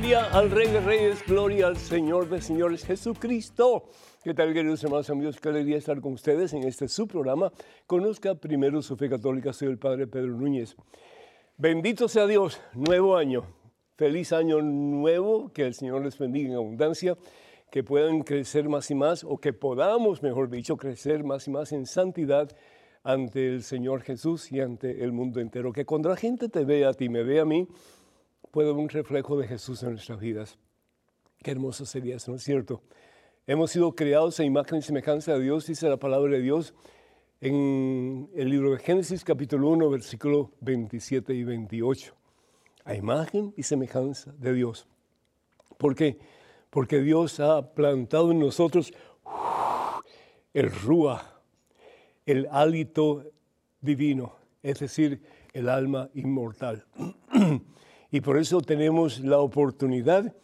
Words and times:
Gloria 0.00 0.24
al 0.32 0.50
Rey 0.50 0.68
de 0.68 0.80
Reyes, 0.80 1.24
gloria 1.26 1.66
al 1.66 1.76
Señor 1.76 2.28
de 2.28 2.40
Señores, 2.40 2.84
Jesucristo. 2.84 3.84
¿Qué 4.22 4.34
tal, 4.34 4.52
queridos 4.52 4.84
hermanos 4.84 5.08
amigos? 5.08 5.40
Qué 5.40 5.48
alegría 5.48 5.78
estar 5.78 5.98
con 6.02 6.12
ustedes 6.12 6.52
en 6.52 6.62
este 6.64 6.88
su 6.88 7.08
programa. 7.08 7.50
Conozca 7.86 8.34
primero 8.34 8.82
su 8.82 8.94
fe 8.98 9.08
católica. 9.08 9.54
Soy 9.54 9.68
el 9.68 9.78
Padre 9.78 10.06
Pedro 10.06 10.36
Núñez. 10.36 10.76
Bendito 11.56 12.06
sea 12.06 12.26
Dios, 12.26 12.60
nuevo 12.74 13.16
año. 13.16 13.44
Feliz 13.96 14.34
año 14.34 14.60
nuevo, 14.60 15.50
que 15.54 15.66
el 15.66 15.72
Señor 15.72 16.04
les 16.04 16.18
bendiga 16.18 16.50
en 16.50 16.56
abundancia, 16.56 17.16
que 17.70 17.82
puedan 17.82 18.20
crecer 18.20 18.68
más 18.68 18.90
y 18.90 18.94
más, 18.94 19.24
o 19.24 19.38
que 19.38 19.54
podamos, 19.54 20.22
mejor 20.22 20.50
dicho, 20.50 20.76
crecer 20.76 21.24
más 21.24 21.48
y 21.48 21.52
más 21.52 21.72
en 21.72 21.86
santidad 21.86 22.54
ante 23.02 23.48
el 23.48 23.62
Señor 23.62 24.02
Jesús 24.02 24.52
y 24.52 24.60
ante 24.60 25.02
el 25.02 25.12
mundo 25.12 25.40
entero. 25.40 25.72
Que 25.72 25.86
cuando 25.86 26.10
la 26.10 26.16
gente 26.16 26.50
te 26.50 26.66
vea 26.66 26.90
a 26.90 26.92
ti, 26.92 27.08
me 27.08 27.22
ve 27.22 27.40
a 27.40 27.46
mí, 27.46 27.66
puede 28.50 28.68
haber 28.68 28.82
un 28.82 28.90
reflejo 28.90 29.38
de 29.38 29.48
Jesús 29.48 29.82
en 29.82 29.92
nuestras 29.92 30.20
vidas. 30.20 30.58
Qué 31.42 31.52
hermoso 31.52 31.86
sería 31.86 32.16
eso, 32.16 32.32
¿no 32.32 32.36
es 32.36 32.44
cierto? 32.44 32.82
Hemos 33.46 33.70
sido 33.70 33.94
creados 33.94 34.38
a 34.38 34.44
imagen 34.44 34.78
y 34.78 34.82
semejanza 34.82 35.32
de 35.32 35.40
Dios, 35.40 35.66
dice 35.66 35.88
la 35.88 35.96
palabra 35.96 36.32
de 36.32 36.42
Dios 36.42 36.74
en 37.40 38.28
el 38.34 38.50
libro 38.50 38.72
de 38.72 38.78
Génesis 38.78 39.24
capítulo 39.24 39.70
1, 39.70 39.88
versículo 39.88 40.52
27 40.60 41.32
y 41.32 41.42
28. 41.42 42.14
A 42.84 42.94
imagen 42.94 43.54
y 43.56 43.62
semejanza 43.62 44.32
de 44.38 44.52
Dios. 44.52 44.86
¿Por 45.78 45.94
qué? 45.94 46.18
Porque 46.68 47.00
Dios 47.00 47.40
ha 47.40 47.72
plantado 47.74 48.30
en 48.30 48.40
nosotros 48.40 48.92
el 50.52 50.70
rúa, 50.70 51.40
el 52.26 52.46
hálito 52.52 53.32
divino, 53.80 54.36
es 54.62 54.80
decir, 54.80 55.22
el 55.54 55.70
alma 55.70 56.10
inmortal. 56.14 56.84
Y 58.12 58.22
por 58.22 58.38
eso 58.38 58.60
tenemos 58.60 59.20
la 59.20 59.38
oportunidad 59.38 60.34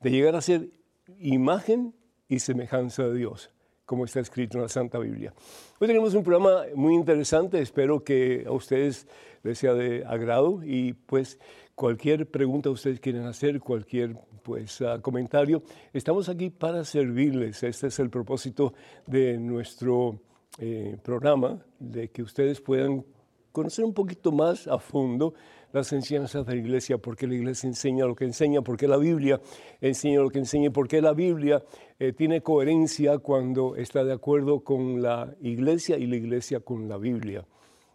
de 0.00 0.10
llegar 0.10 0.34
a 0.36 0.40
ser 0.40 0.70
imagen 1.18 1.94
y 2.30 2.38
semejanza 2.38 3.02
de 3.02 3.18
Dios, 3.18 3.50
como 3.84 4.06
está 4.06 4.20
escrito 4.20 4.56
en 4.56 4.62
la 4.62 4.68
Santa 4.68 4.98
Biblia. 4.98 5.34
Hoy 5.80 5.88
tenemos 5.88 6.14
un 6.14 6.22
programa 6.22 6.62
muy 6.76 6.94
interesante, 6.94 7.60
espero 7.60 8.04
que 8.04 8.44
a 8.46 8.52
ustedes 8.52 9.06
les 9.42 9.58
sea 9.58 9.74
de 9.74 10.04
agrado 10.06 10.60
y 10.64 10.92
pues 10.92 11.38
cualquier 11.74 12.30
pregunta 12.30 12.70
ustedes 12.70 13.00
quieren 13.00 13.26
hacer, 13.26 13.58
cualquier 13.58 14.16
pues 14.44 14.80
uh, 14.80 15.00
comentario, 15.02 15.62
estamos 15.92 16.28
aquí 16.28 16.50
para 16.50 16.84
servirles. 16.84 17.62
Este 17.64 17.88
es 17.88 17.98
el 17.98 18.10
propósito 18.10 18.74
de 19.06 19.36
nuestro 19.36 20.20
eh, 20.58 20.96
programa, 21.02 21.58
de 21.80 22.10
que 22.10 22.22
ustedes 22.22 22.60
puedan 22.60 23.04
conocer 23.50 23.84
un 23.84 23.92
poquito 23.92 24.30
más 24.30 24.68
a 24.68 24.78
fondo 24.78 25.34
las 25.72 25.92
enseñanzas 25.92 26.46
de 26.46 26.54
la 26.54 26.60
iglesia, 26.60 26.98
porque 26.98 27.26
la 27.26 27.34
iglesia 27.34 27.68
enseña 27.68 28.06
lo 28.06 28.14
que 28.14 28.24
enseña, 28.24 28.62
porque 28.62 28.88
la 28.88 28.96
Biblia 28.96 29.40
enseña 29.80 30.20
lo 30.20 30.30
que 30.30 30.38
enseña, 30.38 30.70
porque 30.70 31.00
la 31.00 31.12
Biblia 31.12 31.62
eh, 31.98 32.12
tiene 32.12 32.42
coherencia 32.42 33.18
cuando 33.18 33.76
está 33.76 34.04
de 34.04 34.12
acuerdo 34.12 34.60
con 34.60 35.02
la 35.02 35.34
iglesia 35.40 35.98
y 35.98 36.06
la 36.06 36.16
iglesia 36.16 36.60
con 36.60 36.88
la 36.88 36.96
Biblia. 36.96 37.44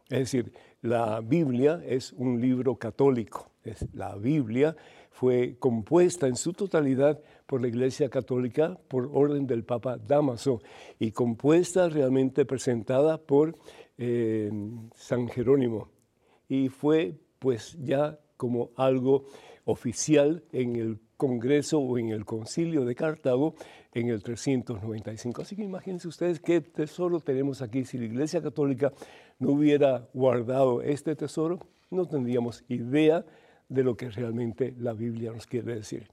Es 0.10 0.20
decir, 0.20 0.52
la 0.82 1.20
Biblia 1.22 1.82
es 1.86 2.14
un 2.14 2.40
libro 2.40 2.76
católico. 2.76 3.50
La 3.94 4.16
Biblia 4.16 4.76
fue 5.10 5.56
compuesta 5.58 6.28
en 6.28 6.36
su 6.36 6.54
totalidad 6.54 7.20
por 7.48 7.62
la 7.62 7.68
Iglesia 7.68 8.10
Católica 8.10 8.78
por 8.88 9.10
orden 9.12 9.48
del 9.48 9.64
Papa 9.64 9.98
Damaso 9.98 10.62
y 11.00 11.12
compuesta 11.12 11.90
realmente 11.90 12.46
presentada 12.46 13.18
por 13.18 13.58
eh, 13.98 14.52
San 14.94 15.28
Jerónimo. 15.30 15.90
Y 16.48 16.70
fue 16.70 17.16
pues 17.46 17.78
ya 17.80 18.18
como 18.38 18.72
algo 18.76 19.28
oficial 19.66 20.44
en 20.52 20.78
el 20.78 21.00
Congreso 21.16 21.78
o 21.78 22.00
en 22.00 22.10
el 22.10 22.26
Concilio 22.26 22.86
de 22.86 22.96
Cartago 22.96 23.54
en 23.94 24.10
el 24.10 24.24
395. 24.24 25.44
Así 25.44 25.56
que 25.56 25.62
imagínense 25.62 26.08
ustedes 26.08 26.40
qué 26.40 26.62
tesoro 26.62 27.20
tenemos 27.20 27.62
aquí. 27.62 27.86
Si 27.86 28.00
la 28.00 28.06
Iglesia 28.06 28.42
Católica 28.42 28.92
no 29.38 29.52
hubiera 29.52 30.10
guardado 30.16 30.82
este 30.82 31.16
tesoro, 31.16 31.60
no 31.92 32.08
tendríamos 32.08 32.64
idea 32.68 33.24
de 33.70 33.84
lo 33.84 33.96
que 33.96 34.10
realmente 34.10 34.74
la 34.80 34.94
Biblia 34.94 35.32
nos 35.32 35.46
quiere 35.46 35.76
decir. 35.76 36.08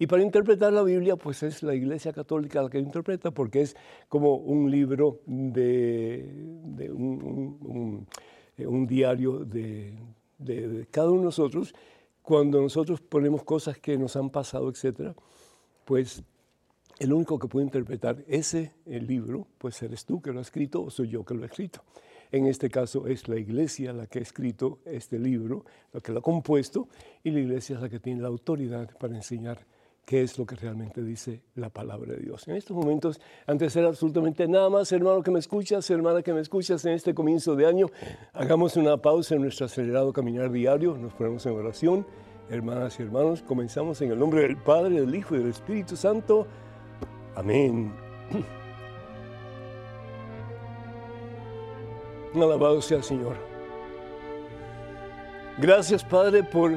Y 0.00 0.08
para 0.08 0.24
interpretar 0.24 0.72
la 0.72 0.82
Biblia, 0.82 1.14
pues 1.14 1.44
es 1.44 1.62
la 1.62 1.76
Iglesia 1.76 2.12
Católica 2.12 2.60
la 2.60 2.70
que 2.70 2.80
interpreta, 2.80 3.30
porque 3.30 3.60
es 3.60 3.76
como 4.08 4.34
un 4.34 4.68
libro 4.68 5.20
de, 5.26 6.90
un, 6.92 8.04
un 8.58 8.86
diario 8.88 9.44
de, 9.44 9.94
de, 10.44 10.86
cada 10.90 11.10
uno 11.10 11.20
de 11.20 11.24
nosotros, 11.26 11.74
cuando 12.22 12.60
nosotros 12.60 13.00
ponemos 13.00 13.42
cosas 13.42 13.78
que 13.78 13.96
nos 13.98 14.16
han 14.16 14.30
pasado, 14.30 14.68
etcétera, 14.68 15.14
pues 15.84 16.22
el 16.98 17.12
único 17.12 17.38
que 17.38 17.48
puede 17.48 17.66
interpretar 17.66 18.24
ese 18.28 18.72
libro, 18.86 19.46
pues 19.58 19.82
eres 19.82 20.04
tú 20.04 20.20
que 20.20 20.32
lo 20.32 20.40
has 20.40 20.46
escrito 20.46 20.82
o 20.82 20.90
soy 20.90 21.08
yo 21.08 21.24
que 21.24 21.34
lo 21.34 21.42
he 21.42 21.46
escrito. 21.46 21.82
En 22.30 22.46
este 22.46 22.70
caso 22.70 23.06
es 23.06 23.28
la 23.28 23.38
iglesia 23.38 23.92
la 23.92 24.06
que 24.06 24.18
ha 24.18 24.22
escrito 24.22 24.78
este 24.84 25.18
libro, 25.18 25.64
la 25.92 26.00
que 26.00 26.12
lo 26.12 26.20
ha 26.20 26.22
compuesto, 26.22 26.88
y 27.22 27.30
la 27.30 27.40
iglesia 27.40 27.76
es 27.76 27.82
la 27.82 27.88
que 27.88 28.00
tiene 28.00 28.22
la 28.22 28.28
autoridad 28.28 28.96
para 28.98 29.14
enseñar 29.14 29.66
qué 30.04 30.22
es 30.22 30.38
lo 30.38 30.46
que 30.46 30.56
realmente 30.56 31.02
dice 31.02 31.42
la 31.54 31.70
palabra 31.70 32.14
de 32.14 32.20
Dios. 32.20 32.46
En 32.48 32.56
estos 32.56 32.76
momentos, 32.76 33.20
antes 33.46 33.60
de 33.60 33.66
hacer 33.66 33.84
absolutamente 33.84 34.48
nada 34.48 34.68
más, 34.68 34.90
hermano 34.92 35.22
que 35.22 35.30
me 35.30 35.38
escuchas, 35.38 35.88
hermana 35.90 36.22
que 36.22 36.32
me 36.32 36.40
escuchas 36.40 36.84
en 36.84 36.92
este 36.92 37.14
comienzo 37.14 37.54
de 37.54 37.66
año, 37.66 37.86
hagamos 38.32 38.76
una 38.76 38.96
pausa 38.96 39.36
en 39.36 39.42
nuestro 39.42 39.66
acelerado 39.66 40.12
caminar 40.12 40.50
diario, 40.50 40.96
nos 40.96 41.14
ponemos 41.14 41.46
en 41.46 41.52
oración. 41.52 42.06
Hermanas 42.50 42.98
y 42.98 43.04
hermanos, 43.04 43.42
comenzamos 43.42 44.02
en 44.02 44.10
el 44.10 44.18
nombre 44.18 44.42
del 44.42 44.56
Padre, 44.56 45.00
del 45.00 45.14
Hijo 45.14 45.36
y 45.36 45.38
del 45.38 45.48
Espíritu 45.50 45.96
Santo. 45.96 46.46
Amén. 47.34 47.92
Alabado 52.34 52.82
sea 52.82 52.98
el 52.98 53.04
Señor. 53.04 53.36
Gracias, 55.58 56.02
Padre, 56.02 56.42
por 56.42 56.72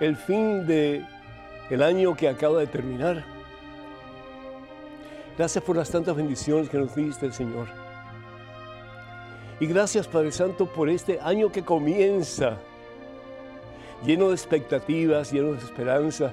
el 0.00 0.16
fin 0.16 0.66
de 0.66 1.04
el 1.70 1.82
año 1.82 2.16
que 2.16 2.28
acaba 2.28 2.60
de 2.60 2.66
terminar. 2.66 3.24
Gracias 5.36 5.62
por 5.62 5.76
las 5.76 5.90
tantas 5.90 6.16
bendiciones 6.16 6.68
que 6.68 6.78
nos 6.78 6.94
diste, 6.94 7.30
Señor. 7.30 7.68
Y 9.60 9.66
gracias, 9.66 10.08
Padre 10.08 10.32
Santo, 10.32 10.66
por 10.66 10.88
este 10.88 11.20
año 11.20 11.52
que 11.52 11.62
comienza, 11.62 12.58
lleno 14.04 14.28
de 14.28 14.34
expectativas, 14.34 15.32
lleno 15.32 15.52
de 15.52 15.58
esperanza, 15.58 16.32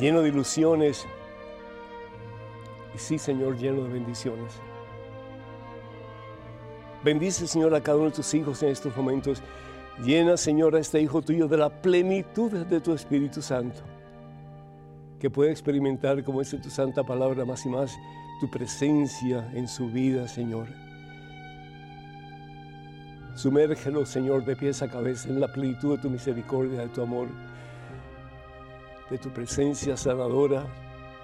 lleno 0.00 0.22
de 0.22 0.30
ilusiones. 0.30 1.06
Y 2.94 2.98
sí, 2.98 3.18
Señor, 3.18 3.56
lleno 3.56 3.84
de 3.84 3.90
bendiciones. 3.90 4.54
Bendice, 7.04 7.46
Señor, 7.46 7.74
a 7.74 7.80
cada 7.80 7.98
uno 7.98 8.06
de 8.06 8.16
tus 8.16 8.34
hijos 8.34 8.62
en 8.62 8.70
estos 8.70 8.96
momentos. 8.96 9.40
Llena, 10.02 10.36
Señor, 10.36 10.74
a 10.74 10.80
este 10.80 11.00
hijo 11.00 11.22
tuyo 11.22 11.48
de 11.48 11.58
la 11.58 11.70
plenitud 11.70 12.50
de 12.50 12.80
tu 12.80 12.92
Espíritu 12.92 13.40
Santo 13.40 13.82
que 15.18 15.30
pueda 15.30 15.50
experimentar, 15.50 16.22
como 16.24 16.40
dice 16.40 16.58
tu 16.58 16.70
santa 16.70 17.04
palabra, 17.04 17.44
más 17.44 17.66
y 17.66 17.68
más 17.68 17.96
tu 18.40 18.48
presencia 18.48 19.50
en 19.54 19.66
su 19.66 19.88
vida, 19.88 20.28
Señor. 20.28 20.68
Sumérgelo, 23.34 24.04
Señor, 24.04 24.44
de 24.44 24.56
pies 24.56 24.82
a 24.82 24.88
cabeza 24.88 25.28
en 25.28 25.40
la 25.40 25.48
plenitud 25.48 25.96
de 25.96 26.02
tu 26.02 26.10
misericordia, 26.10 26.80
de 26.80 26.88
tu 26.88 27.02
amor, 27.02 27.28
de 29.10 29.18
tu 29.18 29.30
presencia 29.30 29.96
sanadora, 29.96 30.66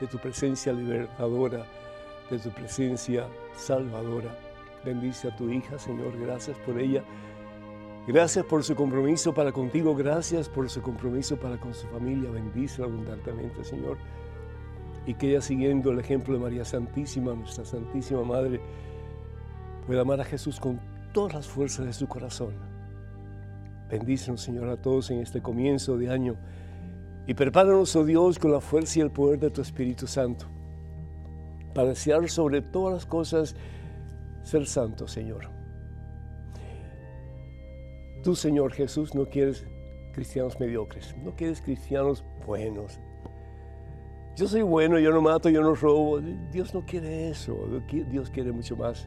de 0.01 0.07
tu 0.07 0.19
presencia 0.19 0.73
libertadora, 0.73 1.65
de 2.31 2.39
tu 2.39 2.51
presencia 2.51 3.27
salvadora. 3.57 4.37
Bendice 4.85 5.29
a 5.29 5.37
tu 5.37 5.51
hija, 5.51 5.79
Señor, 5.79 6.19
gracias 6.19 6.57
por 6.59 6.79
ella. 6.79 7.03
Gracias 8.07 8.45
por 8.45 8.63
su 8.63 8.75
compromiso 8.75 9.33
para 9.33 9.51
contigo, 9.51 9.97
gracias 9.97 10.51
por 10.51 10.69
su 10.69 10.83
compromiso 10.83 11.39
para 11.39 11.59
con 11.59 11.73
su 11.73 11.87
familia. 11.87 12.31
Bendice 12.31 12.83
abundantemente, 12.83 13.65
Señor. 13.65 13.97
Y 15.07 15.15
que 15.15 15.31
ella, 15.31 15.41
siguiendo 15.41 15.91
el 15.91 16.01
ejemplo 16.01 16.35
de 16.35 16.41
María 16.41 16.67
Santísima, 16.67 17.33
nuestra 17.33 17.65
Santísima 17.65 18.23
Madre, 18.23 18.61
pueda 19.87 20.03
amar 20.03 20.21
a 20.21 20.25
Jesús 20.25 20.61
con 20.61 20.79
todas 21.15 21.33
las 21.33 21.47
fuerzas 21.47 21.87
de 21.87 21.95
su 21.95 22.07
corazón. 22.07 22.53
Bendícenos, 23.89 24.43
Señor, 24.43 24.69
a 24.69 24.77
todos 24.77 25.11
en 25.11 25.21
este 25.21 25.41
comienzo 25.41 25.97
de 25.97 26.11
año. 26.11 26.37
Y 27.27 27.33
prepáranos, 27.33 27.97
oh 27.97 28.05
Dios, 28.05 28.39
con 28.39 28.53
la 28.53 28.61
fuerza 28.61 28.99
y 28.99 29.03
el 29.03 29.13
poder 29.13 29.39
de 29.39 29.51
tu 29.51 29.63
Espíritu 29.63 30.07
Santo, 30.07 30.45
para 31.73 31.89
desear 31.89 32.29
sobre 32.29 32.61
todas 32.61 32.93
las 32.93 33.07
cosas 33.07 33.57
ser 34.43 34.67
santo, 34.67 35.09
Señor 35.09 35.54
Tú, 38.25 38.35
Señor 38.35 38.73
Jesús, 38.73 39.15
no 39.15 39.27
quieres 39.27 39.67
cristianos 40.15 40.59
mediocres, 40.59 41.15
no 41.23 41.37
quieres 41.37 41.61
cristianos 41.61 42.25
buenos. 42.47 42.99
Yo 44.35 44.49
soy 44.49 44.63
bueno, 44.63 44.99
yo 44.99 45.11
no 45.11 45.21
mato, 45.21 45.51
yo 45.51 45.61
no 45.61 45.75
robo. 45.75 46.21
Dios 46.51 46.73
no 46.73 46.87
quiere 46.87 47.29
eso. 47.29 47.55
Dios 48.11 48.31
quiere 48.31 48.51
mucho 48.51 48.77
más. 48.77 49.07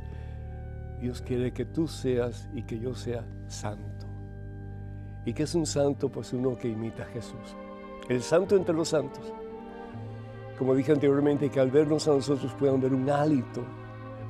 Dios 1.02 1.20
quiere 1.24 1.52
que 1.52 1.66
tú 1.66 1.88
seas 1.88 2.48
y 2.54 2.62
que 2.62 2.78
yo 2.80 2.94
sea 2.94 3.26
santo. 3.48 4.06
¿Y 5.26 5.34
que 5.34 5.44
es 5.44 5.56
un 5.56 5.66
santo? 5.66 6.10
Pues 6.10 6.32
uno 6.32 6.56
que 6.56 6.70
imita 6.70 7.02
a 7.02 7.08
Jesús. 7.08 7.56
El 8.10 8.22
santo 8.22 8.56
entre 8.56 8.76
los 8.76 8.90
santos. 8.90 9.34
Como 10.60 10.76
dije 10.76 10.92
anteriormente, 10.92 11.50
que 11.50 11.60
al 11.60 11.72
vernos 11.72 12.08
a 12.08 12.12
nosotros 12.12 12.54
puedan 12.54 12.80
ver 12.80 12.94
un 12.94 13.10
hálito, 13.10 13.64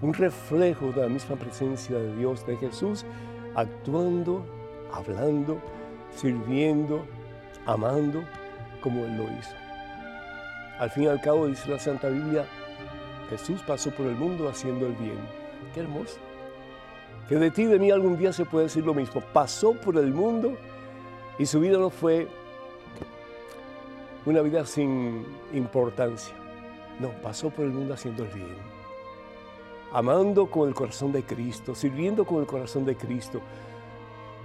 un 0.01 0.13
reflejo 0.13 0.94
de 0.94 1.01
la 1.01 1.10
misma 1.10 1.36
presencia 1.36 1.98
de 1.98 2.16
Dios, 2.16 2.48
de 2.48 2.56
Jesús, 2.56 3.06
actuando, 3.54 4.56
hablando, 4.94 5.60
sirviendo, 6.16 7.06
amando, 7.66 8.24
como 8.81 9.06
Él 9.06 9.18
lo 9.18 9.24
hizo. 9.24 9.56
Al 10.80 10.89
fin 10.92 11.04
y 11.04 11.07
al 11.07 11.22
cabo, 11.22 11.48
dice 11.48 11.69
la 11.69 11.80
Santa 11.80 12.10
Biblia, 12.10 12.45
Jesús 13.30 13.62
pasó 13.66 13.92
por 13.92 14.06
el 14.06 14.16
mundo 14.16 14.48
haciendo 14.48 14.86
el 14.86 14.94
bien. 14.94 15.18
Qué 15.74 15.81
hermoso. 15.81 16.18
Que 17.28 17.36
de 17.36 17.51
ti, 17.51 17.66
de 17.66 17.80
mí 17.80 17.92
algún 17.92 18.18
día 18.18 18.31
se 18.31 18.45
puede 18.45 18.66
decir 18.66 18.86
lo 18.86 18.94
mismo. 18.94 19.22
Pasó 19.34 19.74
por 19.74 19.98
el 19.98 20.13
mundo 20.13 20.56
y 21.38 21.45
su 21.45 21.60
vida 21.60 21.78
no 21.78 21.90
fue 21.90 22.28
una 24.25 24.42
vida 24.42 24.66
sin 24.66 25.25
importancia. 25.54 26.33
No, 27.00 27.10
pasó 27.22 27.50
por 27.50 27.66
el 27.66 27.72
mundo 27.72 27.94
haciendo 27.94 28.24
el 28.24 28.30
bien. 28.30 28.78
Amando 29.92 30.48
con 30.50 30.68
el 30.68 30.75
corazón 30.75 31.12
de 31.12 31.24
Cristo, 31.24 31.75
sirviendo 31.75 32.25
con 32.25 32.40
el 32.40 32.45
corazón 32.45 32.86
de 32.86 32.95
Cristo, 32.95 33.42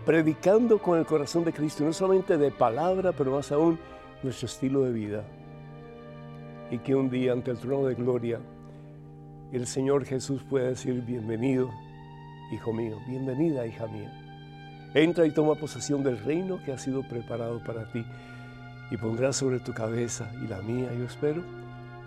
predicando 0.05 0.79
con 0.79 0.99
el 0.99 1.07
corazón 1.07 1.45
de 1.45 1.53
Cristo, 1.53 1.85
no 1.85 1.93
solamente 1.93 2.37
de 2.37 2.51
palabra, 2.51 3.13
pero 3.13 3.33
más 3.33 3.53
aún 3.53 3.79
nuestro 4.23 4.47
estilo 4.47 4.83
de 4.83 4.93
vida 4.93 5.25
y 6.71 6.79
que 6.79 6.95
un 6.95 7.11
día 7.11 7.33
ante 7.33 7.51
el 7.51 7.59
trono 7.59 7.87
de 7.87 7.95
gloria 7.95 8.41
el 9.53 9.67
Señor 9.67 10.07
Jesús 10.07 10.43
pueda 10.43 10.69
decir, 10.69 11.03
bienvenido, 11.03 11.71
hijo 12.51 12.73
mío, 12.73 12.97
bienvenida, 13.07 13.67
hija 13.67 13.87
mía. 13.87 14.11
Entra 14.95 15.27
y 15.27 15.31
toma 15.31 15.57
posesión 15.57 16.03
del 16.03 16.19
reino 16.19 16.59
que 16.65 16.73
ha 16.73 16.79
sido 16.79 17.03
preparado 17.03 17.63
para 17.63 17.93
ti 17.93 18.03
y 18.91 18.97
pondrás 18.97 19.37
sobre 19.37 19.61
tu 19.61 19.75
cabeza 19.75 20.33
y 20.43 20.47
la 20.47 20.63
mía, 20.63 20.89
yo 20.95 21.05
espero, 21.05 21.43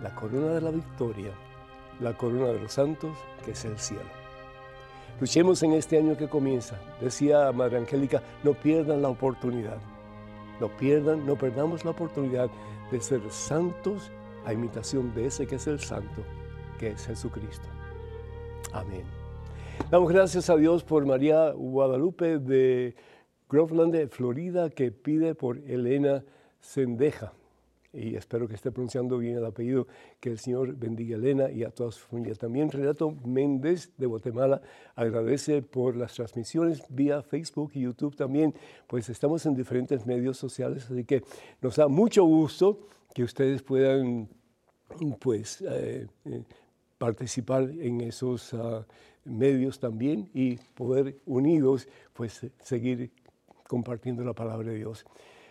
la 0.02 0.10
corona 0.14 0.54
de 0.54 0.60
la 0.60 0.72
victoria, 0.72 1.30
la 2.00 2.14
corona 2.14 2.48
de 2.48 2.60
los 2.60 2.72
santos, 2.72 3.16
que 3.44 3.52
es 3.52 3.64
el 3.64 3.78
cielo. 3.78 4.25
Luchemos 5.20 5.62
en 5.62 5.72
este 5.72 5.96
año 5.96 6.16
que 6.16 6.28
comienza. 6.28 6.78
Decía 7.00 7.50
Madre 7.50 7.78
Angélica, 7.78 8.22
no 8.44 8.52
pierdan 8.52 9.00
la 9.00 9.08
oportunidad. 9.08 9.78
No 10.60 10.68
pierdan, 10.76 11.24
no 11.24 11.36
perdamos 11.36 11.84
la 11.84 11.92
oportunidad 11.92 12.50
de 12.90 13.00
ser 13.00 13.20
santos 13.30 14.10
a 14.44 14.52
imitación 14.52 15.14
de 15.14 15.26
ese 15.26 15.46
que 15.46 15.56
es 15.56 15.66
el 15.66 15.80
santo, 15.80 16.22
que 16.78 16.88
es 16.88 17.06
Jesucristo. 17.06 17.66
Amén. 18.72 19.04
Damos 19.90 20.12
gracias 20.12 20.50
a 20.50 20.56
Dios 20.56 20.84
por 20.84 21.06
María 21.06 21.50
Guadalupe 21.50 22.38
de 22.38 22.94
Groveland, 23.48 24.08
Florida, 24.10 24.68
que 24.68 24.92
pide 24.92 25.34
por 25.34 25.58
Elena 25.58 26.24
Sendeja 26.60 27.32
y 27.96 28.14
espero 28.14 28.46
que 28.46 28.54
esté 28.54 28.70
pronunciando 28.70 29.18
bien 29.18 29.36
el 29.36 29.44
apellido, 29.44 29.86
que 30.20 30.30
el 30.30 30.38
Señor 30.38 30.76
bendiga 30.76 31.16
a 31.16 31.18
Elena 31.18 31.50
y 31.50 31.64
a 31.64 31.70
toda 31.70 31.90
su 31.90 32.00
familia. 32.00 32.34
También 32.34 32.70
Renato 32.70 33.10
Méndez 33.24 33.92
de 33.96 34.06
Guatemala 34.06 34.60
agradece 34.94 35.62
por 35.62 35.96
las 35.96 36.14
transmisiones 36.14 36.82
vía 36.88 37.22
Facebook 37.22 37.72
y 37.74 37.82
YouTube 37.82 38.14
también, 38.16 38.54
pues 38.86 39.08
estamos 39.08 39.46
en 39.46 39.54
diferentes 39.54 40.06
medios 40.06 40.36
sociales, 40.36 40.90
así 40.90 41.04
que 41.04 41.22
nos 41.62 41.76
da 41.76 41.88
mucho 41.88 42.24
gusto 42.24 42.86
que 43.14 43.24
ustedes 43.24 43.62
puedan 43.62 44.28
pues 45.18 45.62
eh, 45.62 46.06
eh, 46.26 46.42
participar 46.98 47.62
en 47.64 48.00
esos 48.02 48.54
ah, 48.54 48.86
medios 49.24 49.80
también 49.80 50.30
y 50.34 50.56
poder 50.56 51.18
unidos 51.26 51.88
pues 52.12 52.46
seguir 52.62 53.10
compartiendo 53.66 54.24
la 54.24 54.32
palabra 54.32 54.70
de 54.70 54.76
Dios. 54.76 55.04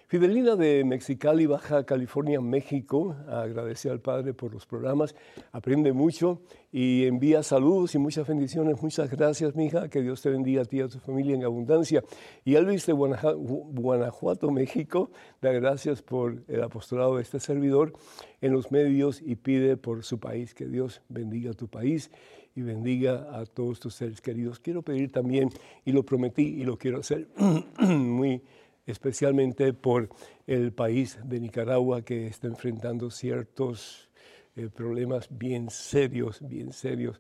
Fidelina 0.08 0.56
de 0.56 0.84
Mexicali, 0.84 1.48
Baja 1.48 1.84
California, 1.84 2.40
México, 2.40 3.16
agradece 3.28 3.90
al 3.90 4.02
Padre 4.02 4.36
por 4.36 4.54
los 4.54 4.68
programas, 4.68 5.16
aprende 5.52 5.94
mucho 5.94 6.42
y 6.72 7.06
envía 7.06 7.42
saludos 7.42 7.96
y 7.96 7.98
muchas 7.98 8.28
bendiciones. 8.28 8.80
Muchas 8.84 9.10
gracias, 9.10 9.56
mija, 9.56 9.90
que 9.90 10.04
Dios 10.04 10.22
te 10.22 10.30
bendiga 10.30 10.62
a 10.62 10.66
ti 10.66 10.78
y 10.78 10.82
a 10.82 10.88
tu 10.88 11.00
familia 11.00 11.34
en 11.34 11.44
abundancia. 11.44 12.04
Y 12.44 12.54
Elvis 12.54 12.86
de 12.86 12.94
Guanajuato, 12.94 14.52
México, 14.52 15.10
da 15.42 15.52
gracias 15.52 16.04
por 16.04 16.44
el 16.50 16.62
apostolado 16.62 17.16
de 17.16 17.24
este 17.24 17.40
servidor 17.40 17.94
en 18.42 18.54
los 18.54 18.72
medios 18.72 19.24
y 19.26 19.36
pide 19.36 19.76
por 19.76 20.04
su 20.04 20.20
país, 20.20 20.54
que 20.54 20.68
Dios 20.68 21.02
bendiga 21.10 21.50
a 21.50 21.56
tu 21.56 21.68
país 21.68 22.12
y 22.56 22.62
bendiga 22.62 23.28
a 23.40 23.48
todos 23.48 23.80
tus 23.80 23.96
seres 23.96 24.22
queridos. 24.22 24.60
Quiero 24.60 24.84
pedir 24.84 25.12
también, 25.12 25.50
y 25.84 25.92
lo 25.94 26.04
prometí 26.04 26.44
y 26.44 26.64
lo 26.64 26.78
quiero 26.78 27.00
hacer 27.00 27.28
muy 27.80 28.44
especialmente 28.86 29.74
por 29.74 30.10
el 30.48 30.72
país 30.72 31.20
de 31.24 31.40
Nicaragua 31.40 32.04
que 32.04 32.28
está 32.28 32.48
enfrentando 32.48 33.10
ciertos 33.10 34.10
eh, 34.56 34.70
problemas 34.74 35.28
bien 35.30 35.70
serios, 35.70 36.40
bien 36.42 36.72
serios. 36.72 37.18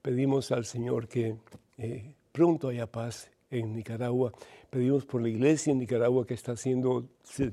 Pedimos 0.00 0.52
al 0.52 0.64
Señor 0.64 1.08
que 1.08 1.36
eh, 1.78 2.14
pronto 2.32 2.68
haya 2.68 2.86
paz 2.86 3.30
en 3.50 3.74
Nicaragua. 3.74 4.32
Pedimos 4.70 5.04
por 5.04 5.22
la 5.22 5.28
iglesia 5.28 5.72
en 5.72 5.78
Nicaragua 5.78 6.26
que 6.26 6.34
está 6.34 6.56
siendo 6.56 7.08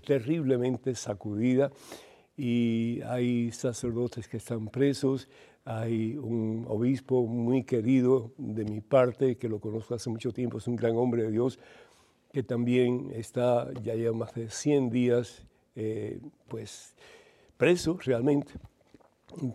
terriblemente 0.05 0.95
sacudida 0.95 1.71
y 2.37 3.01
hay 3.01 3.51
sacerdotes 3.51 4.29
que 4.29 4.37
están 4.37 4.69
presos, 4.69 5.27
hay 5.65 6.15
un 6.15 6.65
obispo 6.69 7.27
muy 7.27 7.63
querido 7.63 8.31
de 8.37 8.63
mi 8.63 8.79
parte, 8.79 9.37
que 9.37 9.49
lo 9.49 9.59
conozco 9.59 9.93
hace 9.93 10.09
mucho 10.09 10.31
tiempo, 10.31 10.57
es 10.57 10.67
un 10.67 10.77
gran 10.77 10.95
hombre 10.95 11.23
de 11.23 11.31
Dios, 11.31 11.59
que 12.31 12.43
también 12.43 13.11
está, 13.13 13.67
ya 13.81 13.95
lleva 13.95 14.15
más 14.15 14.33
de 14.33 14.49
100 14.49 14.89
días, 14.89 15.45
eh, 15.75 16.19
pues 16.47 16.95
preso 17.57 17.97
realmente. 18.03 18.53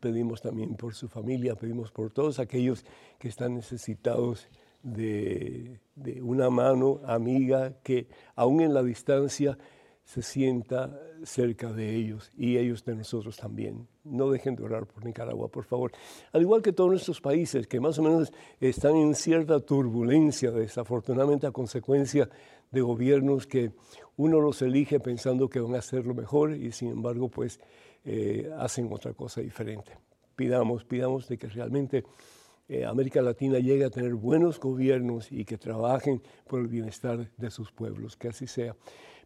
Pedimos 0.01 0.41
también 0.41 0.77
por 0.77 0.95
su 0.95 1.09
familia, 1.09 1.57
pedimos 1.57 1.91
por 1.91 2.13
todos 2.13 2.39
aquellos 2.39 2.85
que 3.19 3.29
están 3.29 3.55
necesitados 3.55 4.49
de, 4.83 5.81
de 5.97 6.23
una 6.23 6.51
mano 6.51 7.01
amiga 7.07 7.75
que 7.83 8.07
aún 8.37 8.61
en 8.61 8.75
la 8.75 8.83
distancia 8.83 9.59
se 10.05 10.23
sienta 10.23 11.01
cerca 11.25 11.73
de 11.73 11.95
ellos 11.95 12.31
y 12.37 12.59
ellos 12.59 12.85
de 12.85 12.95
nosotros 12.95 13.37
también. 13.37 13.89
No 14.05 14.31
dejen 14.31 14.55
de 14.55 14.63
orar 14.63 14.87
por 14.87 15.05
Nicaragua, 15.05 15.49
por 15.49 15.65
favor. 15.65 15.93
Al 16.33 16.43
igual 16.43 16.61
que 16.61 16.73
todos 16.73 16.91
nuestros 16.91 17.21
países 17.21 17.67
que 17.67 17.81
más 17.81 17.99
o 17.99 18.03
menos 18.03 18.33
están 18.61 18.97
en 18.97 19.15
cierta 19.15 19.61
turbulencia, 19.61 20.51
desafortunadamente 20.51 21.47
a 21.47 21.53
consecuencia 21.53 22.29
de 22.71 22.81
gobiernos 22.83 23.47
que 23.47 23.73
uno 24.17 24.41
los 24.41 24.61
elige 24.61 25.01
pensando 25.01 25.49
que 25.49 25.61
van 25.61 25.75
a 25.75 25.79
hacer 25.79 26.07
lo 26.07 26.15
mejor 26.15 26.55
y 26.55 26.71
sin 26.73 26.91
embargo 26.91 27.29
pues 27.29 27.59
eh, 28.05 28.51
hacen 28.59 28.93
otra 28.93 29.15
cosa 29.15 29.41
diferente. 29.41 29.93
Pidamos, 30.37 30.85
pidamos 30.85 31.29
de 31.29 31.39
que 31.39 31.49
realmente 31.49 32.05
eh, 32.69 32.85
América 32.85 33.23
Latina 33.23 33.59
llegue 33.59 33.85
a 33.85 33.91
tener 33.91 34.15
buenos 34.15 34.59
gobiernos 34.59 35.31
y 35.31 35.45
que 35.45 35.57
trabajen 35.57 36.23
por 36.47 36.61
el 36.61 36.69
bienestar 36.69 37.31
de 37.37 37.51
sus 37.51 37.73
pueblos, 37.73 38.17
que 38.17 38.29
así 38.29 38.47
sea. 38.47 38.75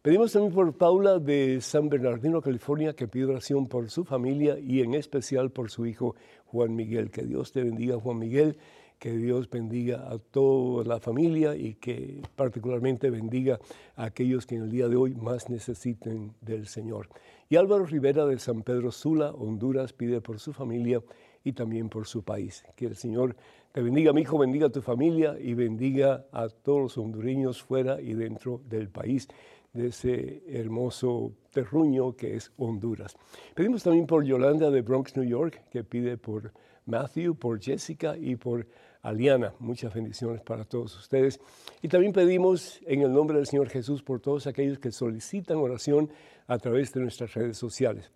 Pedimos 0.01 0.31
también 0.31 0.53
por 0.53 0.77
Paula 0.77 1.19
de 1.19 1.59
San 1.59 1.89
Bernardino, 1.89 2.41
California, 2.41 2.93
que 2.93 3.09
pide 3.09 3.25
oración 3.25 3.67
por 3.67 3.89
su 3.89 4.05
familia 4.05 4.57
y 4.57 4.79
en 4.79 4.93
especial 4.93 5.51
por 5.51 5.69
su 5.69 5.85
hijo 5.85 6.15
Juan 6.45 6.73
Miguel. 6.73 7.11
Que 7.11 7.23
Dios 7.23 7.51
te 7.51 7.65
bendiga, 7.65 7.99
Juan 7.99 8.17
Miguel, 8.17 8.57
que 8.97 9.11
Dios 9.11 9.49
bendiga 9.49 10.09
a 10.09 10.17
toda 10.17 10.85
la 10.85 11.01
familia 11.01 11.53
y 11.57 11.73
que 11.73 12.21
particularmente 12.37 13.09
bendiga 13.09 13.59
a 13.97 14.05
aquellos 14.05 14.45
que 14.45 14.55
en 14.55 14.63
el 14.63 14.71
día 14.71 14.87
de 14.87 14.95
hoy 14.95 15.15
más 15.15 15.49
necesiten 15.49 16.33
del 16.39 16.67
Señor. 16.67 17.09
Y 17.49 17.57
Álvaro 17.57 17.85
Rivera 17.85 18.25
de 18.25 18.39
San 18.39 18.61
Pedro 18.61 18.93
Sula, 18.93 19.31
Honduras, 19.31 19.91
pide 19.91 20.21
por 20.21 20.39
su 20.39 20.53
familia 20.53 21.03
y 21.43 21.51
también 21.51 21.89
por 21.89 22.07
su 22.07 22.23
país. 22.23 22.63
Que 22.77 22.85
el 22.85 22.95
Señor 22.95 23.35
te 23.73 23.81
bendiga, 23.81 24.13
mi 24.13 24.21
hijo, 24.21 24.37
bendiga 24.37 24.67
a 24.67 24.71
tu 24.71 24.81
familia 24.81 25.35
y 25.37 25.55
bendiga 25.55 26.25
a 26.31 26.47
todos 26.47 26.81
los 26.81 26.97
hondureños 26.97 27.61
fuera 27.61 27.99
y 27.99 28.13
dentro 28.13 28.61
del 28.69 28.87
país 28.87 29.27
de 29.73 29.87
ese 29.87 30.43
hermoso 30.47 31.33
terruño 31.51 32.15
que 32.15 32.35
es 32.35 32.51
Honduras. 32.57 33.15
Pedimos 33.55 33.83
también 33.83 34.07
por 34.07 34.23
Yolanda 34.23 34.69
de 34.71 34.81
Bronx, 34.81 35.15
New 35.15 35.25
York, 35.25 35.63
que 35.69 35.83
pide 35.83 36.17
por 36.17 36.51
Matthew, 36.85 37.35
por 37.35 37.61
Jessica 37.61 38.17
y 38.17 38.35
por 38.35 38.67
Aliana. 39.01 39.53
Muchas 39.59 39.93
bendiciones 39.93 40.41
para 40.41 40.65
todos 40.65 40.97
ustedes. 40.97 41.39
Y 41.81 41.87
también 41.87 42.13
pedimos 42.13 42.79
en 42.85 43.01
el 43.01 43.13
nombre 43.13 43.37
del 43.37 43.47
Señor 43.47 43.69
Jesús 43.69 44.03
por 44.03 44.19
todos 44.19 44.47
aquellos 44.47 44.79
que 44.79 44.91
solicitan 44.91 45.57
oración 45.57 46.09
a 46.47 46.57
través 46.57 46.91
de 46.93 47.01
nuestras 47.01 47.33
redes 47.33 47.57
sociales. 47.57 48.11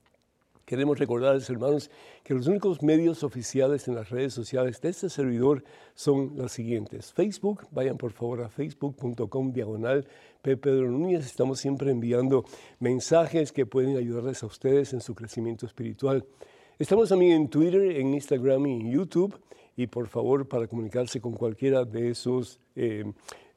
Queremos 0.66 0.98
recordarles, 0.98 1.50
hermanos, 1.50 1.92
que 2.24 2.34
los 2.34 2.48
únicos 2.48 2.82
medios 2.82 3.24
oficiales 3.24 3.88
en 3.90 3.96
las 3.96 4.10
redes 4.10 4.34
sociales 4.34 4.80
de 4.80 4.90
este 4.90 5.10
servidor 5.10 5.64
son 5.94 6.38
los 6.38 6.54
siguientes. 6.54 7.12
Facebook, 7.12 7.68
vayan 7.72 7.98
por 7.98 8.14
favor 8.14 8.42
a 8.42 8.50
facebook.com 8.50 9.52
diagonal 9.52 10.08
Pedro 10.42 10.90
Núñez. 10.90 11.26
Estamos 11.26 11.60
siempre 11.60 11.92
enviando 11.92 12.46
mensajes 12.80 13.52
que 13.52 13.66
pueden 13.66 13.98
ayudarles 13.98 14.42
a 14.44 14.46
ustedes 14.46 14.94
en 14.94 15.02
su 15.02 15.16
crecimiento 15.16 15.66
espiritual. 15.66 16.26
Estamos 16.80 17.10
también 17.10 17.34
en 17.34 17.50
Twitter, 17.50 17.98
en 17.98 18.14
Instagram 18.14 18.66
y 18.66 18.72
en 18.74 18.92
YouTube. 18.92 19.36
Y 19.76 19.88
por 19.88 20.08
favor, 20.08 20.48
para 20.48 20.68
comunicarse 20.68 21.20
con 21.20 21.34
cualquiera 21.34 21.84
de 21.84 22.12
esos 22.12 22.60
eh, 22.76 23.04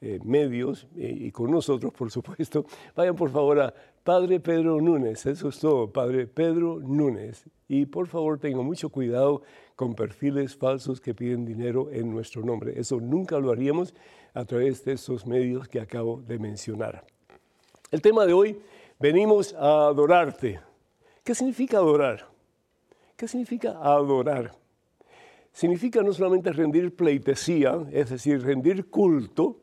eh, 0.01 0.19
medios 0.25 0.87
eh, 0.97 1.15
y 1.21 1.31
con 1.31 1.51
nosotros, 1.51 1.93
por 1.93 2.11
supuesto, 2.11 2.65
vayan 2.95 3.17
por 3.17 3.31
favor 3.31 3.61
a 3.61 3.75
Padre 4.03 4.41
Pedro 4.41 4.81
Núñez, 4.81 5.27
eso 5.27 5.49
es 5.49 5.59
todo, 5.59 5.91
Padre 5.91 6.27
Pedro 6.27 6.79
Núñez. 6.81 7.45
Y 7.69 7.87
por 7.87 8.07
favor 8.07 8.39
tengan 8.39 8.65
mucho 8.65 8.89
cuidado 8.89 9.43
con 9.75 9.95
perfiles 9.95 10.57
falsos 10.57 11.01
que 11.01 11.15
piden 11.15 11.45
dinero 11.45 11.91
en 11.91 12.11
nuestro 12.11 12.43
nombre. 12.43 12.79
Eso 12.79 13.01
nunca 13.01 13.39
lo 13.39 13.51
haríamos 13.51 13.95
a 14.33 14.45
través 14.45 14.85
de 14.85 14.93
esos 14.93 15.27
medios 15.27 15.67
que 15.67 15.81
acabo 15.81 16.23
de 16.23 16.39
mencionar. 16.39 17.05
El 17.91 18.01
tema 18.01 18.27
de 18.27 18.33
hoy, 18.33 18.59
venimos 18.99 19.55
a 19.55 19.89
adorarte. 19.89 20.61
¿Qué 21.25 21.35
significa 21.35 21.79
adorar? 21.79 22.29
¿Qué 23.17 23.27
significa 23.27 23.79
adorar? 23.83 24.53
Significa 25.57 26.03
no 26.03 26.13
solamente 26.13 26.53
rendir 26.53 26.95
pleitesía, 26.95 27.79
es 27.91 28.11
decir, 28.11 28.43
rendir 28.43 28.91
culto, 28.91 29.59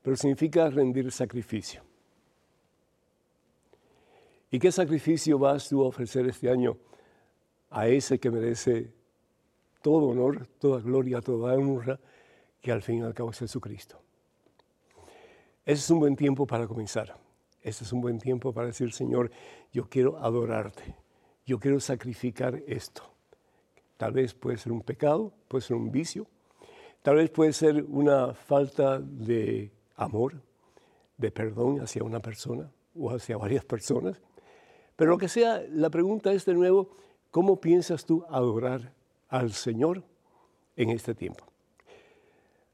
pero 0.00 0.16
significa 0.16 0.70
rendir 0.70 1.12
sacrificio. 1.12 1.82
¿Y 4.50 4.58
qué 4.58 4.72
sacrificio 4.72 5.38
vas 5.38 5.68
tú 5.68 5.84
a 5.84 5.88
ofrecer 5.88 6.26
este 6.26 6.48
año 6.48 6.78
a 7.68 7.86
ese 7.86 8.18
que 8.18 8.30
merece 8.30 8.90
todo 9.82 10.06
honor, 10.06 10.46
toda 10.58 10.80
gloria, 10.80 11.20
toda 11.20 11.52
honra, 11.52 12.00
que 12.62 12.72
al 12.72 12.80
fin 12.80 13.00
y 13.00 13.02
al 13.02 13.12
cabo 13.12 13.32
es 13.32 13.40
Jesucristo? 13.40 14.00
Ese 15.66 15.82
es 15.82 15.90
un 15.90 16.00
buen 16.00 16.16
tiempo 16.16 16.46
para 16.46 16.66
comenzar. 16.66 17.14
Ese 17.60 17.84
es 17.84 17.92
un 17.92 18.00
buen 18.00 18.18
tiempo 18.18 18.54
para 18.54 18.68
decir, 18.68 18.90
Señor, 18.94 19.30
yo 19.70 19.86
quiero 19.90 20.16
adorarte. 20.16 20.96
Yo 21.44 21.58
quiero 21.60 21.78
sacrificar 21.78 22.62
esto. 22.66 23.17
Tal 23.98 24.12
vez 24.12 24.32
puede 24.32 24.56
ser 24.56 24.72
un 24.72 24.80
pecado, 24.80 25.32
puede 25.48 25.62
ser 25.62 25.76
un 25.76 25.90
vicio, 25.90 26.26
tal 27.02 27.16
vez 27.16 27.30
puede 27.30 27.52
ser 27.52 27.84
una 27.88 28.32
falta 28.32 29.00
de 29.00 29.72
amor, 29.96 30.40
de 31.16 31.32
perdón 31.32 31.80
hacia 31.80 32.04
una 32.04 32.20
persona 32.20 32.70
o 32.94 33.10
hacia 33.10 33.36
varias 33.36 33.64
personas. 33.64 34.22
Pero 34.94 35.10
lo 35.10 35.18
que 35.18 35.28
sea, 35.28 35.62
la 35.72 35.90
pregunta 35.90 36.32
es 36.32 36.44
de 36.44 36.54
nuevo, 36.54 36.90
¿cómo 37.32 37.60
piensas 37.60 38.06
tú 38.06 38.24
adorar 38.30 38.92
al 39.28 39.52
Señor 39.52 40.04
en 40.76 40.90
este 40.90 41.14
tiempo? 41.14 41.44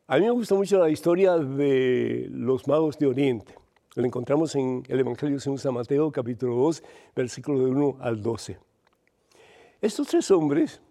A 0.06 0.18
mí 0.18 0.26
me 0.26 0.30
gusta 0.30 0.54
mucho 0.54 0.78
la 0.78 0.90
historia 0.90 1.38
de 1.38 2.28
los 2.30 2.68
magos 2.68 2.98
de 2.98 3.06
Oriente. 3.06 3.54
La 3.94 4.06
encontramos 4.06 4.54
en 4.56 4.82
el 4.88 5.00
Evangelio 5.00 5.40
según 5.40 5.58
San 5.58 5.72
Mateo, 5.72 6.12
capítulo 6.12 6.56
2, 6.56 6.82
versículo 7.16 7.60
de 7.60 7.70
1 7.70 7.96
al 8.00 8.22
12. 8.22 8.58
Estos 9.80 10.08
tres 10.08 10.30
hombres, 10.30 10.82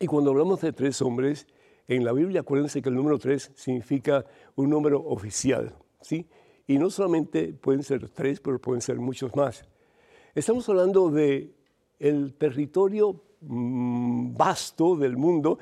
y 0.00 0.06
cuando 0.06 0.30
hablamos 0.30 0.60
de 0.60 0.72
tres 0.72 1.00
hombres, 1.02 1.46
en 1.86 2.04
la 2.04 2.12
Biblia 2.12 2.40
acuérdense 2.40 2.82
que 2.82 2.88
el 2.88 2.94
número 2.94 3.18
tres 3.18 3.52
significa 3.54 4.24
un 4.56 4.70
número 4.70 5.00
oficial, 5.00 5.74
¿sí? 6.00 6.26
Y 6.66 6.78
no 6.78 6.88
solamente 6.90 7.52
pueden 7.52 7.82
ser 7.82 8.08
tres, 8.08 8.40
pero 8.40 8.58
pueden 8.58 8.80
ser 8.80 8.96
muchos 8.96 9.34
más. 9.36 9.64
Estamos 10.34 10.68
hablando 10.68 11.10
de 11.10 11.52
el 11.98 12.34
territorio 12.34 13.22
mm, 13.40 14.34
vasto 14.34 14.96
del 14.96 15.16
mundo 15.16 15.58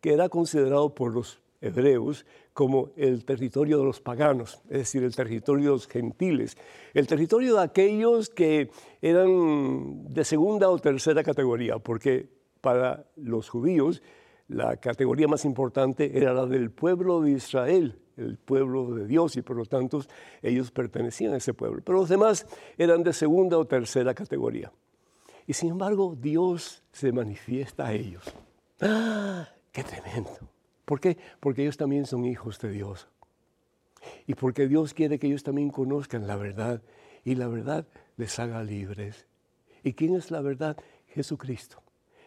que 0.00 0.12
era 0.12 0.28
considerado 0.28 0.94
por 0.94 1.14
los 1.14 1.40
hebreos 1.60 2.26
como 2.52 2.90
el 2.96 3.24
territorio 3.24 3.78
de 3.78 3.84
los 3.84 4.00
paganos, 4.00 4.60
es 4.68 4.78
decir, 4.78 5.04
el 5.04 5.14
territorio 5.14 5.66
de 5.66 5.70
los 5.72 5.86
gentiles, 5.86 6.56
el 6.94 7.06
territorio 7.06 7.56
de 7.56 7.62
aquellos 7.62 8.30
que 8.30 8.70
eran 9.00 10.12
de 10.12 10.24
segunda 10.24 10.68
o 10.68 10.78
tercera 10.78 11.22
categoría, 11.22 11.78
porque 11.78 12.39
para 12.60 13.06
los 13.16 13.48
judíos 13.48 14.02
la 14.50 14.76
categoría 14.78 15.28
más 15.28 15.44
importante 15.44 16.18
era 16.18 16.34
la 16.34 16.44
del 16.44 16.72
pueblo 16.72 17.20
de 17.20 17.30
Israel, 17.30 18.00
el 18.16 18.36
pueblo 18.36 18.94
de 18.94 19.06
Dios 19.06 19.36
y 19.36 19.42
por 19.42 19.56
lo 19.56 19.64
tanto 19.64 20.02
ellos 20.42 20.72
pertenecían 20.72 21.34
a 21.34 21.36
ese 21.36 21.54
pueblo. 21.54 21.82
Pero 21.84 21.98
los 21.98 22.08
demás 22.08 22.46
eran 22.76 23.04
de 23.04 23.12
segunda 23.12 23.56
o 23.58 23.64
tercera 23.64 24.12
categoría. 24.12 24.72
Y 25.46 25.52
sin 25.52 25.70
embargo 25.70 26.16
Dios 26.20 26.82
se 26.90 27.12
manifiesta 27.12 27.86
a 27.86 27.92
ellos. 27.92 28.24
¡Ah! 28.80 29.48
¡Qué 29.70 29.84
tremendo! 29.84 30.36
¿Por 30.84 30.98
qué? 30.98 31.16
Porque 31.38 31.62
ellos 31.62 31.76
también 31.76 32.04
son 32.04 32.24
hijos 32.24 32.58
de 32.58 32.72
Dios. 32.72 33.06
Y 34.26 34.34
porque 34.34 34.66
Dios 34.66 34.94
quiere 34.94 35.20
que 35.20 35.28
ellos 35.28 35.44
también 35.44 35.70
conozcan 35.70 36.26
la 36.26 36.34
verdad 36.34 36.82
y 37.22 37.36
la 37.36 37.46
verdad 37.46 37.86
les 38.16 38.36
haga 38.40 38.64
libres. 38.64 39.26
¿Y 39.84 39.92
quién 39.92 40.16
es 40.16 40.32
la 40.32 40.40
verdad? 40.40 40.76
Jesucristo. 41.06 41.80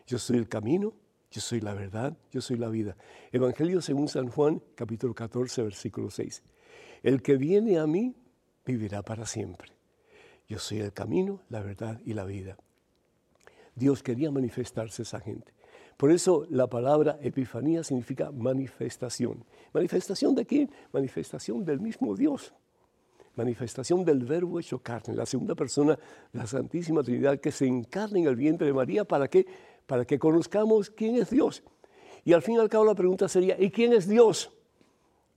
Yo 0.06 0.20
soy 0.20 0.38
el 0.38 0.48
camino, 0.48 0.94
yo 1.32 1.42
soy 1.42 1.62
la 1.62 1.74
verdad, 1.74 2.16
yo 2.32 2.42
soy 2.42 2.58
la 2.58 2.70
vida. 2.70 2.96
Evangelio 3.32 3.82
según 3.82 4.08
San 4.08 4.30
Juan, 4.30 4.62
capítulo 4.76 5.14
14, 5.14 5.64
versículo 5.64 6.12
6. 6.12 6.44
El 7.02 7.22
que 7.22 7.38
viene 7.38 7.80
a 7.80 7.88
mí 7.88 8.16
vivirá 8.66 9.02
para 9.02 9.26
siempre. 9.26 9.72
Yo 10.48 10.60
soy 10.60 10.80
el 10.80 10.94
camino, 10.94 11.42
la 11.50 11.62
verdad 11.62 12.00
y 12.06 12.14
la 12.14 12.26
vida. 12.26 12.58
Dios 13.76 14.04
quería 14.04 14.30
manifestarse 14.30 15.02
a 15.02 15.04
esa 15.04 15.20
gente. 15.20 15.54
Por 15.98 16.12
eso 16.12 16.46
la 16.50 16.68
palabra 16.68 17.18
epifanía 17.22 17.84
significa 17.84 18.32
manifestación. 18.32 19.46
¿Manifestación 19.74 20.36
de 20.36 20.46
quién? 20.46 20.72
Manifestación 20.92 21.64
del 21.64 21.80
mismo 21.80 22.16
Dios. 22.16 22.54
Manifestación 23.36 24.06
del 24.06 24.24
verbo 24.26 24.60
hecho 24.60 24.80
carne, 24.80 25.16
la 25.16 25.26
segunda 25.26 25.56
persona, 25.56 25.98
la 26.34 26.46
Santísima 26.46 27.02
Trinidad, 27.02 27.40
que 27.40 27.52
se 27.52 27.66
encarna 27.66 28.20
en 28.20 28.28
el 28.28 28.36
vientre 28.36 28.68
de 28.68 28.74
María 28.74 29.06
para 29.06 29.28
que 29.28 29.48
para 29.86 30.06
que 30.06 30.20
conozcamos 30.20 30.90
quién 30.90 31.16
es 31.16 31.30
Dios. 31.30 31.64
Y 32.26 32.34
al 32.34 32.42
fin 32.42 32.56
y 32.56 32.60
al 32.60 32.70
cabo 32.70 32.86
la 32.86 32.96
pregunta 32.96 33.28
sería, 33.28 33.60
¿y 33.60 33.70
quién 33.70 33.94
es 33.94 34.08
Dios? 34.08 34.52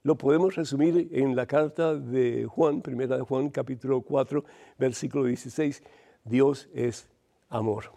Lo 0.03 0.17
podemos 0.17 0.55
resumir 0.55 1.09
en 1.11 1.35
la 1.35 1.47
carta 1.47 1.97
de 1.97 2.47
Juan, 2.47 2.81
primera 2.81 3.17
de 3.17 3.23
Juan, 3.23 3.51
capítulo 3.51 4.03
4, 4.03 4.45
versículo 4.79 5.25
16. 5.25 5.83
Dios 6.25 6.69
es 6.73 7.09
amor. 7.49 7.93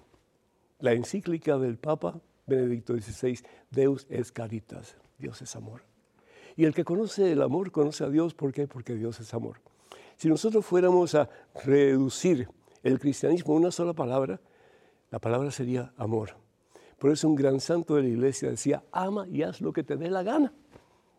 La 0.80 0.94
encíclica 0.94 1.58
del 1.60 1.78
Papa 1.78 2.20
Benedicto 2.48 2.98
XVI, 2.98 3.40
Deus 3.70 4.08
es 4.10 4.32
caritas, 4.32 4.98
Dios 5.20 5.42
es 5.44 5.56
amor. 5.56 5.84
Y 6.58 6.66
el 6.66 6.74
que 6.74 6.84
conoce 6.84 7.32
el 7.32 7.42
amor 7.42 7.72
conoce 7.72 8.04
a 8.04 8.10
Dios, 8.10 8.34
¿por 8.34 8.52
qué? 8.52 8.68
Porque 8.68 8.96
Dios 8.96 9.20
es 9.20 9.34
amor. 9.34 9.62
Si 10.18 10.28
nosotros 10.28 10.66
fuéramos 10.66 11.14
a 11.16 11.30
reducir 11.64 12.50
el 12.84 13.00
cristianismo 13.00 13.54
a 13.54 13.58
una 13.58 13.72
sola 13.72 13.94
palabra, 13.94 14.42
la 15.12 15.20
palabra 15.20 15.52
sería 15.52 15.94
amor. 15.96 16.39
Por 17.00 17.12
eso 17.12 17.30
un 17.30 17.36
gran 17.36 17.60
santo 17.60 17.96
de 17.96 18.04
la 18.04 18.10
iglesia 18.10 18.50
decía, 18.50 18.84
ama 18.92 19.26
y 19.28 19.42
haz 19.42 19.62
lo 19.62 19.72
que 19.72 19.84
te 19.84 19.96
dé 19.96 20.10
la 20.10 20.22
gana. 20.22 20.54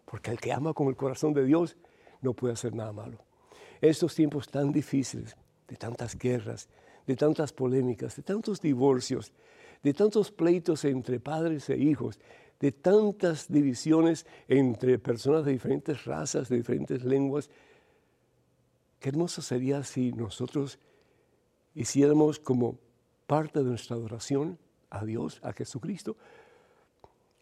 Porque 0.05 0.31
el 0.31 0.39
que 0.39 0.53
ama 0.53 0.75
con 0.75 0.89
el 0.89 0.97
corazón 0.97 1.33
de 1.33 1.45
Dios 1.45 1.77
no 2.21 2.35
puede 2.35 2.53
hacer 2.53 2.75
nada 2.75 2.93
malo. 2.93 3.19
estos 3.81 4.15
tiempos 4.15 4.49
tan 4.49 4.73
difíciles, 4.73 5.37
de 5.67 5.77
tantas 5.77 6.19
guerras, 6.19 6.69
de 7.07 7.17
tantas 7.17 7.51
polémicas, 7.51 8.15
de 8.15 8.23
tantos 8.23 8.61
divorcios, 8.61 9.33
de 9.83 9.95
tantos 9.95 10.31
pleitos 10.31 10.85
entre 10.85 11.19
padres 11.19 11.71
e 11.71 11.79
hijos, 11.79 12.19
de 12.61 12.73
tantas 12.73 13.51
divisiones 13.51 14.27
entre 14.49 14.99
personas 14.99 15.47
de 15.47 15.53
diferentes 15.53 16.05
razas, 16.05 16.51
de 16.51 16.57
diferentes 16.57 17.03
lenguas, 17.05 17.49
qué 18.99 19.09
hermoso 19.09 19.41
sería 19.41 19.83
si 19.83 20.13
nosotros 20.13 20.79
hiciéramos 21.75 22.39
como 22.39 22.79
parte 23.27 23.61
de 23.61 23.65
nuestra 23.65 23.97
adoración 23.97 24.59
a 24.91 25.05
Dios, 25.05 25.41
a 25.43 25.53
Jesucristo, 25.53 26.17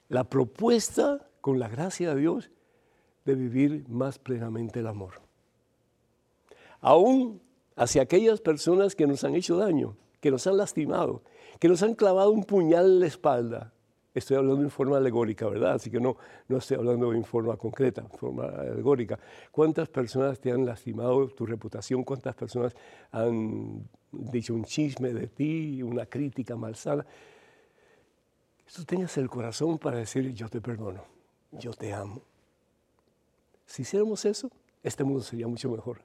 la 0.09 0.25
propuesta 0.25 1.29
con 1.41 1.59
la 1.59 1.69
gracia 1.69 2.15
de 2.15 2.21
Dios 2.21 2.51
de 3.25 3.35
vivir 3.35 3.89
más 3.89 4.19
plenamente 4.19 4.81
el 4.81 4.87
amor. 4.87 5.15
Aún 6.81 7.41
hacia 7.77 8.03
aquellas 8.03 8.41
personas 8.41 8.95
que 8.95 9.07
nos 9.07 9.25
han 9.25 9.35
hecho 9.35 9.57
daño, 9.57 9.97
que 10.21 10.31
nos 10.31 10.47
han 10.47 10.57
lastimado, 10.57 11.23
que 11.59 11.69
nos 11.69 11.83
han 11.83 11.95
clavado 11.95 12.31
un 12.31 12.45
puñal 12.45 12.87
en 12.87 13.01
la 13.01 13.07
espalda. 13.07 13.73
Estoy 14.15 14.37
hablando 14.37 14.63
en 14.63 14.71
forma 14.71 14.97
alegórica, 14.97 15.47
¿verdad? 15.49 15.75
Así 15.75 15.91
que 15.91 16.01
no, 16.01 16.17
no 16.49 16.57
estoy 16.57 16.77
hablando 16.77 17.13
en 17.13 17.23
forma 17.23 17.57
concreta, 17.57 18.01
en 18.01 18.11
forma 18.11 18.47
alegórica. 18.47 19.19
¿Cuántas 19.53 19.89
personas 19.89 20.41
te 20.41 20.51
han 20.51 20.65
lastimado 20.65 21.29
tu 21.29 21.47
reputación? 21.47 22.03
¿Cuántas 22.03 22.35
personas 22.35 22.75
han 23.13 23.89
dicho 24.11 24.55
un 24.55 24.65
chisme 24.65 25.13
de 25.13 25.29
ti, 25.29 25.83
una 25.83 26.07
crítica 26.07 26.57
malsana, 26.57 27.07
tú 28.75 28.85
tengas 28.85 29.17
el 29.17 29.29
corazón 29.29 29.79
para 29.79 29.99
decir 29.99 30.33
yo 30.33 30.49
te 30.49 30.61
perdono, 30.61 31.05
yo 31.53 31.73
te 31.73 31.93
amo. 31.93 32.23
Si 33.67 33.83
hiciéramos 33.83 34.25
eso, 34.25 34.51
este 34.83 35.05
mundo 35.05 35.21
sería 35.21 35.47
mucho 35.47 35.71
mejor. 35.71 36.01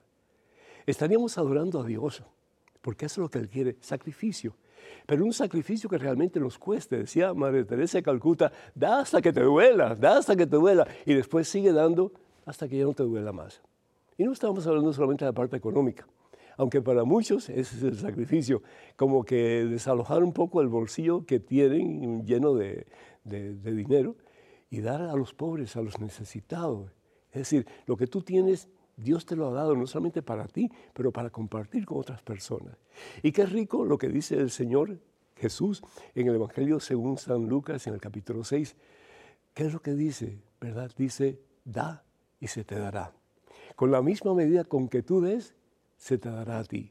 Estaríamos 0.86 1.38
adorando 1.38 1.80
a 1.80 1.84
Dios, 1.84 2.22
porque 2.82 3.06
eso 3.06 3.20
es 3.20 3.24
lo 3.24 3.30
que 3.30 3.38
Él 3.38 3.48
quiere, 3.48 3.76
sacrificio. 3.80 4.54
pero 5.06 5.24
un 5.24 5.32
sacrificio 5.32 5.88
que 5.88 5.96
realmente 5.96 6.38
nos 6.38 6.58
cueste. 6.58 6.98
Decía 6.98 7.32
Madre 7.32 7.64
Teresa 7.64 7.98
de 7.98 8.02
Calcuta, 8.02 8.52
da 8.74 9.00
hasta 9.00 9.22
que 9.22 9.32
te 9.32 9.40
duela, 9.40 9.94
da 9.94 10.18
hasta 10.18 10.36
que 10.36 10.46
te 10.46 10.56
duela, 10.56 10.86
y 11.06 11.14
después 11.14 11.48
sigue 11.48 11.72
dando 11.72 12.12
hasta 12.44 12.68
que 12.68 12.78
ya 12.78 12.84
no 12.84 12.92
te 12.92 13.02
duela 13.02 13.32
más. 13.32 13.62
Y 14.18 14.24
no 14.24 14.32
estamos 14.32 14.66
hablando 14.66 14.92
solamente 14.92 15.24
de 15.24 15.30
la 15.30 15.34
parte 15.34 15.56
económica, 15.56 16.06
aunque 16.56 16.80
para 16.82 17.04
muchos 17.04 17.48
ese 17.48 17.76
es 17.76 17.82
el 17.82 17.98
sacrificio, 17.98 18.62
como 18.96 19.24
que 19.24 19.64
desalojar 19.64 20.22
un 20.22 20.32
poco 20.32 20.60
el 20.60 20.68
bolsillo 20.68 21.24
que 21.26 21.40
tienen 21.40 22.24
lleno 22.24 22.54
de, 22.54 22.86
dinero 23.24 24.16
y 24.70 24.80
dar 24.80 25.02
a 25.02 25.14
los 25.14 25.34
pobres, 25.34 25.76
a 25.76 25.82
los 25.82 26.00
necesitados. 26.00 26.90
Es 27.30 27.40
decir, 27.40 27.66
lo 27.86 27.96
que 27.96 28.06
tú 28.06 28.22
tienes 28.22 28.68
Dios 28.96 29.26
te 29.26 29.34
lo 29.34 29.48
ha 29.48 29.52
dado 29.52 29.74
no 29.74 29.86
solamente 29.86 30.22
para 30.22 30.46
ti, 30.46 30.70
pero 30.92 31.10
para 31.10 31.30
compartir 31.30 31.84
con 31.84 31.98
otras 31.98 32.22
personas. 32.22 32.76
Y 33.22 33.32
qué 33.32 33.44
rico 33.44 33.84
lo 33.84 33.98
que 33.98 34.08
dice 34.08 34.36
el 34.36 34.50
Señor 34.50 34.98
Jesús 35.36 35.82
en 36.14 36.28
el 36.28 36.36
Evangelio 36.36 36.78
según 36.78 37.18
San 37.18 37.48
Lucas 37.48 37.86
en 37.86 37.94
el 37.94 38.00
capítulo 38.00 38.44
6. 38.44 38.76
¿Qué 39.52 39.64
es 39.64 39.72
lo 39.72 39.82
que 39.82 39.94
dice? 39.94 40.38
¿Verdad? 40.60 40.92
Dice, 40.96 41.40
da 41.64 42.04
y 42.40 42.46
se 42.46 42.64
te 42.64 42.78
dará. 42.78 43.12
Con 43.76 43.90
la 43.90 44.02
misma 44.02 44.34
medida 44.34 44.64
con 44.64 44.88
que 44.88 45.02
tú 45.02 45.20
des, 45.20 45.54
se 46.04 46.18
te 46.18 46.28
dará 46.28 46.58
a 46.58 46.64
ti. 46.64 46.90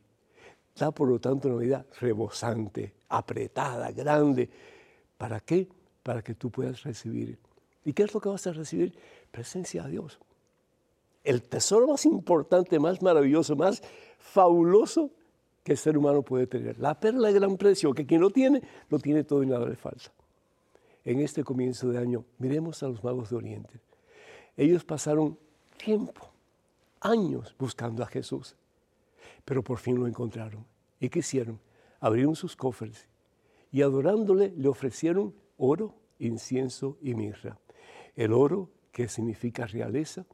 Da 0.75 0.91
por 0.91 1.07
lo 1.07 1.19
tanto 1.19 1.47
una 1.47 1.57
medida 1.57 1.85
rebosante, 1.99 2.93
apretada, 3.09 3.91
grande. 3.91 4.49
¿Para 5.17 5.39
qué? 5.39 5.67
Para 6.01 6.21
que 6.21 6.33
tú 6.33 6.49
puedas 6.49 6.81
recibir. 6.83 7.37
¿Y 7.85 7.93
qué 7.93 8.03
es 8.03 8.13
lo 8.13 8.19
que 8.19 8.29
vas 8.29 8.47
a 8.47 8.53
recibir? 8.53 8.97
Presencia 9.31 9.83
de 9.83 9.91
Dios 9.91 10.19
el 11.23 11.41
tesoro 11.41 11.87
más 11.87 12.05
importante, 12.05 12.79
más 12.79 13.01
maravilloso, 13.01 13.55
más 13.55 13.81
fabuloso 14.19 15.09
que 15.63 15.73
el 15.73 15.77
ser 15.77 15.97
humano 15.97 16.21
puede 16.21 16.47
tener. 16.47 16.77
La 16.79 16.99
perla 16.99 17.29
de 17.29 17.35
gran 17.35 17.57
precio, 17.57 17.93
que 17.93 18.05
quien 18.05 18.21
lo 18.21 18.29
tiene, 18.29 18.61
lo 18.89 18.99
tiene 18.99 19.23
todo 19.23 19.41
y 19.43 19.47
nada 19.47 19.67
le 19.67 19.75
falta. 19.75 20.11
En 21.05 21.19
este 21.19 21.43
comienzo 21.43 21.89
de 21.89 21.97
año, 21.97 22.25
miremos 22.39 22.83
a 22.83 22.87
los 22.87 23.03
magos 23.03 23.29
de 23.29 23.35
Oriente. 23.37 23.79
Ellos 24.57 24.83
pasaron 24.83 25.37
tiempo, 25.77 26.29
años 26.99 27.55
buscando 27.57 28.03
a 28.03 28.07
Jesús, 28.07 28.55
pero 29.45 29.63
por 29.63 29.79
fin 29.79 29.99
lo 29.99 30.07
encontraron. 30.07 30.65
¿Y 30.99 31.09
qué 31.09 31.19
hicieron? 31.19 31.59
Abrieron 31.99 32.35
sus 32.35 32.55
cofres 32.55 33.07
y 33.71 33.81
adorándole 33.81 34.53
le 34.55 34.67
ofrecieron 34.67 35.33
oro, 35.57 35.95
incienso 36.19 36.97
y 37.01 37.15
mirra. 37.15 37.57
El 38.15 38.31
oro, 38.31 38.69
que 38.91 39.07
significa 39.07 39.65
realeza, 39.65 40.25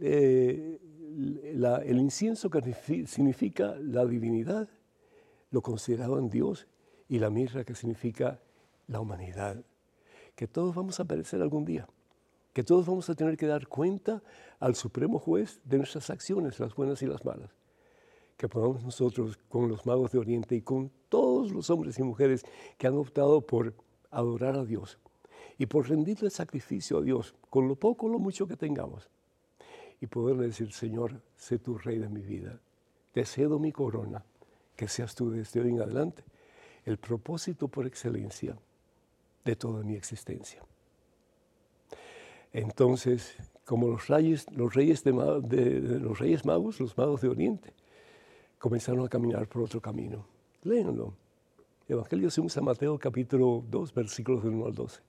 eh, 0.00 0.78
el 0.80 1.98
incienso 1.98 2.50
que 2.50 2.62
significa 3.06 3.74
la 3.80 4.06
divinidad, 4.06 4.68
lo 5.50 5.62
consideraban 5.62 6.30
Dios, 6.30 6.68
y 7.08 7.18
la 7.18 7.30
mirra 7.30 7.64
que 7.64 7.74
significa 7.74 8.40
la 8.86 9.00
humanidad. 9.00 9.64
Que 10.36 10.46
todos 10.46 10.74
vamos 10.74 11.00
a 11.00 11.04
perecer 11.04 11.42
algún 11.42 11.64
día, 11.64 11.88
que 12.52 12.62
todos 12.62 12.86
vamos 12.86 13.10
a 13.10 13.14
tener 13.16 13.36
que 13.36 13.46
dar 13.46 13.66
cuenta 13.66 14.22
al 14.60 14.76
Supremo 14.76 15.18
Juez 15.18 15.60
de 15.64 15.78
nuestras 15.78 16.10
acciones, 16.10 16.60
las 16.60 16.74
buenas 16.74 17.02
y 17.02 17.06
las 17.06 17.24
malas. 17.24 17.57
Que 18.38 18.48
podamos 18.48 18.82
nosotros, 18.82 19.38
con 19.50 19.68
los 19.68 19.84
magos 19.84 20.12
de 20.12 20.18
Oriente 20.18 20.56
y 20.56 20.62
con 20.62 20.90
todos 21.10 21.52
los 21.52 21.68
hombres 21.68 21.98
y 21.98 22.02
mujeres 22.02 22.42
que 22.78 22.86
han 22.86 22.96
optado 22.96 23.42
por 23.42 23.74
adorar 24.10 24.56
a 24.56 24.64
Dios 24.64 24.98
y 25.58 25.66
por 25.66 25.88
rendirle 25.88 26.30
sacrificio 26.30 26.98
a 26.98 27.02
Dios, 27.02 27.34
con 27.50 27.68
lo 27.68 27.74
poco 27.74 28.06
o 28.06 28.08
lo 28.08 28.18
mucho 28.18 28.46
que 28.46 28.56
tengamos, 28.56 29.10
y 30.00 30.06
poderle 30.06 30.46
decir, 30.46 30.72
Señor, 30.72 31.20
sé 31.36 31.58
tu 31.58 31.76
rey 31.76 31.98
de 31.98 32.08
mi 32.08 32.22
vida, 32.22 32.60
te 33.12 33.26
cedo 33.26 33.58
mi 33.58 33.72
corona, 33.72 34.24
que 34.76 34.88
seas 34.88 35.14
tú 35.14 35.30
desde 35.30 35.60
hoy 35.60 35.70
en 35.70 35.82
adelante 35.82 36.22
el 36.84 36.96
propósito 36.96 37.68
por 37.68 37.86
excelencia 37.86 38.56
de 39.44 39.56
toda 39.56 39.82
mi 39.82 39.94
existencia. 39.94 40.62
Entonces, 42.52 43.36
como 43.64 43.88
los 43.88 44.06
reyes, 44.06 44.46
los 44.52 44.72
reyes 44.74 45.04
magos, 45.04 46.80
los 46.80 46.96
magos 46.96 47.20
de 47.20 47.28
Oriente, 47.28 47.74
comenzaron 48.58 49.04
a 49.04 49.08
caminar 49.08 49.48
por 49.48 49.62
otro 49.62 49.80
camino. 49.80 50.26
Léanlo. 50.62 51.14
Evangelio 51.88 52.30
según 52.30 52.50
San 52.50 52.64
Mateo 52.64 52.98
capítulo 52.98 53.64
2, 53.70 53.94
versículos 53.94 54.42
del 54.42 54.54
1 54.54 54.66
al 54.66 54.74
12. 54.74 55.00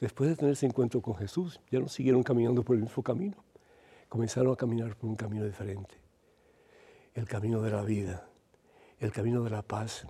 Después 0.00 0.28
de 0.28 0.36
tener 0.36 0.52
ese 0.52 0.66
encuentro 0.66 1.00
con 1.00 1.14
Jesús, 1.14 1.60
ya 1.70 1.80
no 1.80 1.88
siguieron 1.88 2.22
caminando 2.22 2.62
por 2.62 2.76
el 2.76 2.82
mismo 2.82 3.02
camino 3.02 3.36
comenzaron 4.14 4.52
a 4.52 4.56
caminar 4.56 4.94
por 4.94 5.10
un 5.10 5.16
camino 5.16 5.44
diferente. 5.44 5.96
El 7.14 7.26
camino 7.26 7.60
de 7.62 7.72
la 7.72 7.82
vida, 7.82 8.28
el 9.00 9.10
camino 9.10 9.42
de 9.42 9.50
la 9.50 9.62
paz, 9.62 10.06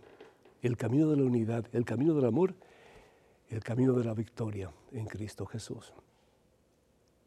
el 0.61 0.77
camino 0.77 1.09
de 1.09 1.17
la 1.17 1.23
unidad, 1.23 1.65
el 1.73 1.87
camino 1.87 2.13
del 2.13 2.27
amor, 2.27 2.55
el 3.49 3.63
camino 3.63 3.95
de 3.95 4.05
la 4.05 4.13
victoria 4.13 4.71
en 4.93 5.07
Cristo 5.07 5.47
Jesús. 5.47 5.95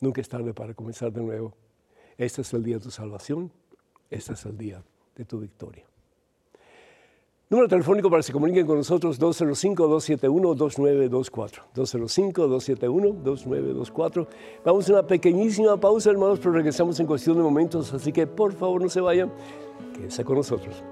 Nunca 0.01 0.21
es 0.21 0.29
tarde 0.29 0.53
para 0.53 0.75
comenzar 0.75 1.11
de 1.11 1.23
nuevo. 1.23 1.55
Este 2.15 2.41
es 2.41 2.53
el 2.53 2.61
día 2.61 2.75
de 2.75 2.83
tu 2.83 2.91
salvación, 2.91 3.51
este 4.11 4.33
es 4.33 4.45
el 4.45 4.55
día 4.55 4.83
de 5.17 5.25
tu 5.25 5.39
victoria. 5.39 5.83
Número 7.49 7.69
telefónico 7.69 8.09
para 8.09 8.19
que 8.19 8.27
se 8.27 8.33
comuniquen 8.33 8.67
con 8.67 8.75
nosotros 8.77 9.17
205-271-2924. 9.21 11.61
205-271-2924. 11.73 14.27
Vamos 14.65 14.89
a 14.89 14.93
una 14.93 15.03
pequeñísima 15.03 15.79
pausa, 15.79 16.09
hermanos, 16.09 16.39
pero 16.39 16.51
regresamos 16.51 16.99
en 16.99 17.07
cuestión 17.07 17.37
de 17.37 17.43
momentos, 17.43 17.93
así 17.93 18.11
que 18.11 18.27
por 18.27 18.51
favor 18.53 18.81
no 18.81 18.89
se 18.89 18.99
vayan, 18.99 19.31
quédense 19.93 20.25
con 20.25 20.35
nosotros. 20.35 20.83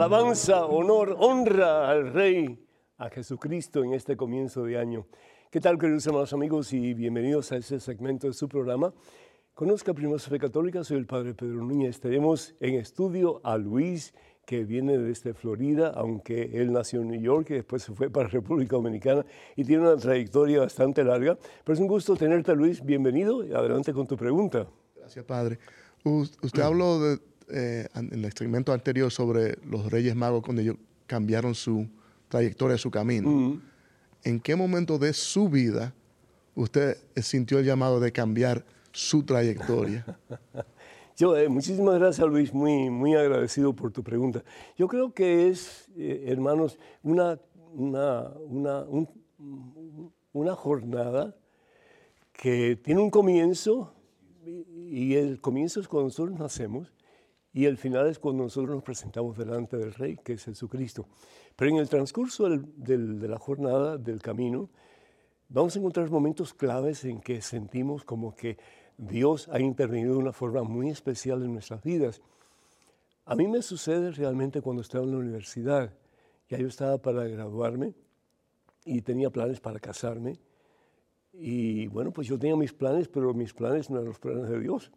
Alabanza, 0.00 0.64
honor, 0.64 1.14
honra 1.18 1.90
al 1.90 2.10
Rey, 2.14 2.58
a 2.96 3.10
Jesucristo 3.10 3.84
en 3.84 3.92
este 3.92 4.16
comienzo 4.16 4.64
de 4.64 4.78
año. 4.78 5.06
¿Qué 5.50 5.60
tal, 5.60 5.78
queridos 5.78 6.06
hermanos 6.06 6.32
amigos, 6.32 6.72
y 6.72 6.94
bienvenidos 6.94 7.52
a 7.52 7.58
este 7.58 7.78
segmento 7.80 8.26
de 8.26 8.32
su 8.32 8.48
programa? 8.48 8.94
Conozca 9.52 9.92
primero 9.92 10.18
fe 10.18 10.38
católica, 10.38 10.82
soy 10.84 10.96
el 10.96 11.06
Padre 11.06 11.34
Pedro 11.34 11.62
Núñez. 11.62 12.00
Tenemos 12.00 12.54
en 12.60 12.76
estudio 12.76 13.42
a 13.44 13.58
Luis, 13.58 14.14
que 14.46 14.64
viene 14.64 14.96
desde 14.96 15.34
Florida, 15.34 15.92
aunque 15.94 16.50
él 16.54 16.72
nació 16.72 17.02
en 17.02 17.08
New 17.08 17.20
York 17.20 17.50
y 17.50 17.54
después 17.54 17.82
se 17.82 17.92
fue 17.92 18.08
para 18.08 18.26
República 18.28 18.76
Dominicana 18.76 19.26
y 19.54 19.64
tiene 19.64 19.82
una 19.82 19.96
trayectoria 19.98 20.60
bastante 20.60 21.04
larga. 21.04 21.36
Pero 21.62 21.74
es 21.74 21.80
un 21.80 21.88
gusto 21.88 22.16
tenerte, 22.16 22.56
Luis. 22.56 22.82
Bienvenido. 22.82 23.42
Adelante 23.54 23.92
con 23.92 24.06
tu 24.06 24.16
pregunta. 24.16 24.66
Gracias, 24.96 25.26
Padre. 25.26 25.58
Usted 26.04 26.62
habló 26.62 26.98
de, 27.00 27.18
eh, 27.52 27.88
en 27.94 28.12
el 28.12 28.24
experimento 28.24 28.72
anterior 28.72 29.10
sobre 29.10 29.58
los 29.64 29.90
Reyes 29.90 30.14
Magos 30.14 30.42
cuando 30.42 30.62
ellos 30.62 30.76
cambiaron 31.06 31.54
su 31.54 31.88
trayectoria, 32.28 32.78
su 32.78 32.90
camino. 32.90 33.60
¿En 34.22 34.40
qué 34.40 34.54
momento 34.54 34.98
de 34.98 35.12
su 35.12 35.48
vida 35.48 35.94
usted 36.54 36.96
sintió 37.16 37.58
el 37.58 37.64
llamado 37.64 38.00
de 38.00 38.12
cambiar 38.12 38.64
su 38.92 39.22
trayectoria? 39.24 40.04
Yo, 41.16 41.36
eh, 41.36 41.48
muchísimas 41.48 41.98
gracias 41.98 42.26
Luis, 42.26 42.54
muy, 42.54 42.88
muy 42.88 43.14
agradecido 43.14 43.74
por 43.74 43.92
tu 43.92 44.02
pregunta. 44.02 44.42
Yo 44.76 44.88
creo 44.88 45.12
que 45.12 45.48
es, 45.48 45.88
eh, 45.96 46.24
hermanos, 46.28 46.78
una, 47.02 47.38
una, 47.74 48.28
una, 48.48 48.86
una 50.32 50.54
jornada 50.54 51.36
que 52.32 52.76
tiene 52.76 53.02
un 53.02 53.10
comienzo 53.10 53.92
y 54.44 55.14
el 55.14 55.40
comienzo 55.40 55.80
es 55.80 55.88
cuando 55.88 56.08
nosotros 56.08 56.38
nacemos 56.38 56.92
y 57.52 57.64
el 57.64 57.76
final 57.76 58.06
es 58.06 58.18
cuando 58.18 58.44
nosotros 58.44 58.76
nos 58.76 58.84
presentamos 58.84 59.36
delante 59.36 59.76
del 59.76 59.92
Rey, 59.92 60.16
que 60.16 60.34
es 60.34 60.44
Jesucristo. 60.44 61.06
Pero 61.56 61.70
en 61.72 61.78
el 61.78 61.88
transcurso 61.88 62.48
de 62.48 63.28
la 63.28 63.38
jornada, 63.38 63.98
del 63.98 64.22
camino, 64.22 64.70
vamos 65.48 65.74
a 65.74 65.78
encontrar 65.80 66.10
momentos 66.10 66.54
claves 66.54 67.04
en 67.04 67.20
que 67.20 67.42
sentimos 67.42 68.04
como 68.04 68.34
que 68.34 68.56
Dios 68.96 69.48
ha 69.48 69.60
intervenido 69.60 70.12
de 70.12 70.18
una 70.18 70.32
forma 70.32 70.62
muy 70.62 70.90
especial 70.90 71.42
en 71.42 71.52
nuestras 71.54 71.82
vidas. 71.82 72.20
A 73.24 73.34
mí 73.34 73.48
me 73.48 73.62
sucede 73.62 74.12
realmente 74.12 74.60
cuando 74.60 74.82
estaba 74.82 75.04
en 75.04 75.12
la 75.12 75.18
universidad. 75.18 75.92
Ya 76.48 76.58
yo 76.58 76.68
estaba 76.68 76.98
para 76.98 77.24
graduarme 77.24 77.94
y 78.84 79.02
tenía 79.02 79.30
planes 79.30 79.60
para 79.60 79.80
casarme. 79.80 80.38
Y 81.32 81.86
bueno, 81.88 82.12
pues 82.12 82.28
yo 82.28 82.38
tenía 82.38 82.56
mis 82.56 82.72
planes, 82.72 83.08
pero 83.08 83.32
mis 83.34 83.54
planes 83.54 83.88
no 83.90 83.96
eran 83.96 84.08
los 84.08 84.18
planes 84.18 84.48
de 84.48 84.60
Dios. 84.60 84.90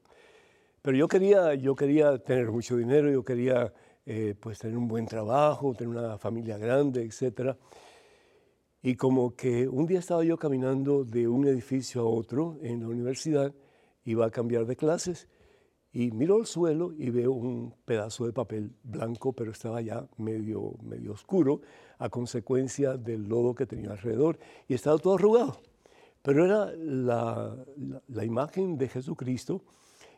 Pero 0.83 0.97
yo 0.97 1.07
quería, 1.07 1.55
yo 1.55 1.75
quería 1.77 2.17
tener 2.17 2.51
mucho 2.51 2.75
dinero, 2.75 3.09
yo 3.09 3.23
quería 3.23 3.73
eh, 4.05 4.35
pues 4.37 4.59
tener 4.59 4.77
un 4.77 4.89
buen 4.89 5.05
trabajo, 5.05 5.73
tener 5.73 5.95
una 5.95 6.17
familia 6.17 6.57
grande, 6.57 7.03
etc. 7.03 7.55
Y 8.81 8.95
como 8.95 9.33
que 9.33 9.65
un 9.69 9.85
día 9.85 9.99
estaba 9.99 10.25
yo 10.25 10.37
caminando 10.37 11.05
de 11.05 11.25
un 11.25 11.47
edificio 11.47 12.01
a 12.01 12.03
otro 12.03 12.57
en 12.61 12.81
la 12.81 12.89
universidad, 12.89 13.53
iba 14.03 14.25
a 14.25 14.29
cambiar 14.29 14.65
de 14.65 14.75
clases 14.75 15.29
y 15.93 16.11
miro 16.11 16.35
al 16.35 16.47
suelo 16.47 16.91
y 16.91 17.11
veo 17.11 17.31
un 17.31 17.73
pedazo 17.85 18.25
de 18.25 18.33
papel 18.33 18.75
blanco, 18.83 19.31
pero 19.31 19.51
estaba 19.51 19.79
ya 19.79 20.05
medio, 20.17 20.73
medio 20.81 21.13
oscuro 21.13 21.61
a 21.97 22.09
consecuencia 22.09 22.97
del 22.97 23.23
lodo 23.29 23.55
que 23.55 23.65
tenía 23.65 23.91
alrededor 23.91 24.37
y 24.67 24.73
estaba 24.73 24.97
todo 24.97 25.15
arrugado. 25.15 25.61
Pero 26.21 26.43
era 26.43 26.73
la, 26.75 27.55
la, 28.09 28.25
imagen 28.25 28.77
de 28.77 28.89
Jesucristo 28.89 29.63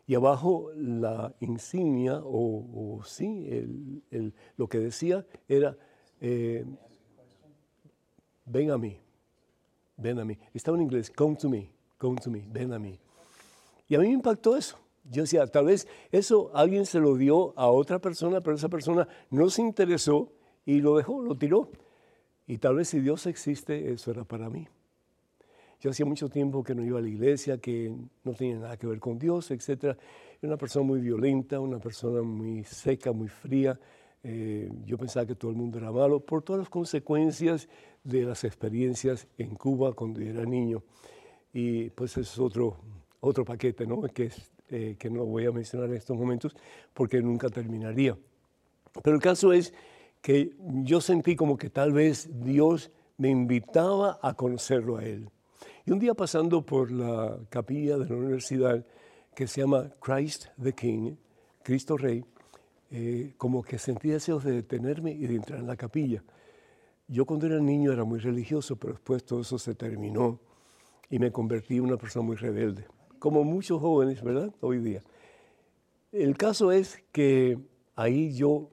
y 0.06 0.14
abajo 0.14 0.70
la 0.76 1.34
insignia, 1.40 2.20
o, 2.22 3.00
sí, 3.04 4.02
lo 4.56 4.68
que 4.68 4.78
decía 4.78 5.26
era, 5.48 5.76
eh, 6.20 6.64
ven 8.44 8.70
a 8.70 8.78
mí, 8.78 8.96
ven 9.96 10.20
a 10.20 10.24
mí. 10.24 10.38
Estaba 10.54 10.76
en 10.76 10.84
inglés, 10.84 11.10
come 11.10 11.34
to 11.34 11.48
me, 11.48 11.72
come 11.98 12.20
to 12.20 12.30
me, 12.30 12.44
ven 12.48 12.72
a 12.72 12.78
mí. 12.78 12.98
Y 13.88 13.96
a 13.96 13.98
mí 13.98 14.06
me 14.06 14.14
impactó 14.14 14.56
eso. 14.56 14.78
Yo 15.10 15.22
decía, 15.22 15.46
tal 15.46 15.66
vez 15.66 15.88
eso 16.12 16.50
alguien 16.54 16.86
se 16.86 17.00
lo 17.00 17.16
dio 17.16 17.52
a 17.56 17.68
otra 17.68 17.98
persona, 17.98 18.40
pero 18.40 18.56
esa 18.56 18.68
persona 18.68 19.08
no 19.30 19.50
se 19.50 19.62
interesó 19.62 20.32
y 20.64 20.80
lo 20.80 20.96
dejó, 20.96 21.20
lo 21.20 21.36
tiró. 21.36 21.70
Y 22.46 22.58
tal 22.58 22.76
vez 22.76 22.88
si 22.88 23.00
Dios 23.00 23.26
existe, 23.26 23.92
eso 23.92 24.12
era 24.12 24.24
para 24.24 24.48
mí. 24.50 24.68
Yo 25.80 25.90
hacía 25.90 26.06
mucho 26.06 26.28
tiempo 26.28 26.62
que 26.64 26.74
no 26.74 26.84
iba 26.84 26.98
a 26.98 27.02
la 27.02 27.08
iglesia, 27.08 27.58
que 27.58 27.94
no 28.24 28.32
tenía 28.34 28.58
nada 28.58 28.76
que 28.76 28.86
ver 28.86 28.98
con 28.98 29.18
Dios, 29.18 29.50
etc. 29.50 29.84
Era 29.84 29.98
una 30.42 30.56
persona 30.56 30.86
muy 30.86 31.00
violenta, 31.00 31.60
una 31.60 31.78
persona 31.78 32.22
muy 32.22 32.64
seca, 32.64 33.12
muy 33.12 33.28
fría. 33.28 33.78
Eh, 34.22 34.70
yo 34.84 34.98
pensaba 34.98 35.26
que 35.26 35.34
todo 35.34 35.50
el 35.50 35.56
mundo 35.56 35.78
era 35.78 35.92
malo 35.92 36.20
por 36.20 36.42
todas 36.42 36.60
las 36.60 36.68
consecuencias 36.68 37.68
de 38.02 38.24
las 38.24 38.44
experiencias 38.44 39.28
en 39.38 39.54
Cuba 39.54 39.92
cuando 39.92 40.20
yo 40.20 40.30
era 40.30 40.44
niño. 40.44 40.82
Y 41.52 41.90
pues 41.90 42.16
es 42.16 42.38
otro, 42.38 42.76
otro 43.20 43.44
paquete, 43.44 43.86
¿no? 43.86 44.00
Que 44.02 44.24
es 44.24 44.50
eh, 44.68 44.96
que 44.98 45.10
no 45.10 45.24
voy 45.24 45.46
a 45.46 45.52
mencionar 45.52 45.88
en 45.90 45.96
estos 45.96 46.16
momentos 46.16 46.56
porque 46.92 47.20
nunca 47.22 47.48
terminaría. 47.48 48.16
Pero 49.02 49.14
el 49.14 49.22
caso 49.22 49.52
es 49.52 49.72
que 50.22 50.56
yo 50.82 51.00
sentí 51.00 51.36
como 51.36 51.56
que 51.56 51.70
tal 51.70 51.92
vez 51.92 52.28
Dios 52.42 52.90
me 53.16 53.28
invitaba 53.28 54.18
a 54.22 54.34
conocerlo 54.34 54.96
a 54.96 55.04
Él. 55.04 55.30
Y 55.84 55.92
un 55.92 55.98
día 55.98 56.14
pasando 56.14 56.64
por 56.64 56.90
la 56.90 57.38
capilla 57.48 57.98
de 57.98 58.08
la 58.08 58.16
universidad 58.16 58.84
que 59.34 59.46
se 59.46 59.60
llama 59.60 59.90
Christ 60.00 60.46
the 60.62 60.72
King, 60.72 61.16
Cristo 61.62 61.96
Rey, 61.96 62.24
eh, 62.90 63.34
como 63.36 63.62
que 63.62 63.78
sentí 63.78 64.08
deseos 64.08 64.44
de 64.44 64.52
detenerme 64.52 65.12
y 65.12 65.26
de 65.26 65.36
entrar 65.36 65.60
en 65.60 65.66
la 65.66 65.76
capilla. 65.76 66.22
Yo 67.08 67.26
cuando 67.26 67.46
era 67.46 67.60
niño 67.60 67.92
era 67.92 68.04
muy 68.04 68.18
religioso, 68.18 68.76
pero 68.76 68.94
después 68.94 69.24
todo 69.24 69.40
eso 69.40 69.58
se 69.58 69.74
terminó 69.74 70.40
y 71.10 71.18
me 71.18 71.30
convertí 71.30 71.76
en 71.76 71.82
una 71.82 71.96
persona 71.96 72.26
muy 72.26 72.36
rebelde 72.36 72.86
como 73.18 73.44
muchos 73.44 73.80
jóvenes, 73.80 74.22
¿verdad? 74.22 74.54
Hoy 74.60 74.78
día. 74.78 75.02
El 76.12 76.36
caso 76.36 76.72
es 76.72 77.02
que 77.12 77.58
ahí 77.94 78.32
yo 78.34 78.70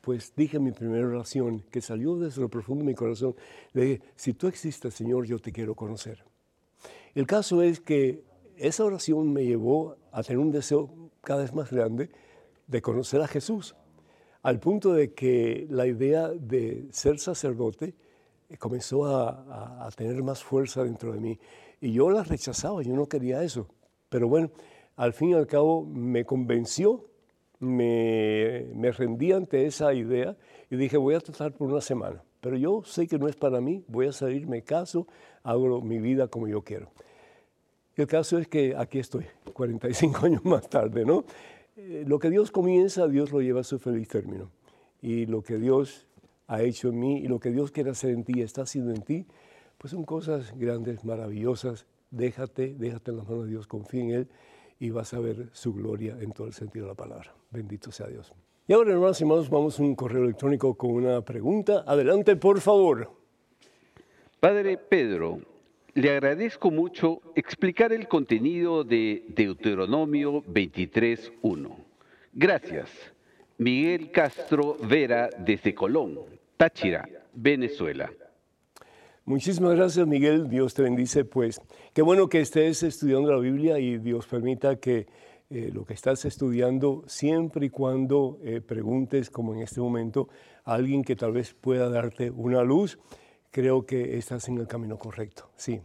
pues 0.00 0.32
dije 0.36 0.58
mi 0.58 0.72
primera 0.72 1.06
oración, 1.06 1.60
que 1.70 1.80
salió 1.80 2.16
desde 2.16 2.40
lo 2.40 2.48
profundo 2.48 2.84
de 2.84 2.90
mi 2.90 2.94
corazón. 2.94 3.34
Le 3.72 3.84
dije, 3.84 4.02
si 4.14 4.34
tú 4.34 4.46
existes, 4.46 4.94
Señor, 4.94 5.26
yo 5.26 5.38
te 5.38 5.52
quiero 5.52 5.74
conocer. 5.74 6.24
El 7.14 7.26
caso 7.26 7.62
es 7.62 7.80
que 7.80 8.22
esa 8.56 8.84
oración 8.84 9.32
me 9.32 9.44
llevó 9.44 9.96
a 10.12 10.22
tener 10.22 10.38
un 10.38 10.50
deseo 10.50 11.10
cada 11.22 11.42
vez 11.42 11.54
más 11.54 11.70
grande 11.70 12.10
de 12.66 12.82
conocer 12.82 13.20
a 13.20 13.26
Jesús, 13.26 13.74
al 14.42 14.60
punto 14.60 14.92
de 14.92 15.12
que 15.12 15.66
la 15.70 15.86
idea 15.86 16.28
de 16.28 16.86
ser 16.90 17.18
sacerdote 17.18 17.94
comenzó 18.58 19.06
a, 19.06 19.86
a 19.86 19.90
tener 19.90 20.22
más 20.22 20.42
fuerza 20.42 20.84
dentro 20.84 21.12
de 21.12 21.20
mí. 21.20 21.38
Y 21.80 21.92
yo 21.92 22.10
la 22.10 22.22
rechazaba, 22.22 22.82
yo 22.82 22.94
no 22.94 23.06
quería 23.06 23.42
eso. 23.42 23.66
Pero 24.08 24.28
bueno, 24.28 24.50
al 24.94 25.12
fin 25.12 25.30
y 25.30 25.34
al 25.34 25.46
cabo 25.46 25.84
me 25.84 26.24
convenció, 26.24 27.04
me, 27.60 28.66
me 28.74 28.92
rendí 28.92 29.32
ante 29.32 29.66
esa 29.66 29.92
idea 29.94 30.36
y 30.70 30.76
dije, 30.76 30.96
voy 30.96 31.14
a 31.14 31.20
tratar 31.20 31.52
por 31.52 31.68
una 31.68 31.80
semana. 31.80 32.22
Pero 32.40 32.56
yo 32.56 32.82
sé 32.84 33.06
que 33.06 33.18
no 33.18 33.28
es 33.28 33.36
para 33.36 33.60
mí, 33.60 33.84
voy 33.88 34.06
a 34.06 34.12
salir, 34.12 34.46
me 34.46 34.62
caso, 34.62 35.06
hago 35.42 35.80
mi 35.80 35.98
vida 35.98 36.28
como 36.28 36.48
yo 36.48 36.62
quiero. 36.62 36.90
El 37.96 38.06
caso 38.06 38.38
es 38.38 38.46
que 38.46 38.74
aquí 38.76 38.98
estoy, 38.98 39.24
45 39.52 40.18
años 40.26 40.44
más 40.44 40.68
tarde, 40.68 41.04
¿no? 41.04 41.24
Eh, 41.76 42.04
lo 42.06 42.18
que 42.18 42.30
Dios 42.30 42.50
comienza, 42.50 43.08
Dios 43.08 43.32
lo 43.32 43.40
lleva 43.40 43.60
a 43.60 43.64
su 43.64 43.78
feliz 43.78 44.08
término. 44.08 44.50
Y 45.00 45.26
lo 45.26 45.42
que 45.42 45.56
Dios 45.56 46.06
ha 46.46 46.62
hecho 46.62 46.88
en 46.88 46.98
mí 46.98 47.18
y 47.18 47.26
lo 47.26 47.40
que 47.40 47.50
Dios 47.50 47.70
quiere 47.70 47.90
hacer 47.90 48.10
en 48.10 48.24
ti, 48.24 48.42
está 48.42 48.62
haciendo 48.62 48.92
en 48.92 49.02
ti, 49.02 49.26
pues 49.78 49.90
son 49.90 50.04
cosas 50.04 50.56
grandes, 50.56 51.04
maravillosas, 51.04 51.86
déjate, 52.10 52.74
déjate 52.74 53.10
en 53.10 53.18
las 53.18 53.28
manos 53.28 53.44
de 53.44 53.50
Dios, 53.50 53.66
confía 53.66 54.02
en 54.02 54.10
Él 54.10 54.28
y 54.78 54.90
vas 54.90 55.14
a 55.14 55.20
ver 55.20 55.48
su 55.52 55.74
gloria 55.74 56.16
en 56.20 56.32
todo 56.32 56.46
el 56.46 56.52
sentido 56.52 56.86
de 56.86 56.92
la 56.92 56.96
palabra. 56.96 57.35
Bendito 57.50 57.90
sea 57.90 58.06
Dios. 58.06 58.32
Y 58.68 58.72
ahora, 58.72 58.92
hermanos 58.92 59.20
y 59.20 59.24
hermanos, 59.24 59.48
vamos 59.48 59.78
a 59.78 59.82
un 59.82 59.94
correo 59.94 60.24
electrónico 60.24 60.74
con 60.74 60.90
una 60.90 61.22
pregunta. 61.22 61.84
Adelante, 61.86 62.36
por 62.36 62.60
favor. 62.60 63.10
Padre 64.40 64.76
Pedro, 64.76 65.40
le 65.94 66.10
agradezco 66.10 66.70
mucho 66.70 67.22
explicar 67.34 67.92
el 67.92 68.08
contenido 68.08 68.84
de 68.84 69.24
Deuteronomio 69.28 70.42
23.1. 70.42 71.70
Gracias. 72.32 72.90
Miguel 73.58 74.10
Castro 74.10 74.76
Vera 74.82 75.30
desde 75.38 75.74
Colón, 75.74 76.18
Táchira, 76.58 77.08
Venezuela. 77.32 78.12
Muchísimas 79.24 79.74
gracias, 79.74 80.06
Miguel. 80.06 80.48
Dios 80.48 80.74
te 80.74 80.82
bendice. 80.82 81.24
Pues 81.24 81.60
qué 81.94 82.02
bueno 82.02 82.28
que 82.28 82.40
estés 82.40 82.82
estudiando 82.82 83.32
la 83.32 83.38
Biblia 83.38 83.78
y 83.78 83.98
Dios 83.98 84.26
permita 84.26 84.76
que 84.76 85.06
eh, 85.48 85.70
lo 85.72 85.84
que 85.84 85.94
estás 85.94 86.24
estudiando, 86.24 87.04
siempre 87.06 87.66
y 87.66 87.70
cuando 87.70 88.38
eh, 88.42 88.60
preguntes, 88.60 89.30
como 89.30 89.54
en 89.54 89.62
este 89.62 89.80
momento, 89.80 90.28
a 90.64 90.74
alguien 90.74 91.04
que 91.04 91.16
tal 91.16 91.32
vez 91.32 91.54
pueda 91.54 91.88
darte 91.88 92.30
una 92.30 92.62
luz, 92.64 92.98
creo 93.50 93.86
que 93.86 94.18
estás 94.18 94.48
en 94.48 94.58
el 94.58 94.66
camino 94.66 94.98
correcto. 94.98 95.50
Sí. 95.56 95.80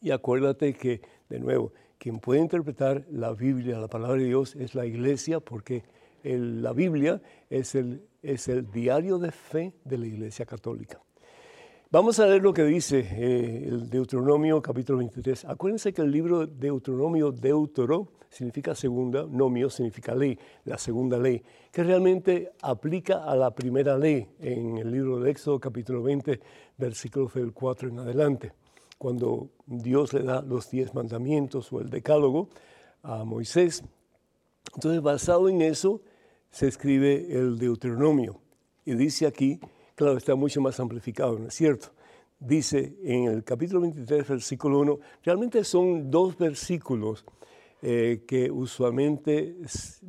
Y 0.00 0.12
acuérdate 0.12 0.74
que, 0.74 1.00
de 1.28 1.40
nuevo, 1.40 1.72
quien 1.98 2.20
puede 2.20 2.40
interpretar 2.40 3.04
la 3.10 3.32
Biblia, 3.32 3.78
la 3.78 3.88
palabra 3.88 4.16
de 4.16 4.26
Dios, 4.26 4.56
es 4.56 4.74
la 4.74 4.86
iglesia, 4.86 5.40
porque 5.40 5.82
la 6.22 6.72
Biblia 6.72 7.20
es 7.50 7.74
el, 7.74 8.02
es 8.22 8.48
el 8.48 8.70
diario 8.70 9.18
de 9.18 9.32
fe 9.32 9.74
de 9.84 9.98
la 9.98 10.06
iglesia 10.06 10.46
católica. 10.46 11.00
Vamos 11.92 12.20
a 12.20 12.26
leer 12.26 12.40
lo 12.40 12.54
que 12.54 12.62
dice 12.62 13.00
eh, 13.00 13.64
el 13.66 13.90
Deuteronomio 13.90 14.62
capítulo 14.62 14.98
23. 14.98 15.46
Acuérdense 15.46 15.92
que 15.92 16.02
el 16.02 16.12
libro 16.12 16.46
Deuteronomio, 16.46 17.32
Deutero, 17.32 18.12
significa 18.30 18.74
segunda, 18.74 19.26
nomio 19.28 19.68
significa 19.68 20.14
ley, 20.14 20.38
la 20.64 20.78
segunda 20.78 21.18
ley, 21.18 21.42
que 21.70 21.82
realmente 21.84 22.52
aplica 22.62 23.24
a 23.24 23.36
la 23.36 23.50
primera 23.50 23.98
ley 23.98 24.26
en 24.38 24.78
el 24.78 24.90
libro 24.90 25.20
de 25.20 25.30
Éxodo 25.30 25.60
capítulo 25.60 26.02
20, 26.02 26.40
versículos 26.78 27.34
del 27.34 27.52
4 27.52 27.88
en 27.88 27.98
adelante, 27.98 28.52
cuando 28.96 29.50
Dios 29.66 30.12
le 30.12 30.22
da 30.22 30.40
los 30.42 30.70
diez 30.70 30.94
mandamientos 30.94 31.72
o 31.72 31.80
el 31.80 31.90
decálogo 31.90 32.48
a 33.02 33.24
Moisés. 33.24 33.82
Entonces, 34.74 35.02
basado 35.02 35.48
en 35.48 35.60
eso, 35.62 36.00
se 36.50 36.68
escribe 36.68 37.26
el 37.30 37.58
Deuteronomio. 37.58 38.40
Y 38.84 38.94
dice 38.94 39.26
aquí, 39.26 39.60
Claro, 40.00 40.16
está 40.16 40.34
mucho 40.34 40.62
más 40.62 40.80
amplificado, 40.80 41.38
¿no 41.38 41.48
es 41.48 41.54
cierto? 41.54 41.88
Dice 42.38 42.96
en 43.04 43.24
el 43.24 43.44
capítulo 43.44 43.82
23, 43.82 44.26
versículo 44.26 44.78
1, 44.78 44.98
realmente 45.22 45.62
son 45.62 46.10
dos 46.10 46.38
versículos 46.38 47.22
eh, 47.82 48.24
que 48.26 48.50
usualmente 48.50 49.56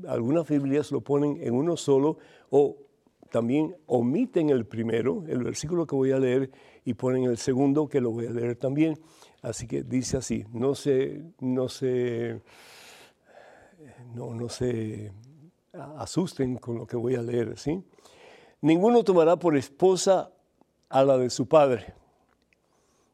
algunas 0.08 0.48
Biblias 0.48 0.92
lo 0.92 1.02
ponen 1.02 1.38
en 1.42 1.54
uno 1.54 1.78
solo 1.78 2.18
o 2.50 2.78
también 3.30 3.76
omiten 3.88 4.50
el 4.50 4.66
primero, 4.66 5.24
el 5.28 5.44
versículo 5.44 5.88
que 5.88 5.96
voy 5.96 6.12
a 6.12 6.20
leer, 6.20 6.52
y 6.84 6.94
ponen 6.96 7.24
el 7.24 7.38
segundo 7.38 7.88
que 7.88 8.02
lo 8.02 8.12
voy 8.12 8.28
a 8.28 8.32
leer 8.32 8.58
también. 8.58 9.00
Así 9.42 9.68
que 9.68 9.84
dice 9.84 10.18
así, 10.18 10.46
no 10.52 10.76
se, 10.76 11.22
no 11.40 11.70
se, 11.70 12.42
no, 14.14 14.36
no 14.36 14.50
se 14.50 15.12
asusten 15.98 16.58
con 16.58 16.78
lo 16.78 16.86
que 16.86 16.98
voy 16.98 17.16
a 17.16 17.22
leer, 17.22 17.58
¿sí? 17.58 17.82
Ninguno 18.62 19.04
tomará 19.04 19.38
por 19.38 19.56
esposa 19.56 20.32
a 20.90 21.04
la 21.04 21.18
de 21.18 21.30
su 21.30 21.48
padre, 21.48 21.94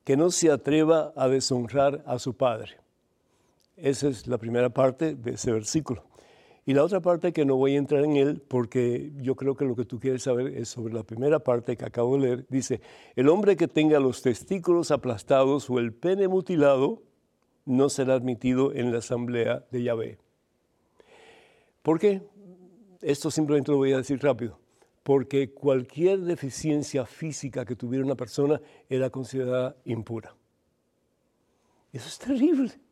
que 0.04 0.18
no 0.18 0.32
se 0.32 0.52
atreva 0.52 1.14
a 1.16 1.28
deshonrar 1.28 2.04
a 2.06 2.18
su 2.20 2.36
padre. 2.36 2.78
Esa 3.78 4.08
es 4.08 4.26
la 4.28 4.40
primera 4.40 4.70
parte 4.70 5.14
de 5.16 5.32
ese 5.32 5.52
versículo. 5.52 6.04
Y 6.66 6.74
la 6.74 6.84
otra 6.84 7.00
parte 7.00 7.32
que 7.32 7.46
no 7.46 7.56
voy 7.56 7.76
a 7.76 7.78
entrar 7.78 8.04
en 8.04 8.18
él 8.18 8.42
porque 8.46 9.14
yo 9.22 9.36
creo 9.36 9.56
que 9.56 9.64
lo 9.64 9.76
que 9.76 9.86
tú 9.86 10.00
quieres 10.00 10.24
saber 10.24 10.48
es 10.48 10.68
sobre 10.68 10.94
la 10.94 11.04
primera 11.04 11.40
parte 11.40 11.78
que 11.78 11.86
acabo 11.86 12.18
de 12.18 12.24
leer. 12.24 12.46
Dice, 12.50 12.82
el 13.16 13.30
hombre 13.30 13.56
que 13.56 13.70
tenga 13.70 14.00
los 14.00 14.22
testículos 14.22 14.92
aplastados 14.92 15.70
o 15.70 15.80
el 15.80 15.94
pene 15.94 16.28
mutilado 16.28 17.04
no 17.66 17.88
será 17.88 18.16
admitido 18.16 18.74
en 18.74 18.92
la 18.92 18.98
asamblea 18.98 19.66
de 19.72 19.84
Yahvé. 19.84 20.18
¿Por 21.84 22.00
qué? 22.00 22.22
Esto 23.02 23.32
simplemente 23.32 23.72
lo 23.72 23.78
voy 23.78 23.94
a 23.94 23.98
decir 23.98 24.22
rápido. 24.22 24.60
Porque 25.04 25.54
cualquier 25.54 26.20
deficiencia 26.20 27.06
física 27.06 27.64
que 27.64 27.78
tuviera 27.78 28.04
una 28.04 28.16
persona 28.16 28.60
era 28.90 29.10
considerada 29.10 29.78
impura. 29.86 30.36
Eso 31.94 32.10
es 32.10 32.20
terrible. 32.20 32.87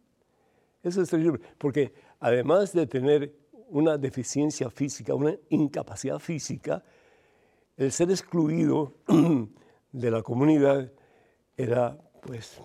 Eso 0.85 1.01
es 1.01 1.09
terrible. 1.09 1.41
Porque 1.57 1.93
además 2.19 2.71
de 2.71 2.85
tener 2.85 3.35
una 3.69 3.97
deficiencia 3.97 4.69
física, 4.69 5.15
una 5.15 5.35
incapacidad 5.49 6.19
física, 6.19 6.83
el 7.75 7.91
ser 7.91 8.11
excluido 8.11 8.93
de 9.91 10.11
la 10.11 10.21
comunidad 10.21 10.91
era 11.57 11.97
pues 12.21 12.61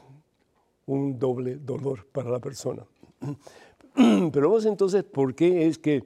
un 0.84 1.18
doble 1.18 1.56
dolor 1.56 2.06
para 2.12 2.30
la 2.30 2.40
persona. 2.40 2.84
Pero 3.94 4.48
vamos 4.50 4.66
entonces, 4.66 5.02
¿por 5.02 5.34
qué 5.34 5.66
es 5.66 5.78
que 5.78 6.04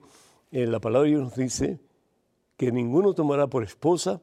eh, 0.52 0.66
la 0.66 0.78
palabra 0.78 1.06
de 1.06 1.16
Dios 1.16 1.22
nos 1.24 1.34
dice 1.34 1.80
que 2.56 2.70
ninguno 2.70 3.12
tomará 3.12 3.48
por 3.48 3.64
esposa 3.64 4.22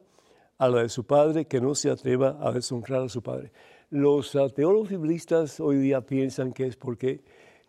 a 0.56 0.68
la 0.68 0.82
de 0.82 0.88
su 0.88 1.04
padre 1.04 1.44
que 1.44 1.60
no 1.60 1.74
se 1.74 1.90
atreva 1.90 2.38
a 2.40 2.52
deshonrar 2.52 3.02
a 3.02 3.08
su 3.10 3.22
padre? 3.22 3.52
Los 3.90 4.34
uh, 4.34 4.48
teólogos 4.48 4.88
biblistas 4.88 5.60
hoy 5.60 5.76
día 5.76 6.00
piensan 6.00 6.54
que 6.54 6.66
es 6.66 6.76
porque 6.76 7.22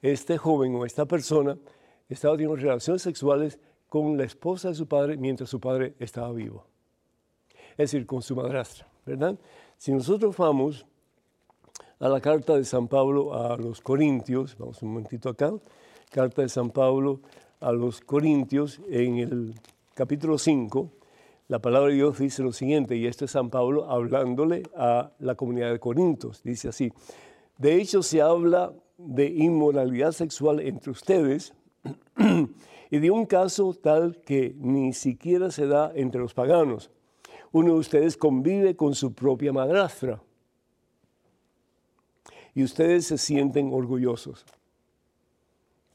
este 0.03 0.37
joven 0.37 0.75
o 0.75 0.85
esta 0.85 1.05
persona 1.05 1.57
estaba 2.09 2.35
teniendo 2.35 2.57
relaciones 2.57 3.01
sexuales 3.01 3.57
con 3.89 4.17
la 4.17 4.25
esposa 4.25 4.69
de 4.69 4.75
su 4.75 4.85
padre 4.87 5.17
mientras 5.17 5.49
su 5.49 5.59
padre 5.59 5.95
estaba 5.97 6.31
vivo. 6.33 6.65
Es 7.71 7.91
decir, 7.91 8.05
con 8.05 8.21
su 8.21 8.35
madrastra, 8.35 8.87
¿verdad? 9.05 9.39
Si 9.77 9.91
nosotros 9.91 10.35
vamos 10.37 10.85
a 11.99 12.09
la 12.09 12.19
carta 12.19 12.55
de 12.55 12.65
San 12.65 12.87
Pablo 12.87 13.33
a 13.33 13.55
los 13.55 13.79
Corintios, 13.81 14.57
vamos 14.57 14.83
un 14.83 14.89
momentito 14.89 15.29
acá, 15.29 15.53
carta 16.11 16.41
de 16.41 16.49
San 16.49 16.69
Pablo 16.69 17.21
a 17.61 17.71
los 17.71 18.01
Corintios 18.01 18.81
en 18.89 19.19
el 19.19 19.55
capítulo 19.93 20.37
5, 20.37 20.91
la 21.47 21.59
palabra 21.59 21.89
de 21.89 21.95
Dios 21.95 22.19
dice 22.19 22.43
lo 22.43 22.51
siguiente, 22.51 22.97
y 22.97 23.07
esto 23.07 23.25
es 23.25 23.31
San 23.31 23.49
Pablo 23.49 23.89
hablándole 23.89 24.63
a 24.75 25.11
la 25.19 25.35
comunidad 25.35 25.71
de 25.71 25.79
Corintios, 25.79 26.43
dice 26.43 26.67
así, 26.67 26.91
de 27.57 27.79
hecho 27.79 28.03
se 28.03 28.21
habla 28.21 28.73
de 28.97 29.27
inmoralidad 29.27 30.11
sexual 30.11 30.59
entre 30.59 30.91
ustedes 30.91 31.53
y 32.91 32.99
de 32.99 33.11
un 33.11 33.25
caso 33.25 33.73
tal 33.73 34.21
que 34.21 34.55
ni 34.57 34.93
siquiera 34.93 35.51
se 35.51 35.67
da 35.67 35.91
entre 35.95 36.21
los 36.21 36.33
paganos. 36.33 36.91
Uno 37.51 37.73
de 37.73 37.79
ustedes 37.79 38.17
convive 38.17 38.75
con 38.75 38.95
su 38.95 39.13
propia 39.13 39.53
madrastra 39.53 40.21
y 42.55 42.63
ustedes 42.63 43.07
se 43.07 43.17
sienten 43.17 43.71
orgullosos. 43.73 44.45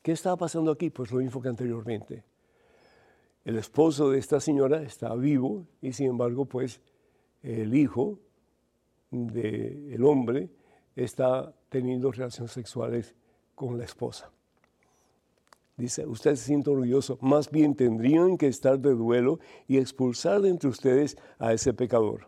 ¿Qué 0.03 0.13
estaba 0.13 0.37
pasando 0.37 0.71
aquí? 0.71 0.91
Pues 0.91 1.11
lo 1.11 1.19
que 1.41 1.49
anteriormente. 1.49 2.25
El 3.45 3.57
esposo 3.57 4.11
de 4.11 4.19
esta 4.19 4.41
señora 4.41 4.83
está 4.83 5.15
vivo 5.15 5.67
y 5.81 5.93
sin 5.93 6.09
embargo, 6.09 6.45
pues 6.45 6.81
el 7.43 7.75
hijo 7.75 8.19
del 9.11 10.05
hombre 10.05 10.51
está 11.05 11.55
teniendo 11.69 12.11
relaciones 12.11 12.53
sexuales 12.53 13.15
con 13.55 13.79
la 13.79 13.85
esposa. 13.85 14.31
Dice, 15.77 16.07
usted 16.07 16.35
se 16.35 16.47
siente 16.47 16.71
orgulloso, 16.71 17.19
más 17.21 17.51
bien 17.51 17.77
tendrían 17.77 18.37
que 18.37 18.49
estar 18.49 18.81
de 18.81 18.95
duelo 18.95 19.39
y 19.69 19.79
expulsar 19.79 20.41
de 20.43 20.49
entre 20.49 20.69
ustedes 20.69 21.17
a 21.39 21.53
ese 21.53 21.73
pecador. 21.73 22.27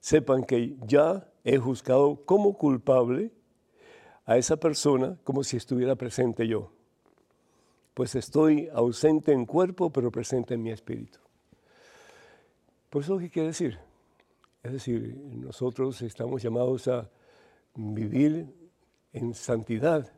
Sepan 0.00 0.44
que 0.44 0.76
ya 0.86 1.32
he 1.42 1.56
juzgado 1.56 2.22
como 2.26 2.58
culpable 2.58 3.32
a 4.26 4.36
esa 4.36 4.58
persona 4.58 5.18
como 5.24 5.42
si 5.42 5.56
estuviera 5.56 5.96
presente 5.96 6.46
yo. 6.46 6.70
Pues 7.94 8.14
estoy 8.14 8.68
ausente 8.74 9.32
en 9.32 9.46
cuerpo, 9.46 9.90
pero 9.90 10.12
presente 10.12 10.52
en 10.52 10.62
mi 10.62 10.70
espíritu. 10.70 11.18
Por 12.90 13.02
eso, 13.02 13.18
¿qué 13.18 13.30
quiere 13.30 13.48
decir? 13.48 13.78
Es 14.62 14.72
decir, 14.72 15.16
nosotros 15.16 16.02
estamos 16.02 16.42
llamados 16.42 16.88
a 16.88 17.10
vivir 17.74 18.54
en 19.12 19.34
santidad, 19.34 20.12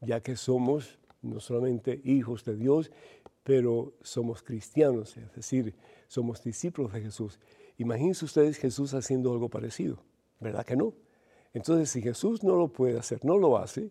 ya 0.00 0.20
que 0.20 0.36
somos 0.36 0.98
no 1.22 1.40
solamente 1.40 2.00
hijos 2.04 2.44
de 2.44 2.56
Dios, 2.56 2.90
pero 3.42 3.94
somos 4.02 4.42
cristianos, 4.42 5.16
es 5.16 5.32
decir, 5.34 5.74
somos 6.08 6.42
discípulos 6.42 6.92
de 6.92 7.02
Jesús. 7.02 7.38
Imagínense 7.78 8.24
ustedes 8.24 8.58
Jesús 8.58 8.94
haciendo 8.94 9.32
algo 9.32 9.48
parecido, 9.48 10.02
¿verdad 10.38 10.64
que 10.64 10.76
no? 10.76 10.94
Entonces, 11.52 11.90
si 11.90 12.00
Jesús 12.00 12.44
no 12.44 12.56
lo 12.56 12.68
puede 12.68 12.98
hacer, 12.98 13.24
no 13.24 13.38
lo 13.38 13.58
hace, 13.58 13.90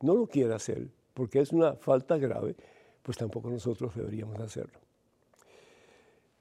no 0.00 0.14
lo 0.14 0.26
quiere 0.26 0.54
hacer, 0.54 0.90
porque 1.14 1.40
es 1.40 1.52
una 1.52 1.74
falta 1.74 2.18
grave, 2.18 2.56
pues 3.02 3.16
tampoco 3.16 3.48
nosotros 3.50 3.94
deberíamos 3.94 4.38
hacerlo. 4.40 4.80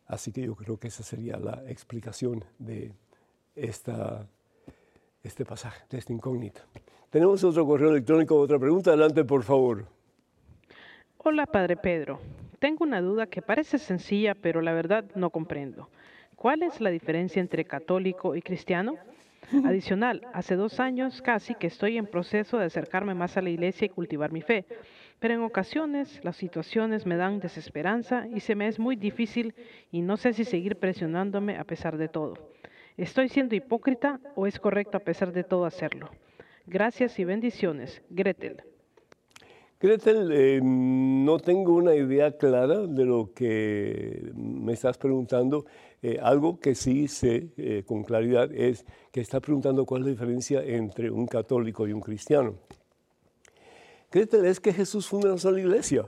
Así 0.08 0.32
que 0.32 0.42
yo 0.42 0.56
creo 0.56 0.78
que 0.78 0.88
esa 0.88 1.04
sería 1.04 1.38
la 1.38 1.64
explicación 1.68 2.44
de 2.60 2.94
esta 3.56 4.28
este 5.28 5.46
pasaje, 5.46 5.84
de 5.90 5.98
esta 5.98 6.14
incógnita. 6.14 6.62
Tenemos 7.10 7.44
otro 7.44 7.66
correo 7.66 7.92
electrónico, 7.92 8.38
otra 8.38 8.60
pregunta. 8.60 8.92
Adelante, 8.92 9.24
por 9.24 9.44
favor. 9.44 9.86
Hola, 11.18 11.46
Padre 11.46 11.78
Pedro. 11.78 12.20
Tengo 12.60 12.84
una 12.84 13.02
duda 13.02 13.28
que 13.28 13.42
parece 13.42 13.78
sencilla, 13.78 14.36
pero 14.36 14.62
la 14.62 14.74
verdad 14.74 15.06
no 15.16 15.30
comprendo. 15.30 15.90
¿Cuál 16.36 16.64
es 16.64 16.82
la 16.82 16.90
diferencia 16.90 17.40
entre 17.40 17.66
católico 17.66 18.36
y 18.36 18.42
cristiano? 18.42 18.96
Adicional, 19.64 20.22
hace 20.34 20.56
dos 20.56 20.80
años 20.80 21.22
casi 21.22 21.56
que 21.56 21.68
estoy 21.68 21.98
en 21.98 22.08
proceso 22.08 22.58
de 22.58 22.66
acercarme 22.66 23.14
más 23.14 23.38
a 23.38 23.42
la 23.42 23.50
iglesia 23.50 23.86
y 23.86 23.90
cultivar 23.90 24.32
mi 24.32 24.42
fe, 24.42 24.66
pero 25.20 25.36
en 25.36 25.42
ocasiones 25.42 26.20
las 26.24 26.36
situaciones 26.36 27.06
me 27.06 27.16
dan 27.16 27.40
desesperanza 27.40 28.28
y 28.28 28.40
se 28.40 28.56
me 28.56 28.68
es 28.68 28.80
muy 28.80 28.96
difícil 28.96 29.54
y 29.92 30.02
no 30.02 30.18
sé 30.18 30.34
si 30.34 30.46
seguir 30.46 30.78
presionándome 30.78 31.58
a 31.58 31.64
pesar 31.64 31.98
de 31.98 32.08
todo. 32.08 32.36
¿Estoy 32.98 33.28
siendo 33.28 33.56
hipócrita 33.56 34.22
o 34.36 34.48
es 34.48 34.58
correcto 34.58 34.96
a 34.96 35.02
pesar 35.02 35.34
de 35.34 35.44
todo 35.44 35.66
hacerlo? 35.66 36.10
Gracias 36.66 37.20
y 37.20 37.26
bendiciones. 37.26 38.02
Gretel. 38.10 38.64
Gretel, 39.82 40.32
eh, 40.32 40.62
no 40.64 41.38
tengo 41.40 41.74
una 41.74 41.94
idea 41.94 42.38
clara 42.38 42.88
de 42.88 43.04
lo 43.04 43.34
que 43.34 44.32
me 44.34 44.72
estás 44.72 44.98
preguntando. 44.98 45.66
Eh, 46.02 46.20
algo 46.22 46.58
que 46.58 46.74
sí 46.74 47.10
sé 47.10 47.50
eh, 47.58 47.84
con 47.86 48.04
claridad 48.04 48.50
es 48.54 48.86
que 49.12 49.20
estás 49.20 49.42
preguntando 49.42 49.86
cuál 49.86 50.02
es 50.02 50.06
la 50.06 50.12
diferencia 50.12 50.64
entre 50.64 51.12
un 51.12 51.28
católico 51.28 51.86
y 51.88 51.92
un 51.92 52.00
cristiano. 52.00 52.56
Gretel, 54.10 54.46
es 54.46 54.62
que 54.62 54.72
Jesús 54.72 55.06
funda 55.06 55.28
una 55.28 55.38
sola 55.38 55.60
iglesia. 55.60 56.06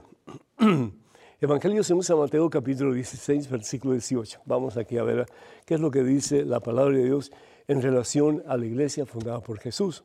Evangelio 1.40 1.84
según 1.84 2.02
San 2.02 2.18
Mateo 2.18 2.50
capítulo 2.50 2.92
16, 2.92 3.48
versículo 3.48 3.92
18. 3.92 4.40
Vamos 4.44 4.76
aquí 4.76 4.98
a 4.98 5.04
ver 5.04 5.24
qué 5.64 5.74
es 5.74 5.80
lo 5.80 5.88
que 5.88 6.02
dice 6.02 6.44
la 6.44 6.58
palabra 6.58 6.96
de 6.96 7.04
Dios 7.04 7.30
en 7.68 7.80
relación 7.80 8.42
a 8.48 8.56
la 8.56 8.66
iglesia 8.66 9.06
fundada 9.06 9.38
por 9.38 9.60
Jesús. 9.60 10.02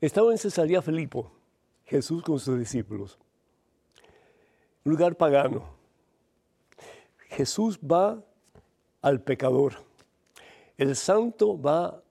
Estaba 0.00 0.32
en 0.32 0.38
Cesarea 0.38 0.82
Filipo, 0.82 1.30
Jesús 1.84 2.24
con 2.24 2.40
sus 2.40 2.58
discípulos, 2.58 3.16
lugar 4.82 5.14
pagano. 5.14 5.62
Jesús 7.28 7.78
va 7.78 8.20
al 9.02 9.20
pecador. 9.20 9.74
El 10.76 10.96
santo 10.96 11.62
va 11.62 12.02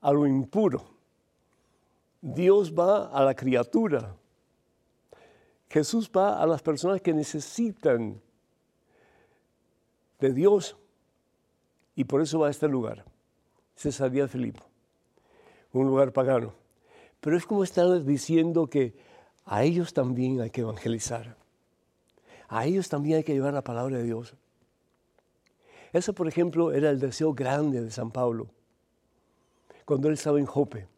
a 0.00 0.12
lo 0.12 0.26
impuro. 0.26 0.84
Dios 2.22 2.72
va 2.72 3.08
a 3.08 3.24
la 3.24 3.34
criatura. 3.34 4.16
Jesús 5.70 6.10
va 6.14 6.42
a 6.42 6.46
las 6.46 6.62
personas 6.62 7.00
que 7.00 7.14
necesitan 7.14 8.20
de 10.18 10.32
Dios 10.32 10.76
y 11.94 12.04
por 12.04 12.20
eso 12.20 12.40
va 12.40 12.48
a 12.48 12.50
este 12.50 12.66
lugar, 12.66 13.04
Cesarea 13.76 14.26
Filipo, 14.26 14.64
un 15.72 15.86
lugar 15.86 16.12
pagano. 16.12 16.54
Pero 17.20 17.36
es 17.36 17.46
como 17.46 17.62
estar 17.62 18.02
diciendo 18.04 18.66
que 18.66 18.96
a 19.44 19.62
ellos 19.62 19.94
también 19.94 20.40
hay 20.40 20.50
que 20.50 20.62
evangelizar, 20.62 21.36
a 22.48 22.66
ellos 22.66 22.88
también 22.88 23.18
hay 23.18 23.24
que 23.24 23.34
llevar 23.34 23.54
la 23.54 23.62
palabra 23.62 23.98
de 23.98 24.02
Dios. 24.02 24.34
Eso, 25.92 26.14
por 26.14 26.26
ejemplo, 26.26 26.72
era 26.72 26.90
el 26.90 26.98
deseo 26.98 27.32
grande 27.32 27.80
de 27.80 27.92
San 27.92 28.10
Pablo, 28.10 28.48
cuando 29.84 30.08
él 30.08 30.14
estaba 30.14 30.40
en 30.40 30.46
Jope 30.46 30.88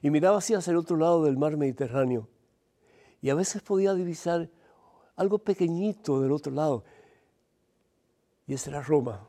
y 0.00 0.10
miraba 0.10 0.38
hacia 0.38 0.58
el 0.58 0.76
otro 0.76 0.96
lado 0.96 1.22
del 1.22 1.36
mar 1.36 1.56
Mediterráneo 1.56 2.31
y 3.22 3.30
a 3.30 3.34
veces 3.34 3.62
podía 3.62 3.94
divisar 3.94 4.50
algo 5.16 5.38
pequeñito 5.38 6.20
del 6.20 6.32
otro 6.32 6.52
lado. 6.52 6.84
Y 8.46 8.54
esa 8.54 8.70
era 8.70 8.82
Roma. 8.82 9.26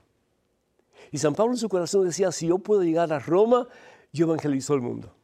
Y 1.11 1.19
San 1.19 1.35
Pablo 1.35 1.53
en 1.53 1.59
su 1.59 1.69
corazón 1.69 2.05
decía, 2.05 2.31
si 2.31 2.47
yo 2.47 2.57
puedo 2.57 2.83
llegar 2.83 3.13
a 3.13 3.19
Roma, 3.19 3.67
yo 4.11 4.25
evangelizo 4.25 4.73
al 4.73 4.81
mundo. 4.81 5.15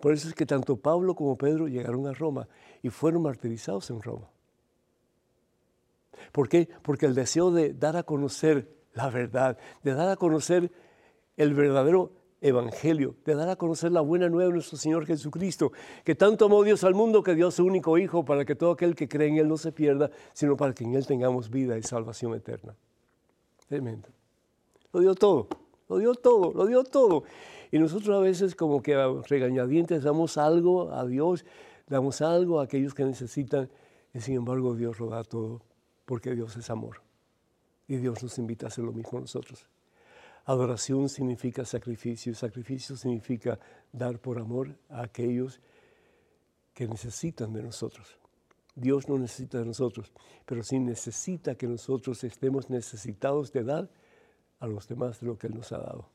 Por 0.00 0.12
eso 0.12 0.28
es 0.28 0.34
que 0.34 0.46
tanto 0.46 0.76
Pablo 0.76 1.14
como 1.14 1.36
Pedro 1.36 1.68
llegaron 1.68 2.06
a 2.06 2.12
Roma 2.12 2.48
y 2.82 2.90
fueron 2.90 3.22
martirizados 3.22 3.90
en 3.90 4.02
Roma. 4.02 4.28
¿Por 6.32 6.48
qué? 6.48 6.68
Porque 6.82 7.06
el 7.06 7.14
deseo 7.14 7.50
de 7.50 7.74
dar 7.74 7.96
a 7.96 8.02
conocer 8.02 8.74
la 8.94 9.10
verdad, 9.10 9.58
de 9.82 9.94
dar 9.94 10.08
a 10.08 10.16
conocer 10.16 10.70
el 11.36 11.54
verdadero 11.54 12.12
evangelio, 12.44 13.16
de 13.24 13.34
dar 13.34 13.48
a 13.48 13.56
conocer 13.56 13.90
la 13.90 14.02
buena 14.02 14.28
nueva 14.28 14.48
de 14.48 14.54
nuestro 14.54 14.76
Señor 14.76 15.06
Jesucristo, 15.06 15.72
que 16.04 16.14
tanto 16.14 16.44
amó 16.44 16.62
Dios 16.62 16.84
al 16.84 16.94
mundo 16.94 17.22
que 17.22 17.34
dio 17.34 17.50
su 17.50 17.64
único 17.64 17.96
Hijo 17.96 18.22
para 18.24 18.44
que 18.44 18.54
todo 18.54 18.72
aquel 18.72 18.94
que 18.94 19.08
cree 19.08 19.28
en 19.28 19.38
Él 19.38 19.48
no 19.48 19.56
se 19.56 19.72
pierda, 19.72 20.10
sino 20.34 20.54
para 20.54 20.74
que 20.74 20.84
en 20.84 20.94
Él 20.94 21.06
tengamos 21.06 21.48
vida 21.48 21.78
y 21.78 21.82
salvación 21.82 22.34
eterna. 22.34 22.76
Tremendo. 23.66 24.08
Lo 24.92 25.00
dio 25.00 25.14
todo, 25.14 25.48
lo 25.88 25.96
dio 25.96 26.14
todo, 26.14 26.52
lo 26.52 26.66
dio 26.66 26.84
todo. 26.84 27.24
Y 27.72 27.78
nosotros 27.78 28.14
a 28.14 28.20
veces 28.20 28.54
como 28.54 28.82
que 28.82 28.94
a 28.94 29.08
regañadientes 29.26 30.02
damos 30.02 30.36
algo 30.36 30.92
a 30.92 31.06
Dios, 31.06 31.46
damos 31.88 32.20
algo 32.20 32.60
a 32.60 32.64
aquellos 32.64 32.92
que 32.92 33.04
necesitan, 33.04 33.70
y 34.12 34.20
sin 34.20 34.36
embargo 34.36 34.74
Dios 34.74 35.00
lo 35.00 35.08
da 35.08 35.24
todo, 35.24 35.62
porque 36.04 36.34
Dios 36.34 36.54
es 36.58 36.68
amor. 36.68 37.00
Y 37.88 37.96
Dios 37.96 38.22
nos 38.22 38.38
invita 38.38 38.66
a 38.66 38.68
hacer 38.68 38.84
lo 38.84 38.92
mismo 38.92 39.18
nosotros. 39.18 39.66
Adoración 40.46 41.08
significa 41.08 41.64
sacrificio, 41.64 42.34
sacrificio 42.34 42.96
significa 42.96 43.58
dar 43.92 44.18
por 44.18 44.38
amor 44.38 44.76
a 44.90 45.02
aquellos 45.02 45.60
que 46.74 46.86
necesitan 46.86 47.52
de 47.52 47.62
nosotros. 47.62 48.18
Dios 48.74 49.08
no 49.08 49.18
necesita 49.18 49.58
de 49.58 49.66
nosotros, 49.66 50.12
pero 50.44 50.62
sí 50.62 50.78
necesita 50.78 51.54
que 51.54 51.66
nosotros 51.66 52.22
estemos 52.24 52.68
necesitados 52.68 53.52
de 53.52 53.62
dar 53.62 53.88
a 54.58 54.66
los 54.66 54.88
demás 54.88 55.20
de 55.20 55.28
lo 55.28 55.38
que 55.38 55.46
Él 55.46 55.54
nos 55.54 55.72
ha 55.72 55.78
dado. 55.78 56.08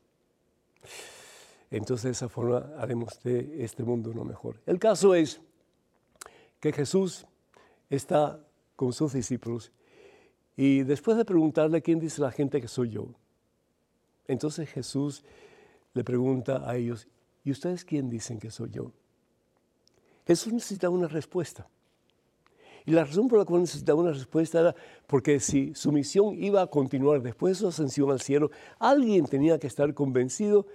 Entonces 1.72 2.04
de 2.04 2.12
esa 2.12 2.30
forma 2.30 2.72
haremos 2.78 3.22
de 3.24 3.64
este 3.64 3.84
mundo 3.84 4.12
uno 4.12 4.26
mejor. 4.26 4.60
El 4.66 4.80
caso 4.80 5.16
es 5.16 5.40
que 6.60 6.74
Jesús 6.74 7.26
está 7.90 8.40
con 8.76 8.92
sus 8.92 9.14
discípulos 9.14 9.72
y 10.58 10.84
después 10.84 11.18
de 11.18 11.26
preguntarle 11.26 11.82
quién 11.82 12.00
dice 12.00 12.22
la 12.22 12.32
gente 12.32 12.60
que 12.60 12.68
soy 12.68 12.90
yo, 12.90 13.08
entonces 14.30 14.70
Jesús 14.70 15.24
le 15.96 16.04
pregunta 16.04 16.70
a 16.70 16.78
ellos, 16.78 17.08
¿y 17.44 17.52
ustedes 17.52 17.84
quién 17.84 18.10
dicen 18.10 18.40
que 18.40 18.52
soy 18.52 18.70
yo? 18.70 18.92
Jesús 20.28 20.54
necesitaba 20.54 20.94
una 20.94 21.08
respuesta. 21.08 21.68
Y 22.86 22.92
la 22.92 23.04
razón 23.04 23.28
por 23.28 23.40
la 23.40 23.46
cual 23.46 23.62
necesitaba 23.62 24.00
una 24.00 24.12
respuesta 24.12 24.60
era 24.60 24.76
porque 25.08 25.40
si 25.40 25.74
su 25.74 25.92
misión 25.92 26.36
iba 26.42 26.62
a 26.62 26.68
continuar 26.68 27.24
después 27.24 27.58
de 27.58 27.62
su 27.62 27.68
ascensión 27.68 28.12
al 28.12 28.22
cielo, 28.22 28.52
alguien 28.78 29.26
tenía 29.26 29.58
que 29.58 29.66
estar 29.66 29.92
convencido 29.96 30.68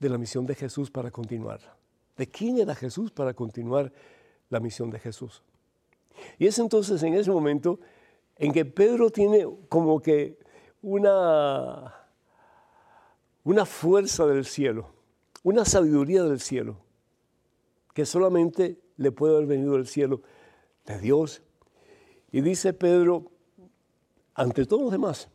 de 0.00 0.08
la 0.08 0.18
misión 0.18 0.44
de 0.44 0.56
Jesús 0.56 0.90
para 0.90 1.12
continuarla. 1.12 1.76
¿De 2.16 2.26
quién 2.26 2.58
era 2.58 2.74
Jesús 2.74 3.12
para 3.12 3.32
continuar 3.32 3.92
la 4.50 4.58
misión 4.58 4.90
de 4.90 4.98
Jesús? 4.98 5.40
Y 6.36 6.48
es 6.48 6.58
entonces 6.58 7.00
en 7.04 7.14
ese 7.14 7.30
momento 7.30 7.78
en 8.36 8.52
que 8.52 8.64
Pedro 8.64 9.10
tiene 9.10 9.46
como 9.68 10.00
que 10.00 10.38
una 10.82 12.05
una 13.46 13.64
fuerza 13.64 14.26
del 14.26 14.44
cielo, 14.44 14.88
una 15.44 15.64
sabiduría 15.64 16.24
del 16.24 16.40
cielo, 16.40 16.78
que 17.94 18.04
solamente 18.04 18.80
le 18.96 19.12
puede 19.12 19.36
haber 19.36 19.46
venido 19.46 19.74
del 19.74 19.86
cielo 19.86 20.22
de 20.84 20.98
Dios. 20.98 21.42
Y 22.32 22.40
dice 22.40 22.72
Pedro, 22.72 23.30
ante 24.34 24.66
todos 24.66 24.82
los 24.82 24.90
demás, 24.90 25.28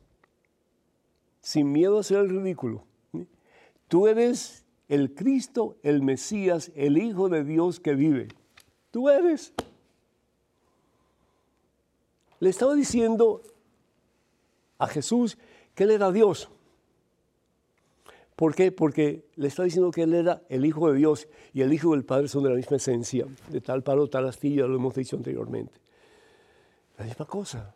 sin 1.39 1.71
miedo 1.71 1.99
a 1.99 2.03
ser 2.03 2.17
el 2.17 2.29
ridículo, 2.29 2.83
tú 3.87 4.07
eres 4.07 4.65
el 4.89 5.15
Cristo, 5.15 5.77
el 5.81 6.01
Mesías, 6.01 6.69
el 6.75 6.97
Hijo 6.97 7.29
de 7.29 7.45
Dios 7.45 7.79
que 7.79 7.95
vive. 7.95 8.27
Tú 8.91 9.07
eres. 9.07 9.53
Le 12.41 12.49
estaba 12.49 12.75
diciendo 12.75 13.41
a 14.77 14.87
Jesús 14.87 15.37
que 15.75 15.85
Él 15.85 15.91
era 15.91 16.11
Dios. 16.11 16.49
¿Por 18.41 18.55
qué? 18.55 18.71
Porque 18.71 19.29
le 19.35 19.49
está 19.49 19.61
diciendo 19.61 19.91
que 19.91 20.01
él 20.01 20.15
era 20.15 20.41
el 20.49 20.65
Hijo 20.65 20.91
de 20.91 20.97
Dios 20.97 21.27
y 21.53 21.61
el 21.61 21.71
Hijo 21.71 21.91
del 21.91 22.03
Padre 22.03 22.27
son 22.27 22.41
de 22.41 22.49
la 22.49 22.55
misma 22.55 22.77
esencia, 22.77 23.27
de 23.49 23.61
tal 23.61 23.83
palo, 23.83 24.07
tal 24.07 24.27
astilla, 24.27 24.65
lo 24.65 24.77
hemos 24.77 24.95
dicho 24.95 25.15
anteriormente. 25.15 25.79
La 26.97 27.05
misma 27.05 27.27
cosa. 27.27 27.75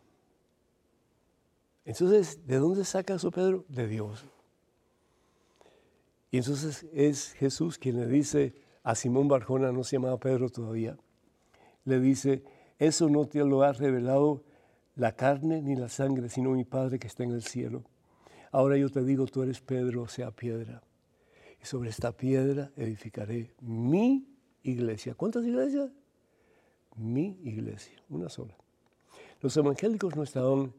Entonces, 1.86 2.48
¿de 2.48 2.58
dónde 2.58 2.84
saca 2.84 3.14
eso 3.14 3.30
Pedro? 3.30 3.64
De 3.70 3.88
Dios. 3.88 4.26
Y 6.32 6.40
entonces 6.40 6.88
es 6.92 7.34
Jesús 7.34 7.78
quien 7.78 8.00
le 8.00 8.08
dice 8.08 8.56
a 8.82 8.96
Simón 8.96 9.28
Barjona, 9.28 9.72
no 9.72 9.84
se 9.84 9.98
llamaba 9.98 10.20
Pedro 10.20 10.50
todavía, 10.50 10.98
le 11.84 12.00
dice, 12.00 12.42
eso 12.80 13.08
no 13.08 13.28
te 13.28 13.46
lo 13.46 13.62
ha 13.62 13.72
revelado 13.72 14.42
la 14.96 15.16
carne 15.16 15.62
ni 15.62 15.76
la 15.76 15.90
sangre, 15.90 16.28
sino 16.28 16.50
mi 16.50 16.64
Padre 16.64 16.98
que 16.98 17.06
está 17.06 17.24
en 17.24 17.34
el 17.34 17.44
cielo. 17.44 17.84
Ahora 18.56 18.78
yo 18.78 18.90
te 18.90 19.04
digo, 19.04 19.26
tú 19.26 19.44
eres 19.44 19.60
Pedro, 19.60 20.08
sea 20.08 20.32
piedra. 20.32 20.82
Y 21.62 21.66
sobre 21.66 21.90
esta 21.90 22.14
piedra 22.14 22.72
edificaré 22.78 23.54
mi 23.60 24.30
iglesia. 24.64 25.14
¿Cuántas 25.14 25.44
iglesias? 25.44 25.92
Mi 26.96 27.38
iglesia, 27.44 28.02
una 28.08 28.30
sola. 28.30 28.56
Los 29.42 29.58
evangélicos 29.58 30.16
no 30.16 30.24
estaban 30.24 30.72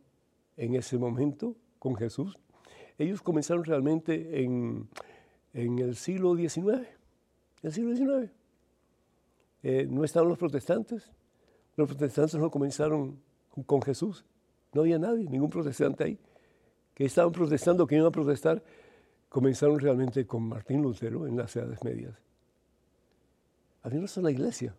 en 0.57 0.75
ese 0.75 0.97
momento 0.97 1.55
con 1.79 1.97
Jesús. 1.97 2.39
Ellos 2.97 3.21
comenzaron 3.21 3.62
realmente 3.62 4.43
en, 4.43 4.89
el 5.53 5.97
siglo 5.97 6.35
XIX. 6.35 6.89
El 7.62 7.73
siglo 7.75 7.95
XIX. 7.95 8.33
Eh, 9.62 9.87
no 9.87 10.03
estaban 10.03 10.31
los 10.31 10.39
protestantes. 10.39 11.12
Los 11.77 11.89
protestantes 11.89 12.41
no 12.41 12.51
comenzaron 12.51 13.21
con 13.67 13.83
Jesús. 13.83 14.25
No 14.73 14.81
había 14.81 14.99
nadie, 14.99 15.29
ningún 15.29 15.51
protestante 15.51 16.05
ahí 16.05 16.19
que 16.96 17.04
estaban 17.04 17.30
protestando, 17.30 17.87
que 17.87 17.94
iban 17.94 18.06
a 18.06 18.11
protestar, 18.11 18.64
comenzaron 19.28 19.78
realmente 19.78 20.26
con 20.26 20.42
Martín 20.48 20.80
Lutero 20.80 21.26
en 21.26 21.37
las 21.37 21.54
Edades 21.54 21.85
Medias. 21.85 22.14
Había 23.82 23.98
una 23.98 24.09
sola 24.09 24.30
iglesia. 24.30 24.74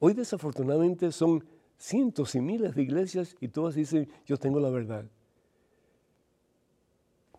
Hoy 0.00 0.14
desafortunadamente 0.14 1.12
son 1.12 1.44
cientos 1.78 2.34
y 2.34 2.40
miles 2.40 2.74
de 2.74 2.82
iglesias 2.82 3.36
y 3.38 3.46
todas 3.46 3.76
dicen, 3.76 4.08
yo 4.26 4.36
tengo 4.36 4.58
la 4.58 4.68
verdad. 4.68 5.04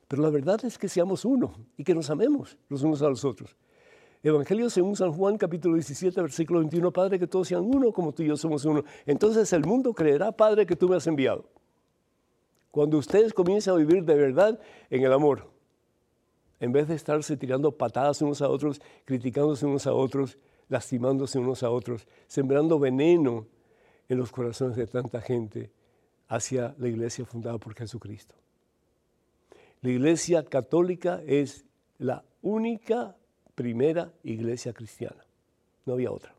Pero 0.07 0.23
la 0.23 0.29
verdad 0.29 0.63
es 0.63 0.77
que 0.77 0.87
seamos 0.87 1.25
uno 1.25 1.53
y 1.75 1.83
que 1.83 1.93
nos 1.93 2.09
amemos 2.09 2.57
los 2.69 2.83
unos 2.83 3.01
a 3.01 3.09
los 3.09 3.25
otros. 3.25 3.57
Evangelio 4.23 4.69
según 4.69 4.95
San 4.95 5.11
Juan, 5.11 5.37
capítulo 5.37 5.75
17, 5.75 6.21
versículo 6.21 6.59
21, 6.59 6.89
Padre, 6.93 7.19
que 7.19 7.27
todos 7.27 7.49
sean 7.49 7.63
uno 7.65 7.91
como 7.91 8.13
tú 8.13 8.23
y 8.23 8.27
yo 8.27 8.37
somos 8.37 8.63
uno. 8.63 8.85
Entonces 9.05 9.51
el 9.51 9.65
mundo 9.65 9.93
creerá, 9.93 10.31
Padre, 10.31 10.65
que 10.65 10.77
tú 10.77 10.87
me 10.87 10.95
has 10.95 11.05
enviado. 11.05 11.49
Cuando 12.71 12.97
ustedes 12.97 13.33
comiencen 13.33 13.73
a 13.73 13.77
vivir 13.77 14.03
de 14.03 14.15
verdad 14.15 14.59
en 14.89 15.03
el 15.03 15.13
amor, 15.13 15.49
en 16.59 16.71
vez 16.71 16.87
de 16.87 16.95
estarse 16.95 17.35
tirando 17.35 17.71
patadas 17.71 18.21
unos 18.21 18.41
a 18.41 18.47
otros, 18.47 18.81
criticándose 19.03 19.65
unos 19.65 19.87
a 19.87 19.93
otros, 19.93 20.37
lastimándose 20.69 21.37
unos 21.37 21.63
a 21.63 21.69
otros, 21.69 22.07
sembrando 22.27 22.79
veneno 22.79 23.45
en 24.07 24.17
los 24.17 24.31
corazones 24.31 24.77
de 24.77 24.87
tanta 24.87 25.21
gente 25.21 25.71
hacia 26.27 26.73
la 26.77 26.87
iglesia 26.87 27.25
fundada 27.25 27.57
por 27.57 27.75
Jesucristo. 27.75 28.35
La 29.81 29.89
iglesia 29.89 30.45
católica 30.45 31.21
es 31.25 31.65
la 31.97 32.23
única 32.41 33.17
primera 33.55 34.13
iglesia 34.23 34.71
cristiana. 34.71 35.25
No 35.85 35.93
había 35.93 36.11
otra. 36.11 36.33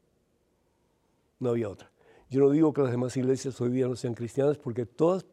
No 1.40 1.51
había 1.51 1.68
otra. 1.68 1.90
Yo 2.31 2.40
no 2.40 2.51
digo 2.51 2.73
que 2.73 2.83
las 2.83 2.90
demás 2.90 3.16
iglesias 3.16 3.61
hoy 3.61 3.71
día 3.71 3.88
no 3.88 3.97
sean 3.97 4.14
cristianas 4.14 4.57
porque 4.57 4.87
todas 4.87 5.27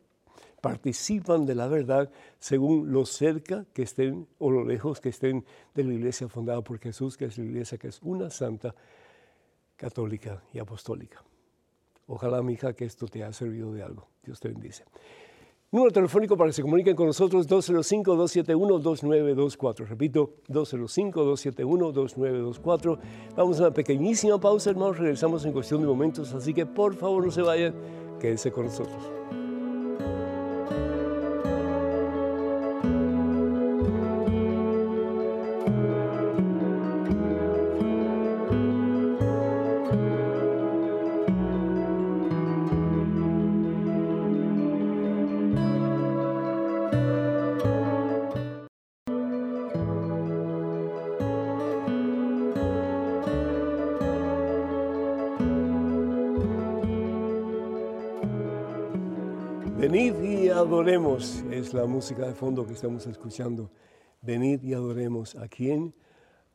participan 0.62 1.45
de 1.45 1.56
la 1.56 1.67
verdad 1.67 2.12
según 2.39 2.91
lo 2.91 3.06
cerca 3.06 3.65
que 3.74 3.84
estén 3.84 4.28
o 4.38 4.52
lo 4.52 4.65
lejos 4.65 5.00
que 5.00 5.10
estén 5.10 5.45
de 5.74 5.84
la 5.84 5.93
iglesia 5.93 6.28
fundada 6.28 6.62
por 6.62 6.80
Jesús, 6.80 7.17
que 7.17 7.26
es 7.26 7.38
la 7.38 7.45
iglesia 7.45 7.78
que 7.78 7.88
es 7.88 8.00
una 8.02 8.30
santa, 8.30 8.76
católica 9.76 10.43
y 10.54 10.60
apostólica. 10.60 11.24
Ojalá, 12.08 12.41
mi 12.41 12.54
hija, 12.54 12.74
que 12.74 12.86
esto 12.86 13.08
te 13.08 13.24
haya 13.24 13.34
servido 13.34 13.72
de 13.72 13.84
algo. 13.84 14.08
Dios 14.24 14.39
te 14.39 14.50
bendice. 14.50 14.84
Número 15.72 15.91
telefónico 15.91 16.36
para 16.36 16.50
que 16.50 16.54
se 16.54 16.63
comuniquen 16.63 16.95
con 16.95 17.06
nosotros, 17.06 17.48
205-271-2924. 17.48 19.88
Repito, 19.88 20.34
205-271-2924. 20.50 22.98
Vamos 23.38 23.60
a 23.60 23.65
una 23.65 23.72
pequeñísima 23.72 24.39
pausa, 24.39 24.72
hermanos. 24.72 24.98
Regresamos 24.98 25.45
en 25.45 25.54
cuestión 25.54 25.82
de 25.82 25.88
momentos, 25.88 26.34
así 26.34 26.56
que 26.56 26.65
por 26.65 26.95
favor 26.95 27.24
no 27.24 27.32
se 27.32 27.43
vayan, 27.43 27.76
quédense 28.20 28.51
con 28.51 28.66
nosotros. 28.66 29.12
Es 61.70 61.76
la 61.76 61.86
música 61.86 62.26
de 62.26 62.34
fondo 62.34 62.65
que 62.65 62.74
estamos 62.74 63.05
escuchando 63.05 63.70
Venid 64.24 64.63
y 64.63 64.74
adoremos 64.74 65.36
a 65.36 65.47
quién? 65.47 65.93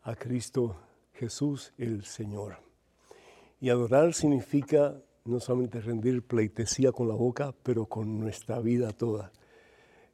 A 0.02 0.16
Cristo 0.16 0.74
Jesús 1.12 1.72
el 1.78 2.04
Señor. 2.04 2.56
Y 3.60 3.70
adorar 3.70 4.12
significa 4.12 4.96
no 5.24 5.38
solamente 5.38 5.80
rendir 5.80 6.26
pleitesía 6.26 6.90
con 6.90 7.06
la 7.06 7.14
boca, 7.14 7.54
pero 7.62 7.86
con 7.86 8.18
nuestra 8.18 8.58
vida 8.58 8.90
toda. 8.90 9.30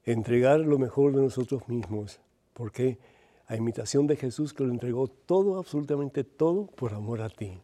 Entregar 0.04 0.60
lo 0.60 0.78
mejor 0.78 1.14
de 1.14 1.22
nosotros 1.22 1.66
mismos. 1.66 2.20
porque 2.52 2.98
A 3.46 3.56
imitación 3.56 4.06
de 4.06 4.16
Jesús 4.16 4.52
que 4.52 4.64
lo 4.64 4.70
entregó 4.70 5.08
todo, 5.08 5.56
absolutamente 5.56 6.24
todo, 6.24 6.66
por 6.66 6.92
amor 6.92 7.22
a 7.22 7.30
ti. 7.30 7.58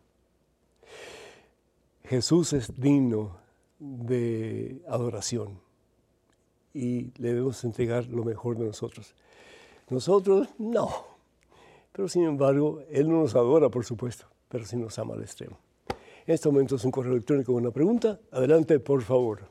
Jesús 2.04 2.54
es 2.54 2.80
digno 2.80 3.36
de 3.78 4.80
adoración 4.88 5.65
y 6.76 7.12
le 7.18 7.28
debemos 7.28 7.64
entregar 7.64 8.06
lo 8.08 8.22
mejor 8.22 8.58
de 8.58 8.66
nosotros. 8.66 9.14
Nosotros 9.88 10.48
no, 10.58 10.90
pero 11.92 12.08
sin 12.08 12.24
embargo, 12.24 12.82
Él 12.90 13.08
no 13.08 13.20
nos 13.20 13.34
adora, 13.34 13.70
por 13.70 13.84
supuesto, 13.84 14.26
pero 14.48 14.64
sí 14.66 14.76
nos 14.76 14.98
ama 14.98 15.14
al 15.14 15.22
extremo. 15.22 15.58
En 16.26 16.34
este 16.34 16.48
momento 16.48 16.76
es 16.76 16.84
un 16.84 16.90
correo 16.90 17.12
electrónico 17.12 17.52
con 17.54 17.62
una 17.62 17.72
pregunta. 17.72 18.20
Adelante, 18.32 18.78
por 18.80 19.00
favor. 19.02 19.48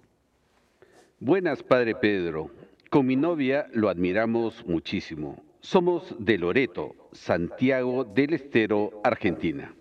Buenas, 1.20 1.64
Padre 1.64 1.96
Pedro. 1.96 2.52
Con 2.92 3.08
mi 3.08 3.16
novia 3.16 3.68
lo 3.74 3.90
admiramos 3.90 4.64
muchísimo. 4.68 5.42
Somos 5.62 6.14
de 6.20 6.38
Loreto, 6.38 6.94
Santiago 7.14 8.04
del 8.04 8.34
Estero, 8.34 9.02
Argentina. 9.04 9.74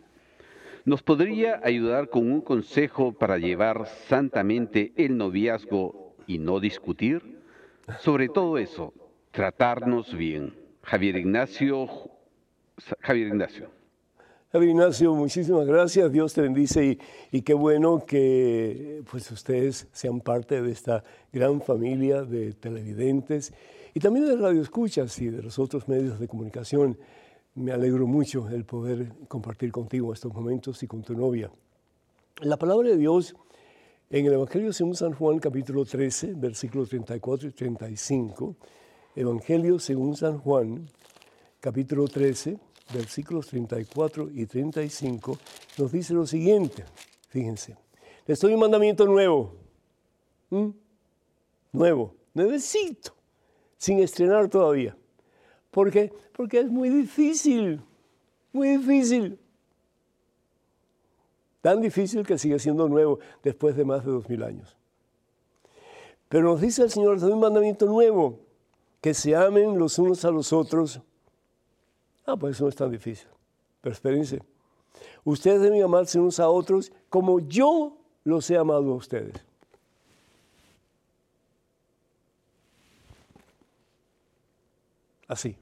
¿Nos 0.87 1.03
podría 1.03 1.61
ayudar 1.63 2.09
con 2.09 2.31
un 2.31 2.41
consejo 2.41 3.13
para 3.13 3.39
llevar 3.39 3.87
santamente 3.87 4.93
el 4.97 5.17
noviazgo 5.17 6.04
y 6.27 6.39
no 6.39 6.61
discutir? 6.61 7.41
Sobre 8.01 8.29
todo 8.29 8.59
eso, 8.59 8.93
tratarnos 9.31 10.17
bien. 10.17 10.55
Javier 10.83 11.17
Ignacio. 11.17 11.89
Javier 13.01 13.29
Ignacio. 13.29 13.71
Javier 14.53 14.71
Ignacio, 14.71 15.15
muchísimas 15.15 15.67
gracias. 15.67 16.13
Dios 16.13 16.33
te 16.33 16.41
bendice 16.41 16.99
y, 17.33 17.43
qué 17.43 17.55
bueno 17.55 18.05
que 18.07 19.03
pues, 19.11 19.31
ustedes 19.31 19.89
sean 19.93 20.21
parte 20.21 20.63
de 20.63 20.71
esta 20.71 21.03
gran 21.33 21.61
familia 21.61 22.23
de 22.23 22.53
televidentes 22.53 23.53
y 23.95 24.01
también 24.01 24.27
de 24.27 24.37
radioescuchas 24.37 25.19
y 25.21 25.29
de 25.29 25.43
los 25.43 25.59
otros 25.59 25.89
medios 25.89 26.21
de 26.21 26.29
comunicación. 26.29 26.97
Me 27.57 27.73
alegro 27.73 28.07
mucho 28.07 28.49
el 28.49 28.65
poder 28.65 29.13
compartir 29.27 29.73
contigo 29.73 30.13
estos 30.13 30.33
momentos 30.33 30.83
y 30.83 30.87
con 30.87 31.03
tu 31.03 31.15
novia. 31.15 31.51
La 32.41 32.57
palabra 32.57 32.91
de 32.91 32.97
Dios 32.97 33.35
en 34.15 34.27
el 34.27 34.35
Evangelio 34.35 34.73
según 34.73 34.95
San 34.95 35.13
Juan 35.13 35.41
capítulo 35.41 35.85
13, 35.85 36.35
versículos 36.35 36.89
34 36.89 37.49
y 37.49 37.51
35, 37.51 38.55
Evangelio 39.17 39.81
según 39.81 40.17
San 40.17 40.39
Juan 40.39 40.89
capítulo 41.59 42.07
13, 42.07 42.57
versículos 42.93 43.49
34 43.49 44.31
y 44.33 44.47
35, 44.47 45.37
nos 45.79 45.91
dice 45.91 46.15
lo 46.15 46.29
siguiente, 46.29 46.85
fíjense, 47.29 47.77
les 48.25 48.39
doy 48.39 48.55
un 48.55 48.61
mandamiento 48.61 49.05
nuevo, 49.05 49.57
nuevo, 51.73 52.15
nuevecito, 52.35 53.13
sin 53.77 53.99
estrenar 53.99 54.49
todavía. 54.49 54.97
¿Por 55.73 55.91
qué? 55.91 56.13
Porque 56.33 56.61
es 56.61 56.69
muy 56.71 56.89
difícil, 56.89 57.81
muy 58.53 58.77
difícil. 58.77 59.41
Tan 61.65 61.81
difícil 61.81 62.27
que 62.27 62.37
sigue 62.37 62.59
siendo 62.59 62.91
nuevo 62.91 63.21
después 63.43 63.75
de 63.75 63.87
más 63.87 64.05
de 64.05 64.11
dos 64.13 64.29
mil 64.29 64.43
años. 64.43 64.77
Pero 66.29 66.51
nos 66.51 66.61
dice 66.61 66.83
el 66.83 66.91
Señor, 66.91 67.19
doy 67.19 67.33
un 67.33 67.41
mandamiento 67.41 67.87
nuevo, 67.87 68.39
que 69.01 69.15
se 69.15 69.35
amen 69.35 69.79
los 69.79 69.99
unos 69.99 70.27
a 70.27 70.31
los 70.31 70.53
otros 70.53 71.01
Ah, 72.27 72.37
pues 72.37 72.57
eso 72.57 72.65
no 72.65 72.69
es 72.69 72.77
tan 72.77 72.91
difícil. 72.91 73.29
Pero 73.81 73.95
espérense. 73.95 74.43
Ustedes 75.25 75.63
deben 75.63 75.83
amarse 75.83 76.21
unos 76.21 76.39
a 76.39 76.51
otros 76.51 76.93
como 77.09 77.41
yo 77.41 77.97
los 78.25 78.51
he 78.51 78.59
amado 78.59 78.93
a 78.93 78.97
ustedes. 78.97 79.43
Así. 85.27 85.57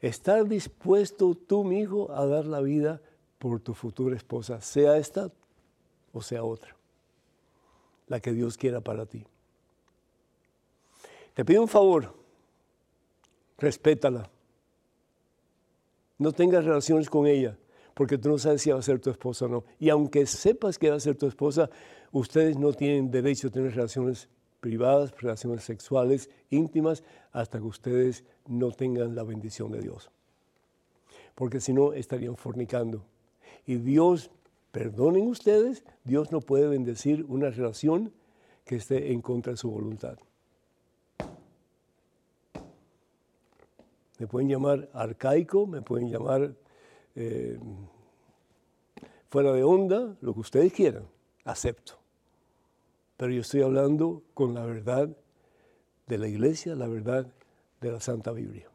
Estar 0.00 0.46
dispuesto 0.46 1.34
tú, 1.34 1.64
mi 1.64 1.80
hijo, 1.80 2.12
a 2.12 2.24
dar 2.24 2.44
la 2.44 2.60
vida 2.60 3.00
por 3.42 3.60
tu 3.60 3.74
futura 3.74 4.14
esposa, 4.14 4.60
sea 4.60 4.96
esta 4.96 5.30
o 6.12 6.22
sea 6.22 6.44
otra, 6.44 6.76
la 8.06 8.20
que 8.20 8.32
Dios 8.32 8.56
quiera 8.56 8.80
para 8.80 9.06
ti. 9.06 9.24
Te 11.34 11.44
pido 11.44 11.62
un 11.62 11.68
favor, 11.68 12.14
respétala 13.58 14.30
no 16.22 16.32
tengas 16.32 16.64
relaciones 16.64 17.10
con 17.10 17.26
ella, 17.26 17.58
porque 17.94 18.16
tú 18.16 18.28
no 18.28 18.38
sabes 18.38 18.62
si 18.62 18.70
va 18.70 18.78
a 18.78 18.82
ser 18.82 19.00
tu 19.00 19.10
esposa 19.10 19.46
o 19.46 19.48
no. 19.48 19.64
Y 19.78 19.90
aunque 19.90 20.24
sepas 20.26 20.78
que 20.78 20.88
va 20.88 20.96
a 20.96 21.00
ser 21.00 21.16
tu 21.16 21.26
esposa, 21.26 21.68
ustedes 22.12 22.56
no 22.56 22.72
tienen 22.72 23.10
derecho 23.10 23.48
a 23.48 23.50
tener 23.50 23.74
relaciones 23.74 24.28
privadas, 24.60 25.12
relaciones 25.20 25.64
sexuales 25.64 26.30
íntimas, 26.50 27.02
hasta 27.32 27.58
que 27.58 27.64
ustedes 27.64 28.24
no 28.46 28.70
tengan 28.70 29.14
la 29.14 29.24
bendición 29.24 29.72
de 29.72 29.80
Dios. 29.80 30.10
Porque 31.34 31.60
si 31.60 31.72
no, 31.72 31.92
estarían 31.92 32.36
fornicando. 32.36 33.04
Y 33.66 33.76
Dios, 33.76 34.30
perdonen 34.70 35.26
ustedes, 35.26 35.84
Dios 36.04 36.32
no 36.32 36.40
puede 36.40 36.66
bendecir 36.68 37.24
una 37.28 37.50
relación 37.50 38.12
que 38.64 38.76
esté 38.76 39.12
en 39.12 39.20
contra 39.20 39.52
de 39.52 39.56
su 39.56 39.70
voluntad. 39.70 40.18
Me 44.18 44.26
pueden 44.26 44.48
llamar 44.48 44.88
arcaico, 44.92 45.66
me 45.66 45.82
pueden 45.82 46.08
llamar 46.08 46.54
eh, 47.16 47.58
fuera 49.28 49.52
de 49.52 49.64
onda, 49.64 50.16
lo 50.20 50.34
que 50.34 50.40
ustedes 50.40 50.72
quieran, 50.72 51.04
acepto. 51.44 51.98
Pero 53.16 53.32
yo 53.32 53.40
estoy 53.40 53.62
hablando 53.62 54.22
con 54.34 54.54
la 54.54 54.64
verdad 54.64 55.08
de 56.06 56.18
la 56.18 56.28
iglesia, 56.28 56.74
la 56.74 56.86
verdad 56.86 57.26
de 57.80 57.92
la 57.92 58.00
Santa 58.00 58.32
Biblia. 58.32 58.71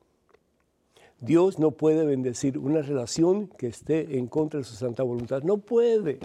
Dios 1.20 1.58
no 1.58 1.72
puede 1.72 2.06
bendecir 2.06 2.58
una 2.58 2.82
relación 2.82 3.48
que 3.48 3.68
esté 3.68 4.18
en 4.18 4.28
contra 4.28 4.60
de 4.60 4.64
su 4.64 4.76
santa 4.76 5.04
voluntad. 5.04 5.44
No 5.44 5.58
puede. 5.58 6.20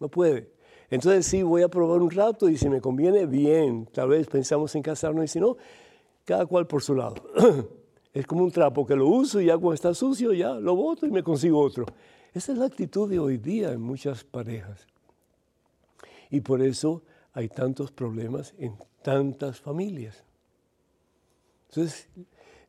No 0.00 0.08
puede. 0.08 0.50
Entonces 0.90 1.26
sí, 1.26 1.42
voy 1.42 1.62
a 1.62 1.68
probar 1.68 2.00
un 2.00 2.10
rato 2.10 2.48
y 2.48 2.56
si 2.56 2.68
me 2.68 2.80
conviene, 2.80 3.26
bien. 3.26 3.86
Tal 3.86 4.08
vez 4.08 4.26
pensamos 4.26 4.74
en 4.74 4.82
casarnos 4.82 5.24
y 5.24 5.28
si 5.28 5.40
no, 5.40 5.56
cada 6.24 6.46
cual 6.46 6.66
por 6.66 6.82
su 6.82 6.94
lado. 6.94 7.16
es 8.12 8.26
como 8.26 8.42
un 8.42 8.50
trapo 8.50 8.86
que 8.86 8.96
lo 8.96 9.06
uso 9.06 9.40
y 9.40 9.46
ya 9.46 9.54
cuando 9.54 9.74
está 9.74 9.94
sucio 9.94 10.32
ya 10.32 10.54
lo 10.54 10.74
boto 10.74 11.06
y 11.06 11.10
me 11.10 11.22
consigo 11.22 11.60
otro. 11.60 11.86
Esa 12.34 12.52
es 12.52 12.58
la 12.58 12.66
actitud 12.66 13.08
de 13.08 13.18
hoy 13.18 13.38
día 13.38 13.72
en 13.72 13.80
muchas 13.80 14.24
parejas. 14.24 14.86
Y 16.30 16.40
por 16.40 16.62
eso 16.62 17.02
hay 17.32 17.48
tantos 17.48 17.92
problemas 17.92 18.54
en 18.58 18.76
tantas 19.02 19.60
familias. 19.60 20.24
Entonces, 21.68 22.08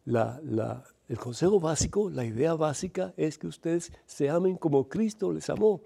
el 0.06 1.18
consejo 1.20 1.60
básico, 1.60 2.10
la 2.10 2.26
idea 2.26 2.54
básica 2.54 3.14
es 3.18 3.38
que 3.38 3.47
ustedes 3.47 3.91
se 4.06 4.30
amen 4.30 4.58
como 4.58 4.88
Cristo 4.88 5.32
les 5.34 5.50
amó. 5.50 5.82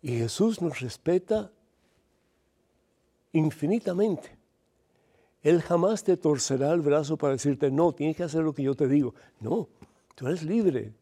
Y 0.00 0.18
Jesús 0.18 0.60
nos 0.60 0.80
respeta 0.80 1.52
infinitamente. 3.32 4.36
Él 5.42 5.60
jamás 5.60 6.04
te 6.04 6.16
torcerá 6.16 6.72
el 6.72 6.80
brazo 6.80 7.16
para 7.16 7.32
decirte, 7.32 7.70
no, 7.70 7.92
tienes 7.92 8.16
que 8.16 8.22
hacer 8.22 8.42
lo 8.42 8.54
que 8.54 8.62
yo 8.62 8.74
te 8.74 8.86
digo. 8.86 9.14
No, 9.40 9.68
tú 10.14 10.26
eres 10.26 10.42
libre, 10.42 10.92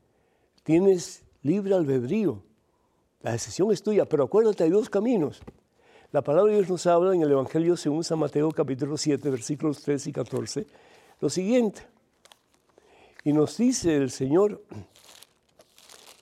tienes 0.63 1.23
libre 1.43 1.75
albedrío. 1.75 2.43
La 3.23 3.33
decisión 3.33 3.71
es 3.71 3.83
tuya, 3.83 4.07
pero 4.07 4.25
acuérdate, 4.25 4.65
hay 4.65 4.71
dos 4.71 4.89
caminos. 4.89 5.43
La 6.13 6.23
palabra 6.23 6.51
de 6.51 6.59
Dios 6.59 6.71
nos 6.71 6.87
habla 6.87 7.15
en 7.15 7.23
el 7.23 7.31
Evangelio 7.31 7.77
según 7.77 8.03
San 8.03 8.19
Mateo 8.19 8.51
capítulo 8.51 8.97
7, 8.97 9.31
versículos 9.31 9.83
13 9.83 10.11
y 10.11 10.13
14, 10.13 10.67
lo 11.21 11.29
siguiente. 11.29 11.83
Y 13.25 13.33
nos 13.33 13.57
dice 13.57 13.97
el 13.97 14.11
Señor 14.11 14.63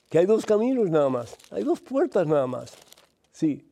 que 0.09 0.19
hay 0.19 0.27
dos 0.27 0.45
caminos 0.45 0.91
nada 0.91 1.09
más, 1.09 1.37
hay 1.51 1.63
dos 1.63 1.81
puertas 1.81 2.27
nada 2.27 2.47
más. 2.47 2.73
Sí. 3.33 3.65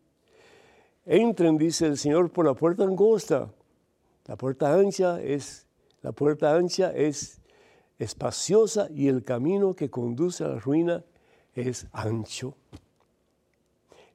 Entren, 1.05 1.57
dice 1.57 1.87
el 1.87 1.99
Señor, 1.99 2.31
por 2.31 2.45
la 2.45 2.55
puerta 2.55 2.85
angosta, 2.85 3.51
la 4.27 4.37
puerta 4.37 4.74
ancha 4.74 5.20
es, 5.20 5.66
la 6.03 6.12
puerta 6.12 6.55
ancha 6.55 6.93
es 6.93 7.41
espaciosa 7.99 8.89
y 8.91 9.09
el 9.09 9.24
camino 9.24 9.74
que 9.74 9.89
conduce 9.89 10.45
a 10.45 10.49
la 10.49 10.59
ruina 10.59 11.05
es 11.55 11.87
ancho. 11.93 12.55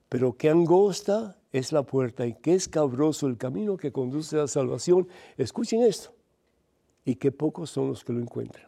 Pero 0.10 0.36
qué 0.38 0.50
angosta 0.50 1.38
es 1.52 1.72
la 1.72 1.84
puerta 1.84 2.26
y 2.26 2.34
qué 2.34 2.54
escabroso 2.54 3.28
el 3.28 3.38
camino 3.38 3.78
que 3.78 3.92
conduce 3.92 4.36
a 4.36 4.42
la 4.42 4.48
salvación. 4.48 5.08
Escuchen 5.38 5.82
esto. 5.84 6.14
Y 7.06 7.16
qué 7.16 7.32
pocos 7.32 7.70
son 7.70 7.88
los 7.90 8.04
que 8.04 8.14
lo 8.14 8.20
encuentran. 8.20 8.68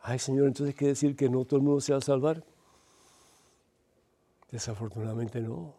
Ay, 0.00 0.18
Señor, 0.18 0.48
entonces 0.48 0.74
quiere 0.74 0.90
decir 0.90 1.14
que 1.14 1.28
no 1.28 1.44
todo 1.44 1.58
el 1.58 1.62
mundo 1.64 1.80
se 1.80 1.92
va 1.92 1.98
a 1.98 2.02
salvar. 2.02 2.44
Desafortunadamente 4.50 5.40
no. 5.40 5.74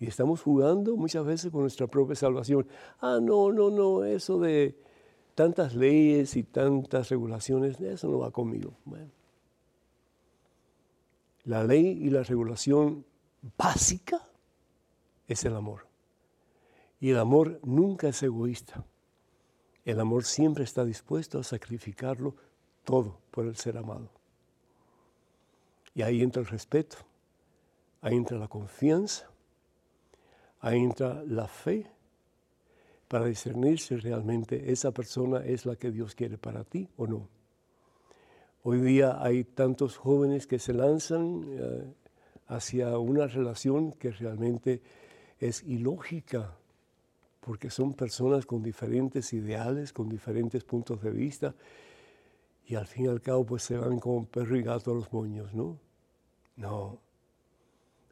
Y 0.00 0.06
estamos 0.06 0.42
jugando 0.42 0.96
muchas 0.96 1.24
veces 1.24 1.52
con 1.52 1.60
nuestra 1.60 1.86
propia 1.86 2.16
salvación. 2.16 2.66
Ah, 3.00 3.20
no, 3.22 3.52
no, 3.52 3.70
no, 3.70 4.04
eso 4.04 4.40
de 4.40 4.76
tantas 5.34 5.74
leyes 5.74 6.34
y 6.36 6.42
tantas 6.42 7.10
regulaciones, 7.10 7.80
eso 7.80 8.08
no 8.08 8.18
va 8.18 8.30
conmigo. 8.30 8.74
Bueno. 8.84 9.10
La 11.44 11.64
ley 11.64 11.86
y 11.86 12.10
la 12.10 12.22
regulación 12.22 13.04
básica 13.56 14.28
es 15.28 15.44
el 15.44 15.54
amor. 15.54 15.91
Y 17.02 17.10
el 17.10 17.18
amor 17.18 17.58
nunca 17.64 18.06
es 18.06 18.22
egoísta. 18.22 18.84
El 19.84 19.98
amor 19.98 20.22
siempre 20.22 20.62
está 20.62 20.84
dispuesto 20.84 21.40
a 21.40 21.42
sacrificarlo 21.42 22.36
todo 22.84 23.18
por 23.32 23.44
el 23.44 23.56
ser 23.56 23.76
amado. 23.76 24.08
Y 25.96 26.02
ahí 26.02 26.22
entra 26.22 26.42
el 26.42 26.46
respeto, 26.46 26.98
ahí 28.02 28.14
entra 28.14 28.38
la 28.38 28.46
confianza, 28.46 29.28
ahí 30.60 30.78
entra 30.78 31.24
la 31.26 31.48
fe 31.48 31.90
para 33.08 33.24
discernir 33.24 33.80
si 33.80 33.96
realmente 33.96 34.70
esa 34.70 34.92
persona 34.92 35.44
es 35.44 35.66
la 35.66 35.74
que 35.74 35.90
Dios 35.90 36.14
quiere 36.14 36.38
para 36.38 36.62
ti 36.62 36.88
o 36.96 37.08
no. 37.08 37.28
Hoy 38.62 38.80
día 38.80 39.20
hay 39.20 39.42
tantos 39.42 39.96
jóvenes 39.96 40.46
que 40.46 40.60
se 40.60 40.72
lanzan 40.72 41.46
eh, 41.48 41.94
hacia 42.46 42.96
una 42.96 43.26
relación 43.26 43.90
que 43.90 44.12
realmente 44.12 44.80
es 45.40 45.64
ilógica, 45.64 46.58
porque 47.44 47.70
son 47.70 47.94
personas 47.94 48.46
con 48.46 48.62
diferentes 48.62 49.32
ideales, 49.32 49.92
con 49.92 50.08
diferentes 50.08 50.62
puntos 50.62 51.02
de 51.02 51.10
vista, 51.10 51.54
y 52.66 52.76
al 52.76 52.86
fin 52.86 53.06
y 53.06 53.08
al 53.08 53.20
cabo 53.20 53.44
pues 53.44 53.64
se 53.64 53.76
van 53.76 53.98
como 53.98 54.24
perro 54.26 54.56
y 54.56 54.62
gato 54.62 54.92
a 54.92 54.94
los 54.94 55.12
moños, 55.12 55.52
¿no? 55.52 55.76
No, 56.54 57.00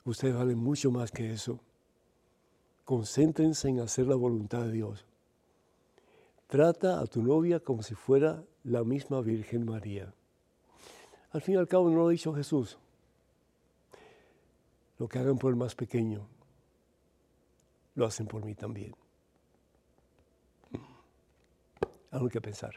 ustedes 0.04 0.34
valen 0.34 0.58
mucho 0.58 0.90
más 0.90 1.12
que 1.12 1.32
eso. 1.32 1.60
Concéntrense 2.84 3.68
en 3.68 3.78
hacer 3.78 4.08
la 4.08 4.16
voluntad 4.16 4.64
de 4.64 4.72
Dios. 4.72 5.06
Trata 6.48 7.00
a 7.00 7.06
tu 7.06 7.22
novia 7.22 7.60
como 7.60 7.84
si 7.84 7.94
fuera 7.94 8.42
la 8.64 8.82
misma 8.82 9.20
Virgen 9.20 9.64
María. 9.64 10.12
Al 11.30 11.40
fin 11.40 11.54
y 11.54 11.58
al 11.58 11.68
cabo 11.68 11.88
no 11.88 11.98
lo 11.98 12.08
ha 12.08 12.10
dicho 12.10 12.34
Jesús. 12.34 12.78
Lo 14.98 15.08
que 15.08 15.20
hagan 15.20 15.38
por 15.38 15.50
el 15.50 15.56
más 15.56 15.76
pequeño, 15.76 16.26
lo 17.94 18.06
hacen 18.06 18.26
por 18.26 18.44
mí 18.44 18.56
también. 18.56 18.92
Algo 22.11 22.28
que 22.28 22.40
pensar. 22.40 22.72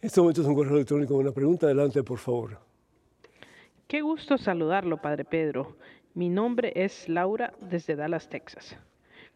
Este 0.00 0.20
momento 0.20 0.42
es 0.42 0.46
un 0.46 0.54
correo 0.54 0.74
electrónico. 0.74 1.16
Una 1.16 1.32
pregunta, 1.32 1.66
adelante, 1.66 2.02
por 2.02 2.18
favor. 2.18 2.58
Qué 3.88 4.02
gusto 4.02 4.36
saludarlo, 4.36 5.00
Padre 5.00 5.24
Pedro. 5.24 5.76
Mi 6.14 6.28
nombre 6.28 6.72
es 6.74 7.08
Laura 7.08 7.52
desde 7.60 7.96
Dallas, 7.96 8.28
Texas. 8.28 8.76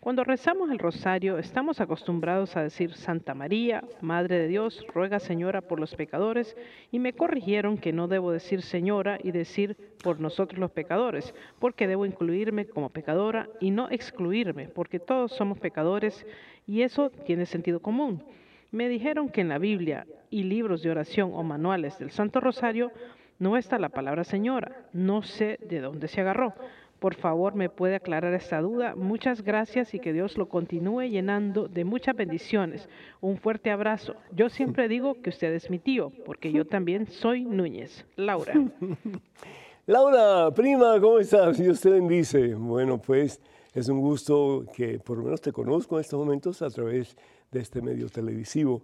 Cuando 0.00 0.24
rezamos 0.24 0.70
el 0.70 0.78
rosario, 0.78 1.36
estamos 1.36 1.78
acostumbrados 1.80 2.56
a 2.56 2.62
decir 2.62 2.94
Santa 2.94 3.34
María, 3.34 3.84
Madre 4.00 4.38
de 4.38 4.48
Dios, 4.48 4.82
ruega 4.94 5.20
Señora 5.20 5.60
por 5.60 5.78
los 5.78 5.94
pecadores, 5.94 6.56
y 6.90 6.98
me 6.98 7.12
corrigieron 7.12 7.76
que 7.76 7.92
no 7.92 8.08
debo 8.08 8.32
decir 8.32 8.62
Señora 8.62 9.18
y 9.22 9.30
decir 9.30 9.76
por 10.02 10.18
nosotros 10.18 10.58
los 10.58 10.70
pecadores, 10.70 11.34
porque 11.58 11.86
debo 11.86 12.06
incluirme 12.06 12.64
como 12.64 12.88
pecadora 12.88 13.50
y 13.60 13.72
no 13.72 13.90
excluirme, 13.90 14.68
porque 14.68 15.00
todos 15.00 15.32
somos 15.32 15.58
pecadores 15.58 16.24
y 16.66 16.80
eso 16.80 17.10
tiene 17.10 17.44
sentido 17.44 17.80
común. 17.80 18.24
Me 18.70 18.88
dijeron 18.88 19.28
que 19.28 19.40
en 19.40 19.48
la 19.48 19.58
Biblia 19.58 20.06
y 20.30 20.44
libros 20.44 20.82
de 20.82 20.90
oración 20.90 21.32
o 21.34 21.42
manuales 21.42 21.98
del 21.98 22.10
Santo 22.10 22.40
Rosario 22.40 22.92
no 23.38 23.56
está 23.56 23.78
la 23.78 23.88
palabra 23.88 24.22
Señora. 24.22 24.86
No 24.92 25.22
sé 25.22 25.58
de 25.68 25.80
dónde 25.80 26.08
se 26.08 26.20
agarró. 26.20 26.54
Por 27.00 27.14
favor, 27.14 27.54
me 27.54 27.70
puede 27.70 27.96
aclarar 27.96 28.34
esta 28.34 28.60
duda. 28.60 28.94
Muchas 28.94 29.42
gracias 29.42 29.94
y 29.94 29.98
que 29.98 30.12
Dios 30.12 30.36
lo 30.36 30.48
continúe 30.48 31.04
llenando 31.04 31.66
de 31.66 31.84
muchas 31.84 32.14
bendiciones. 32.14 32.88
Un 33.22 33.38
fuerte 33.38 33.70
abrazo. 33.70 34.14
Yo 34.32 34.50
siempre 34.50 34.86
digo 34.86 35.14
que 35.22 35.30
usted 35.30 35.52
es 35.54 35.70
mi 35.70 35.78
tío, 35.78 36.12
porque 36.26 36.52
yo 36.52 36.66
también 36.66 37.06
soy 37.06 37.46
Núñez. 37.46 38.04
Laura. 38.16 38.52
Laura, 39.86 40.54
prima, 40.54 41.00
¿cómo 41.00 41.18
estás? 41.18 41.58
Dios 41.58 41.80
te 41.80 41.88
bendice. 41.88 42.54
Bueno, 42.54 42.98
pues 42.98 43.40
es 43.72 43.88
un 43.88 44.00
gusto 44.00 44.66
que 44.74 44.98
por 44.98 45.16
lo 45.16 45.24
menos 45.24 45.40
te 45.40 45.52
conozco 45.52 45.96
en 45.96 46.02
estos 46.02 46.18
momentos 46.20 46.60
a 46.60 46.68
través 46.68 47.16
de 47.16 47.22
este 47.52 47.82
medio 47.82 48.08
televisivo. 48.08 48.82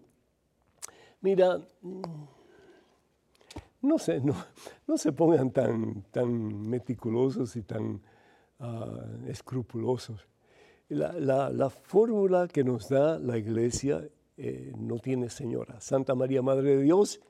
Mira, 1.20 1.60
no 3.82 3.98
sé, 3.98 4.20
no, 4.20 4.34
no 4.86 4.98
se 4.98 5.12
pongan 5.12 5.50
tan, 5.50 6.02
tan 6.10 6.68
meticulosos 6.68 7.54
y 7.56 7.62
tan 7.62 8.00
uh, 8.60 9.28
escrupulosos. 9.28 10.26
La, 10.88 11.12
la, 11.12 11.50
la, 11.50 11.70
fórmula 11.70 12.48
que 12.48 12.64
nos 12.64 12.88
da 12.88 13.18
la 13.18 13.38
iglesia 13.38 14.08
eh, 14.36 14.72
no 14.76 14.98
tiene 14.98 15.30
señora. 15.30 15.80
Santa 15.80 16.14
María, 16.14 16.42
Madre 16.42 16.76
de 16.76 16.82
Dios, 16.82 17.20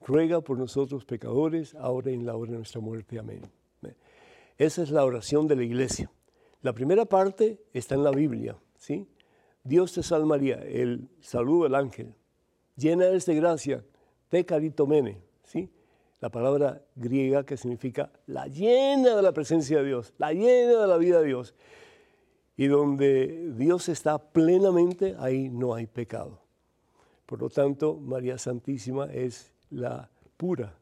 ruega 0.00 0.40
por 0.40 0.58
nosotros 0.58 1.04
pecadores, 1.04 1.74
ahora 1.74 2.10
y 2.10 2.14
en 2.14 2.26
la 2.26 2.36
hora 2.36 2.52
de 2.52 2.58
nuestra 2.58 2.80
muerte. 2.80 3.18
Amén. 3.18 3.42
Esa 4.56 4.82
es 4.82 4.90
la 4.90 5.04
oración 5.04 5.48
de 5.48 5.56
la 5.56 5.64
iglesia. 5.64 6.10
La 6.62 6.72
primera 6.72 7.04
parte 7.04 7.60
está 7.72 7.94
en 7.94 8.04
la 8.04 8.10
Biblia, 8.10 8.56
¿sí? 8.76 9.06
Dios 9.64 9.92
te 9.94 10.02
salve 10.02 10.26
María, 10.26 10.56
el 10.56 11.08
saludo 11.20 11.64
del 11.64 11.74
ángel. 11.74 12.14
Llena 12.76 13.06
eres 13.06 13.24
de 13.24 13.34
gracia, 13.34 13.84
te 14.28 14.44
caritomene, 14.44 15.22
¿sí? 15.42 15.70
la 16.20 16.30
palabra 16.30 16.82
griega 16.96 17.44
que 17.44 17.56
significa 17.56 18.10
la 18.26 18.46
llena 18.46 19.16
de 19.16 19.22
la 19.22 19.32
presencia 19.32 19.78
de 19.78 19.84
Dios, 19.84 20.14
la 20.18 20.32
llena 20.32 20.80
de 20.80 20.86
la 20.86 20.96
vida 20.96 21.20
de 21.20 21.26
Dios. 21.26 21.54
Y 22.56 22.66
donde 22.66 23.52
Dios 23.56 23.88
está 23.88 24.18
plenamente, 24.18 25.16
ahí 25.18 25.48
no 25.48 25.74
hay 25.74 25.86
pecado. 25.86 26.40
Por 27.26 27.40
lo 27.40 27.50
tanto, 27.50 27.94
María 27.96 28.38
Santísima 28.38 29.06
es 29.12 29.50
la 29.70 30.10
pura, 30.36 30.78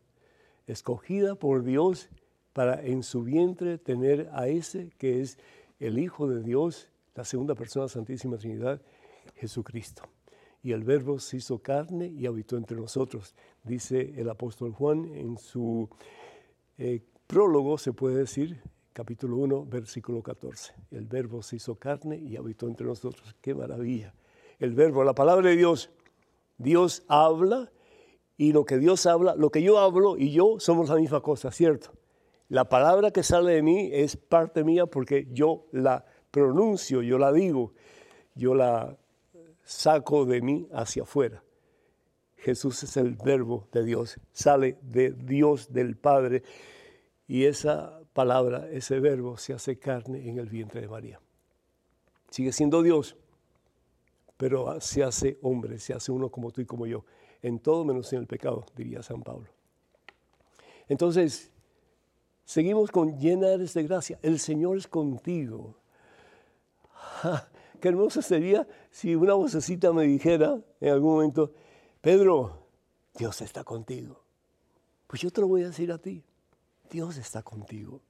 escogida 0.67 1.35
por 1.35 1.65
Dios 1.65 2.09
para 2.53 2.83
en 2.83 3.03
su 3.03 3.23
vientre 3.23 3.79
tener 3.79 4.29
a 4.33 4.49
ese 4.49 4.91
que 4.99 5.21
es 5.21 5.39
el 5.81 5.99
Hijo 5.99 6.29
de 6.29 6.43
Dios, 6.43 6.89
la 7.15 7.25
segunda 7.25 7.55
persona 7.55 7.89
Santísima 7.89 8.37
Trinidad, 8.37 8.81
Jesucristo 9.35 10.03
y 10.63 10.73
el 10.73 10.85
verbo 10.85 11.19
se 11.19 11.39
hizo 11.39 11.59
carne 11.59 12.07
y 12.07 12.27
habitó 12.27 12.57
entre 12.57 12.77
nosotros. 12.77 13.35
Dice 13.65 14.15
el 14.17 14.31
apóstol 14.31 14.73
Juan 14.73 15.13
en 15.15 15.37
su 15.37 15.89
eh, 16.79 17.03
prólogo, 17.27 17.79
se 17.79 17.93
puede 17.93 18.19
decir, 18.19 18.63
capítulo 18.93 19.39
1, 19.39 19.67
versículo 19.67 20.23
14. 20.23 20.73
El 20.93 21.07
verbo 21.07 21.43
se 21.43 21.57
hizo 21.57 21.75
carne 21.75 22.17
y 22.17 22.37
habitó 22.37 22.69
entre 22.69 22.87
nosotros. 22.87 23.35
Qué 23.41 23.55
maravilla. 23.55 24.15
El 24.61 24.75
verbo, 24.75 25.03
la 25.03 25.15
palabra 25.15 25.49
de 25.51 25.57
Dios. 25.57 25.91
Dios 26.59 27.03
habla 27.09 27.73
y 28.37 28.53
lo 28.53 28.65
que 28.65 28.79
Dios 28.79 29.07
habla, 29.07 29.35
lo 29.35 29.51
que 29.51 29.63
yo 29.63 29.79
hablo 29.79 30.17
y 30.17 30.31
yo 30.31 30.61
somos 30.61 30.89
la 30.89 30.97
misma 30.97 31.21
cosa, 31.21 31.51
¿cierto? 31.51 31.91
La 32.49 32.69
palabra 32.69 33.11
que 33.11 33.25
sale 33.25 33.53
de 33.55 33.63
mí 33.63 33.91
es 33.93 34.17
parte 34.17 34.63
mía 34.63 34.87
porque 34.87 35.27
yo 35.33 35.67
la 35.73 36.05
pronuncio, 36.33 37.03
yo 37.03 37.19
la 37.19 37.31
digo, 37.31 37.75
yo 38.35 38.57
la 38.57 38.97
saco 39.63 40.25
de 40.25 40.41
mí 40.41 40.67
hacia 40.73 41.05
afuera. 41.05 41.45
Jesús 42.37 42.83
es 42.83 42.97
el 42.97 43.15
verbo 43.15 43.69
de 43.71 43.85
Dios, 43.85 44.19
sale 44.33 44.79
de 44.83 45.13
Dios 45.13 45.73
del 45.73 45.97
Padre 45.97 46.43
y 47.29 47.45
esa 47.45 48.01
palabra, 48.13 48.69
ese 48.71 48.99
verbo 48.99 49.37
se 49.37 49.53
hace 49.53 49.79
carne 49.79 50.29
en 50.29 50.39
el 50.39 50.49
vientre 50.49 50.81
de 50.81 50.89
María. 50.89 51.21
Sigue 52.31 52.51
siendo 52.51 52.83
Dios, 52.83 53.17
pero 54.37 54.81
se 54.81 55.05
hace 55.05 55.39
hombre, 55.43 55.79
se 55.79 55.95
hace 55.95 56.11
uno 56.11 56.31
como 56.31 56.51
tú 56.51 56.63
y 56.63 56.67
como 56.67 56.87
yo, 56.87 57.05
en 57.43 57.61
todo 57.61 57.85
menos 57.85 58.13
en 58.13 58.21
el 58.21 58.27
pecado, 58.27 58.65
diría 58.75 59.03
San 59.03 59.23
Pablo. 59.23 59.49
Entonces, 60.89 61.53
seguimos 62.45 62.91
con 62.91 63.19
llena 63.19 63.49
de 63.57 63.83
gracia. 63.85 64.19
El 64.23 64.41
Señor 64.41 64.79
es 64.79 64.89
contigo 64.89 65.77
qué 67.81 67.89
hermoso 67.89 68.23
sería 68.23 68.67
si 68.91 69.15
una 69.15 69.35
vocecita 69.35 69.93
me 69.93 70.05
dijera 70.05 70.59
en 70.81 70.93
algún 70.93 71.15
momento, 71.15 71.53
Pedro, 72.01 72.67
Dios 73.15 73.41
está 73.43 73.65
contigo. 73.65 74.23
Pues 75.07 75.23
yo 75.23 75.31
te 75.31 75.41
lo 75.41 75.49
voy 75.49 75.63
a 75.63 75.67
decir 75.67 75.93
a 75.93 75.99
ti, 75.99 76.25
Dios 76.91 77.17
está 77.17 77.43
contigo. 77.43 78.01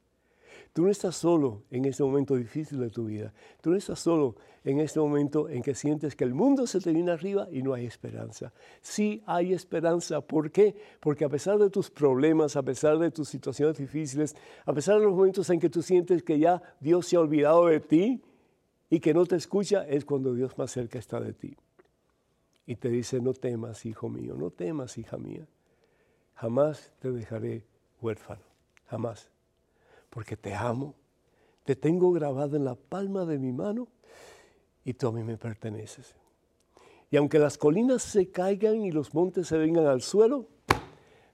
Tú 0.72 0.84
no 0.84 0.90
estás 0.90 1.16
solo 1.16 1.64
en 1.70 1.84
este 1.84 2.02
momento 2.02 2.34
difícil 2.34 2.78
de 2.78 2.88
tu 2.88 3.04
vida. 3.04 3.34
Tú 3.60 3.70
no 3.70 3.76
estás 3.76 3.98
solo 3.98 4.36
en 4.64 4.80
este 4.80 5.00
momento 5.00 5.48
en 5.50 5.62
que 5.62 5.74
sientes 5.74 6.16
que 6.16 6.24
el 6.24 6.32
mundo 6.32 6.66
se 6.66 6.80
te 6.80 6.92
viene 6.92 7.10
arriba 7.10 7.46
y 7.50 7.62
no 7.62 7.74
hay 7.74 7.84
esperanza. 7.84 8.54
Sí 8.80 9.22
hay 9.26 9.52
esperanza. 9.52 10.22
¿Por 10.22 10.50
qué? 10.50 10.74
Porque 11.00 11.26
a 11.26 11.28
pesar 11.28 11.58
de 11.58 11.68
tus 11.68 11.90
problemas, 11.90 12.56
a 12.56 12.62
pesar 12.62 12.98
de 12.98 13.10
tus 13.10 13.28
situaciones 13.28 13.76
difíciles, 13.76 14.34
a 14.64 14.72
pesar 14.72 14.98
de 14.98 15.04
los 15.04 15.14
momentos 15.14 15.50
en 15.50 15.60
que 15.60 15.68
tú 15.68 15.82
sientes 15.82 16.22
que 16.22 16.38
ya 16.38 16.62
Dios 16.80 17.06
se 17.06 17.16
ha 17.16 17.20
olvidado 17.20 17.66
de 17.66 17.80
ti, 17.80 18.22
y 18.92 19.00
que 19.00 19.14
no 19.14 19.24
te 19.24 19.36
escucha 19.36 19.88
es 19.88 20.04
cuando 20.04 20.34
Dios 20.34 20.58
más 20.58 20.70
cerca 20.70 20.98
está 20.98 21.18
de 21.18 21.32
ti. 21.32 21.56
Y 22.66 22.76
te 22.76 22.90
dice, 22.90 23.22
no 23.22 23.32
temas, 23.32 23.86
hijo 23.86 24.10
mío, 24.10 24.34
no 24.34 24.50
temas, 24.50 24.98
hija 24.98 25.16
mía. 25.16 25.48
Jamás 26.34 26.92
te 26.98 27.10
dejaré 27.10 27.64
huérfano, 28.02 28.42
jamás. 28.88 29.30
Porque 30.10 30.36
te 30.36 30.54
amo, 30.54 30.94
Te 31.64 31.74
tengo 31.74 32.12
grabado 32.12 32.54
en 32.56 32.66
la 32.66 32.74
palma 32.74 33.24
de 33.24 33.38
mi 33.38 33.50
mano 33.50 33.88
y 34.84 34.92
tú 34.92 35.08
a 35.08 35.12
mí 35.12 35.24
me 35.24 35.38
perteneces. 35.38 36.14
Y 37.10 37.16
aunque 37.16 37.38
las 37.38 37.56
colinas 37.56 38.02
se 38.02 38.30
caigan 38.30 38.82
y 38.82 38.92
los 38.92 39.14
montes 39.14 39.46
se 39.46 39.56
vengan 39.56 39.86
al 39.86 40.02
suelo, 40.02 40.48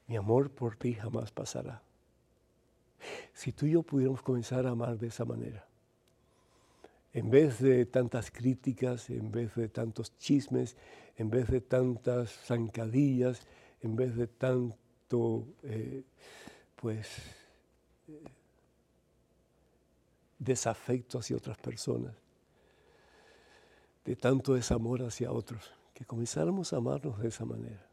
mi 0.07 0.15
amor 0.15 0.53
por 0.53 0.77
ti 0.77 0.95
jamás 0.95 1.33
pasará. 1.33 1.83
Si 3.33 3.51
tú 3.51 3.67
y 3.67 3.73
yo 3.73 3.83
pudiéramos 3.83 4.23
comenzar 4.23 4.65
a 4.65 4.71
amar 4.71 4.97
de 4.97 5.09
esa 5.09 5.25
manera, 5.25 5.69
en 7.13 7.31
vez 7.31 7.61
de 7.61 7.87
tantas 7.87 8.31
críticas, 8.31 9.11
en 9.11 9.31
vez 9.31 9.55
de 9.55 9.69
tantos 9.69 10.17
chismes, 10.19 10.77
en 11.17 11.31
vez 11.31 11.49
de 11.49 11.61
tantas 11.61 12.31
zancadillas, 12.31 13.47
en 13.81 13.97
vez 13.97 14.17
de 14.17 14.27
tanto, 14.27 15.47
eh, 15.63 16.05
pues, 16.77 17.09
eh, 18.09 18.25
desafecto 20.39 21.19
hacia 21.19 21.37
otras 21.37 21.59
personas, 21.59 22.15
de 24.05 24.17
tanto 24.17 24.55
desamor 24.55 25.03
hacia 25.03 25.33
otros, 25.33 25.73
que 25.95 26.05
comenzáramos 26.05 26.73
a 26.73 26.77
amarnos 26.77 27.19
de 27.21 27.29
esa 27.29 27.45
manera. 27.45 27.85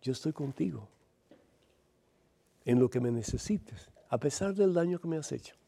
Yo 0.00 0.12
estoy 0.12 0.32
contigo 0.32 0.88
en 2.64 2.80
lo 2.80 2.88
que 2.88 3.00
me 3.00 3.10
necesites, 3.10 3.90
a 4.08 4.18
pesar 4.18 4.54
del 4.54 4.72
daño 4.72 4.98
que 4.98 5.08
me 5.08 5.16
has 5.16 5.30
hecho. 5.32 5.61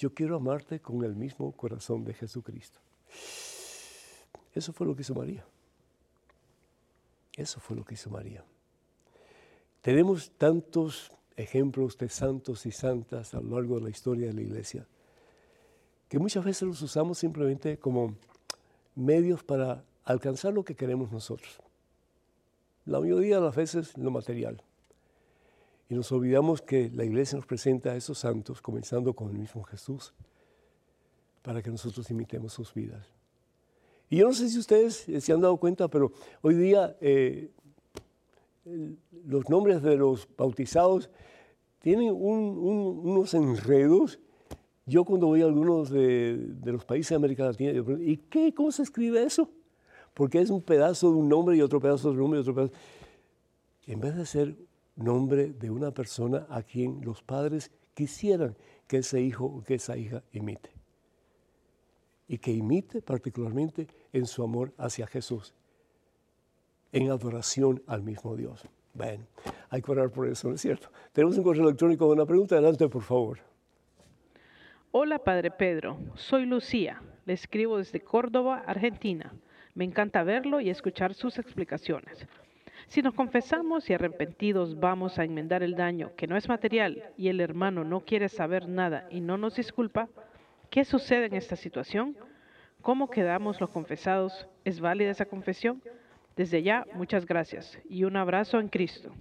Yo 0.00 0.14
quiero 0.14 0.36
amarte 0.36 0.80
con 0.80 1.04
el 1.04 1.14
mismo 1.14 1.52
corazón 1.52 2.04
de 2.04 2.14
Jesucristo. 2.14 2.80
Eso 4.54 4.72
fue 4.72 4.86
lo 4.86 4.96
que 4.96 5.02
hizo 5.02 5.14
María. 5.14 5.44
Eso 7.36 7.60
fue 7.60 7.76
lo 7.76 7.84
que 7.84 7.92
hizo 7.92 8.08
María. 8.08 8.42
Tenemos 9.82 10.30
tantos 10.38 11.12
ejemplos 11.36 11.98
de 11.98 12.08
santos 12.08 12.64
y 12.64 12.72
santas 12.72 13.34
a 13.34 13.42
lo 13.42 13.56
largo 13.56 13.74
de 13.74 13.82
la 13.82 13.90
historia 13.90 14.28
de 14.28 14.32
la 14.32 14.40
iglesia 14.40 14.86
que 16.08 16.18
muchas 16.18 16.46
veces 16.46 16.62
los 16.62 16.80
usamos 16.80 17.18
simplemente 17.18 17.78
como 17.78 18.16
medios 18.94 19.44
para 19.44 19.84
alcanzar 20.04 20.54
lo 20.54 20.64
que 20.64 20.74
queremos 20.74 21.12
nosotros. 21.12 21.60
La 22.86 23.00
mayoría 23.00 23.36
de 23.36 23.42
las 23.42 23.54
veces 23.54 23.98
lo 23.98 24.10
material. 24.10 24.62
Y 25.90 25.94
nos 25.94 26.12
olvidamos 26.12 26.62
que 26.62 26.88
la 26.94 27.04
iglesia 27.04 27.34
nos 27.34 27.46
presenta 27.46 27.90
a 27.90 27.96
esos 27.96 28.16
santos, 28.16 28.62
comenzando 28.62 29.12
con 29.12 29.28
el 29.28 29.36
mismo 29.36 29.64
Jesús, 29.64 30.14
para 31.42 31.60
que 31.62 31.70
nosotros 31.70 32.08
imitemos 32.12 32.52
sus 32.52 32.72
vidas. 32.72 33.08
Y 34.08 34.18
yo 34.18 34.26
no 34.28 34.32
sé 34.32 34.48
si 34.48 34.58
ustedes 34.60 35.04
se 35.18 35.32
han 35.32 35.40
dado 35.40 35.56
cuenta, 35.56 35.88
pero 35.88 36.12
hoy 36.42 36.54
día 36.54 36.96
eh, 37.00 37.50
los 39.26 39.48
nombres 39.48 39.82
de 39.82 39.96
los 39.96 40.28
bautizados 40.38 41.10
tienen 41.80 42.12
unos 42.12 43.34
enredos. 43.34 44.20
Yo 44.86 45.04
cuando 45.04 45.26
voy 45.26 45.42
a 45.42 45.46
algunos 45.46 45.90
de, 45.90 46.54
los 46.66 46.84
países 46.84 47.10
de 47.10 47.16
América 47.16 47.44
Latina, 47.44 47.72
yo 47.72 47.84
pregunto, 47.84 48.08
¿y 48.08 48.16
qué? 48.16 48.54
¿Cómo 48.54 48.70
se 48.70 48.84
escribe 48.84 49.24
eso? 49.24 49.50
Porque 50.14 50.40
es 50.40 50.50
un 50.50 50.62
pedazo 50.62 51.10
de 51.10 51.16
un 51.16 51.28
nombre 51.28 51.56
y 51.56 51.62
otro 51.62 51.80
pedazo 51.80 52.10
de 52.10 52.14
un 52.14 52.20
nombre 52.20 52.38
y 52.38 52.42
otro 52.42 52.54
pedazo. 52.54 52.72
En 53.86 53.98
vez 53.98 54.14
de 54.14 54.24
ser 54.24 54.69
nombre 55.00 55.52
de 55.52 55.70
una 55.70 55.90
persona 55.90 56.46
a 56.48 56.62
quien 56.62 57.00
los 57.04 57.22
padres 57.22 57.70
quisieran 57.94 58.56
que 58.86 58.98
ese 58.98 59.20
hijo 59.20 59.44
o 59.44 59.62
que 59.62 59.74
esa 59.74 59.96
hija 59.96 60.22
imite. 60.32 60.70
Y 62.28 62.38
que 62.38 62.52
imite 62.52 63.02
particularmente 63.02 63.88
en 64.12 64.26
su 64.26 64.42
amor 64.42 64.72
hacia 64.78 65.06
Jesús, 65.06 65.52
en 66.92 67.10
adoración 67.10 67.82
al 67.86 68.02
mismo 68.02 68.36
Dios. 68.36 68.66
Ven, 68.94 69.26
hay 69.68 69.82
que 69.82 69.90
orar 69.90 70.10
por 70.10 70.26
eso, 70.28 70.48
¿no 70.48 70.54
es 70.54 70.60
cierto? 70.60 70.90
Tenemos 71.12 71.36
un 71.38 71.44
correo 71.44 71.64
electrónico 71.64 72.06
con 72.06 72.18
una 72.18 72.26
pregunta. 72.26 72.56
Adelante, 72.56 72.88
por 72.88 73.02
favor. 73.02 73.38
Hola, 74.92 75.20
Padre 75.20 75.50
Pedro. 75.52 75.98
Soy 76.16 76.46
Lucía. 76.46 77.00
Le 77.24 77.34
escribo 77.34 77.78
desde 77.78 78.00
Córdoba, 78.00 78.64
Argentina. 78.66 79.32
Me 79.74 79.84
encanta 79.84 80.24
verlo 80.24 80.60
y 80.60 80.68
escuchar 80.68 81.14
sus 81.14 81.38
explicaciones. 81.38 82.26
Si 82.90 83.02
nos 83.02 83.14
confesamos 83.14 83.88
y 83.88 83.92
arrepentidos 83.92 84.80
vamos 84.80 85.20
a 85.20 85.24
enmendar 85.24 85.62
el 85.62 85.76
daño 85.76 86.10
que 86.16 86.26
no 86.26 86.36
es 86.36 86.48
material 86.48 87.04
y 87.16 87.28
el 87.28 87.40
hermano 87.40 87.84
no 87.84 88.00
quiere 88.00 88.28
saber 88.28 88.68
nada 88.68 89.06
y 89.12 89.20
no 89.20 89.38
nos 89.38 89.54
disculpa, 89.54 90.08
¿qué 90.70 90.84
sucede 90.84 91.26
en 91.26 91.34
esta 91.34 91.54
situación? 91.54 92.16
¿Cómo 92.82 93.08
quedamos 93.08 93.60
los 93.60 93.70
confesados? 93.70 94.48
¿Es 94.64 94.80
válida 94.80 95.12
esa 95.12 95.26
confesión? 95.26 95.80
Desde 96.34 96.64
ya, 96.64 96.84
muchas 96.92 97.26
gracias 97.26 97.78
y 97.88 98.02
un 98.02 98.16
abrazo 98.16 98.58
en 98.58 98.66
Cristo. 98.66 99.12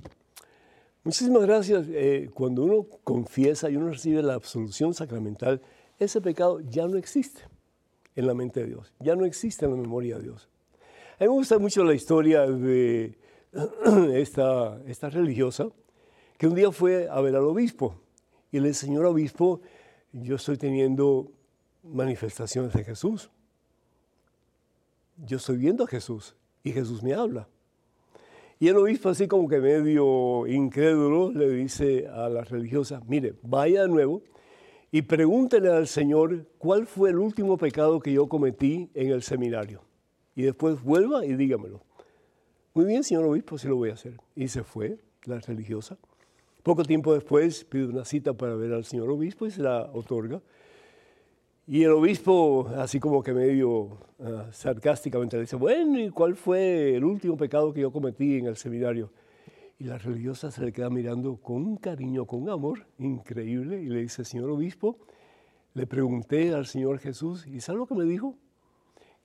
Muchísimas 1.03 1.43
gracias. 1.43 1.85
Eh, 1.89 2.31
cuando 2.33 2.63
uno 2.63 2.87
confiesa 3.03 3.69
y 3.69 3.75
uno 3.75 3.89
recibe 3.89 4.23
la 4.23 4.33
absolución 4.33 4.95
sacramental, 4.95 5.61
ese 5.99 6.21
pecado 6.21 6.59
ya 6.61 6.87
no 6.87 6.97
existe 6.97 7.43
en 8.15 8.25
la 8.25 8.33
mente 8.33 8.61
de 8.61 8.65
Dios, 8.65 8.91
ya 8.99 9.15
no 9.15 9.25
existe 9.25 9.65
en 9.65 9.73
la 9.73 9.77
memoria 9.77 10.17
de 10.17 10.23
Dios. 10.23 10.49
A 11.19 11.25
mí 11.25 11.27
me 11.27 11.35
gusta 11.35 11.59
mucho 11.59 11.83
la 11.83 11.93
historia 11.93 12.47
de 12.47 13.28
esta, 14.13 14.79
esta 14.85 15.09
religiosa, 15.09 15.69
que 16.37 16.47
un 16.47 16.55
día 16.55 16.71
fue 16.71 17.07
a 17.09 17.19
ver 17.21 17.35
al 17.35 17.45
obispo 17.45 17.95
y 18.51 18.59
le 18.59 18.73
señor 18.73 19.05
obispo, 19.05 19.61
yo 20.11 20.35
estoy 20.35 20.57
teniendo 20.57 21.31
manifestaciones 21.83 22.73
de 22.73 22.83
Jesús. 22.83 23.29
Yo 25.17 25.37
estoy 25.37 25.57
viendo 25.57 25.83
a 25.83 25.87
Jesús 25.87 26.35
y 26.63 26.71
Jesús 26.71 27.03
me 27.03 27.13
habla. 27.13 27.47
Y 28.59 28.67
el 28.67 28.77
obispo, 28.77 29.09
así 29.09 29.27
como 29.27 29.47
que 29.47 29.59
medio 29.59 30.45
incrédulo, 30.47 31.31
le 31.31 31.49
dice 31.49 32.07
a 32.07 32.27
la 32.29 32.43
religiosa, 32.43 33.01
mire, 33.07 33.35
vaya 33.41 33.83
de 33.83 33.87
nuevo 33.87 34.21
y 34.91 35.03
pregúntele 35.03 35.69
al 35.69 35.87
Señor 35.87 36.45
cuál 36.57 36.85
fue 36.85 37.11
el 37.11 37.19
último 37.19 37.57
pecado 37.57 37.99
que 37.99 38.11
yo 38.11 38.27
cometí 38.27 38.89
en 38.93 39.11
el 39.11 39.21
seminario. 39.21 39.81
Y 40.35 40.43
después 40.43 40.81
vuelva 40.83 41.25
y 41.25 41.33
dígamelo. 41.35 41.81
Muy 42.79 42.85
bien, 42.85 43.03
señor 43.03 43.25
obispo, 43.25 43.57
sí 43.57 43.67
lo 43.67 43.75
voy 43.75 43.89
a 43.89 43.95
hacer. 43.95 44.13
Y 44.37 44.47
se 44.47 44.63
fue 44.63 44.99
la 45.25 45.37
religiosa. 45.39 45.97
Poco 46.63 46.85
tiempo 46.85 47.13
después 47.13 47.65
pide 47.65 47.87
una 47.87 48.05
cita 48.05 48.31
para 48.31 48.55
ver 48.55 48.71
al 48.71 48.85
señor 48.85 49.09
obispo 49.09 49.45
y 49.45 49.51
se 49.51 49.61
la 49.61 49.91
otorga. 49.91 50.41
Y 51.67 51.83
el 51.83 51.91
obispo, 51.91 52.69
así 52.77 52.97
como 52.97 53.21
que 53.21 53.33
medio 53.33 53.97
ah, 54.21 54.47
sarcásticamente, 54.53 55.35
le 55.35 55.41
dice, 55.41 55.57
bueno, 55.57 55.99
¿y 55.99 56.09
cuál 56.09 56.37
fue 56.37 56.95
el 56.95 57.03
último 57.03 57.35
pecado 57.35 57.73
que 57.73 57.81
yo 57.81 57.91
cometí 57.91 58.37
en 58.37 58.45
el 58.45 58.55
seminario? 58.55 59.11
Y 59.77 59.83
la 59.83 59.97
religiosa 59.97 60.49
se 60.49 60.63
le 60.63 60.71
queda 60.71 60.89
mirando 60.89 61.35
con 61.35 61.57
un 61.57 61.75
cariño, 61.75 62.25
con 62.25 62.43
un 62.43 62.49
amor 62.49 62.87
increíble 62.97 63.81
y 63.81 63.87
le 63.87 64.03
dice, 64.03 64.23
señor 64.23 64.49
obispo, 64.51 64.97
le 65.73 65.85
pregunté 65.85 66.53
al 66.53 66.65
Señor 66.65 66.99
Jesús, 66.99 67.45
¿y 67.45 67.59
sabe 67.59 67.79
lo 67.79 67.87
que 67.87 67.95
me 67.95 68.05
dijo? 68.05 68.37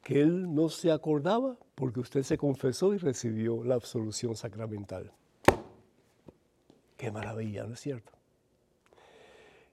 Que 0.04 0.20
él 0.20 0.54
no 0.54 0.68
se 0.68 0.92
acordaba 0.92 1.56
porque 1.74 2.00
usted 2.00 2.22
se 2.22 2.36
confesó 2.36 2.94
y 2.94 2.98
recibió 2.98 3.64
la 3.64 3.74
absolución 3.74 4.36
sacramental. 4.36 5.10
Qué 6.96 7.10
maravilla, 7.10 7.64
¿no 7.64 7.72
es 7.72 7.80
cierto? 7.80 8.12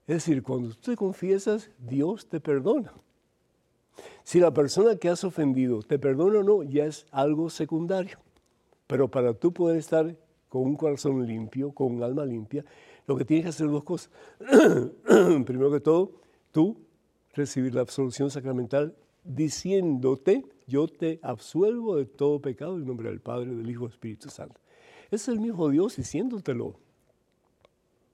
Es 0.06 0.16
decir, 0.16 0.42
cuando 0.42 0.70
tú 0.70 0.90
te 0.90 0.96
confiesas, 0.96 1.70
Dios 1.78 2.26
te 2.28 2.40
perdona. 2.40 2.92
Si 4.24 4.40
la 4.40 4.52
persona 4.52 4.96
que 4.96 5.10
has 5.10 5.22
ofendido 5.22 5.82
te 5.82 5.98
perdona 5.98 6.40
o 6.40 6.42
no, 6.42 6.62
ya 6.62 6.86
es 6.86 7.06
algo 7.10 7.50
secundario. 7.50 8.18
Pero 8.86 9.08
para 9.08 9.34
tú 9.34 9.52
poder 9.52 9.76
estar 9.76 10.16
con 10.48 10.62
un 10.62 10.76
corazón 10.76 11.24
limpio, 11.26 11.72
con 11.72 11.94
un 11.94 12.02
alma 12.02 12.24
limpia, 12.24 12.64
lo 13.06 13.16
que 13.16 13.24
tienes 13.24 13.44
que 13.44 13.50
hacer 13.50 13.68
dos 13.68 13.84
cosas. 13.84 14.10
Primero 15.44 15.70
que 15.70 15.80
todo, 15.80 16.12
tú 16.50 16.78
recibir 17.34 17.74
la 17.74 17.82
absolución 17.82 18.30
sacramental 18.30 18.94
diciéndote, 19.24 20.44
yo 20.66 20.88
te 20.88 21.20
absuelvo 21.22 21.96
de 21.96 22.06
todo 22.06 22.40
pecado 22.40 22.76
en 22.76 22.86
nombre 22.86 23.08
del 23.10 23.20
Padre, 23.20 23.54
del 23.54 23.68
Hijo 23.68 23.84
del 23.84 23.92
Espíritu 23.92 24.30
Santo. 24.30 24.60
Es 25.10 25.28
el 25.28 25.40
mismo 25.40 25.68
Dios 25.68 25.96
diciéndotelo. 25.96 26.74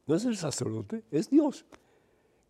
No 0.07 0.15
es 0.15 0.25
el 0.25 0.37
sacerdote, 0.37 1.05
es 1.11 1.31
Dios, 1.31 1.65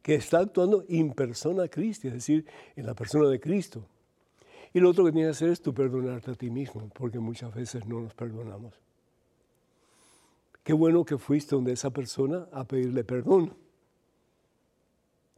que 0.03 0.15
está 0.15 0.39
actuando 0.39 0.85
en 0.89 1.13
persona 1.13 1.69
Cristo, 1.69 2.09
es 2.09 2.15
decir, 2.15 2.47
en 2.77 2.87
la 2.87 2.95
persona 2.95 3.29
de 3.29 3.41
Cristo. 3.41 3.85
Y 4.73 4.81
lo 4.81 4.91
otro 4.91 5.05
que 5.05 5.13
tienes 5.13 5.29
que 5.29 5.45
hacer 5.45 5.51
es 5.51 5.61
tú 5.61 5.75
perdonarte 5.75 6.31
a 6.31 6.35
ti 6.35 6.51
mismo, 6.51 6.89
porque 6.95 7.19
muchas 7.19 7.55
veces 7.55 7.87
no 7.87 8.01
nos 8.01 8.15
perdonamos. 8.15 8.75
Qué 10.63 10.73
bueno 10.73 11.05
que 11.05 11.19
fuiste 11.19 11.55
donde 11.55 11.73
esa 11.73 11.91
persona 11.91 12.47
a 12.53 12.65
pedirle 12.65 13.03
perdón. 13.03 13.55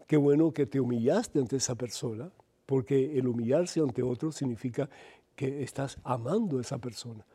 Qué 0.07 0.17
bueno 0.17 0.53
que 0.53 0.67
te 0.67 0.81
humillaste 0.81 1.39
ante 1.39 1.57
esa 1.57 1.77
persona 1.77 2.31
porque 2.71 3.19
el 3.19 3.27
humillarse 3.27 3.81
ante 3.81 4.01
otro 4.01 4.31
significa 4.31 4.89
que 5.35 5.65
estás 5.65 5.99
amando 6.05 6.59
a 6.59 6.61
esa 6.61 6.79
persona. 6.79 7.27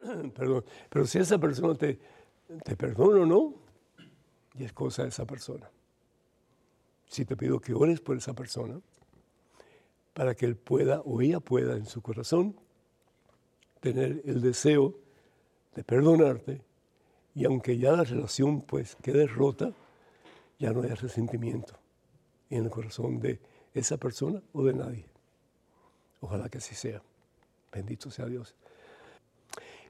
Perdón, 0.34 0.64
pero 0.88 1.04
si 1.04 1.18
esa 1.18 1.36
persona 1.36 1.74
te, 1.74 1.98
perdona 2.78 3.20
o 3.20 3.26
no, 3.26 3.54
y 4.54 4.64
es 4.64 4.72
cosa 4.72 5.02
de 5.02 5.10
esa 5.10 5.26
persona. 5.26 5.70
Si 7.04 7.26
te 7.26 7.36
pido 7.36 7.60
que 7.60 7.74
ores 7.74 8.00
por 8.00 8.16
esa 8.16 8.32
persona, 8.32 8.80
para 10.14 10.34
que 10.34 10.46
él 10.46 10.56
pueda 10.56 11.02
o 11.02 11.20
ella 11.20 11.40
pueda 11.40 11.76
en 11.76 11.84
su 11.84 12.00
corazón 12.00 12.56
tener 13.80 14.22
el 14.24 14.40
deseo 14.40 14.94
de 15.74 15.84
perdonarte 15.84 16.62
Y 17.34 17.44
aunque 17.44 17.76
ya 17.76 17.92
la 17.92 18.04
relación 18.04 18.62
pues 18.62 18.96
quede 19.02 19.26
rota, 19.26 19.70
ya 20.58 20.72
no 20.72 20.80
hay 20.80 20.94
resentimiento 20.94 21.83
en 22.50 22.64
el 22.64 22.70
corazón 22.70 23.20
de 23.20 23.38
esa 23.74 23.96
persona 23.96 24.42
o 24.52 24.64
de 24.64 24.74
nadie. 24.74 25.04
Ojalá 26.20 26.48
que 26.48 26.58
así 26.58 26.74
sea. 26.74 27.02
Bendito 27.72 28.10
sea 28.10 28.26
Dios. 28.26 28.54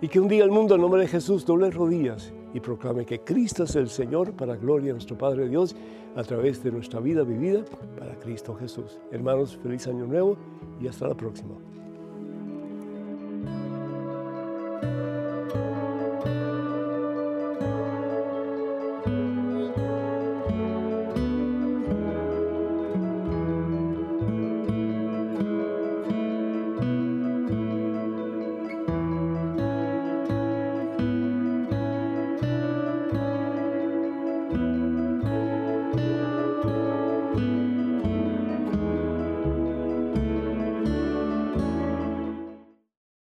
y 0.00 0.08
que 0.08 0.20
un 0.20 0.28
día 0.28 0.44
el 0.44 0.50
mundo, 0.50 0.74
en 0.74 0.80
nombre 0.82 1.00
de 1.00 1.08
Jesús, 1.08 1.44
doble 1.44 1.70
rodillas 1.70 2.32
y 2.52 2.60
proclame 2.60 3.06
que 3.06 3.20
Cristo 3.20 3.64
es 3.64 3.76
el 3.76 3.88
Señor 3.88 4.32
para 4.32 4.56
gloria 4.56 4.88
de 4.88 4.92
nuestro 4.94 5.16
Padre 5.16 5.48
Dios 5.48 5.74
a 6.14 6.22
través 6.22 6.62
de 6.62 6.72
nuestra 6.72 7.00
vida 7.00 7.22
vivida 7.22 7.64
para 7.98 8.18
Cristo 8.18 8.54
Jesús. 8.54 8.98
Hermanos, 9.10 9.58
feliz 9.62 9.86
año 9.86 10.06
nuevo 10.06 10.36
y 10.80 10.88
hasta 10.88 11.08
la 11.08 11.14
próxima. 11.14 11.54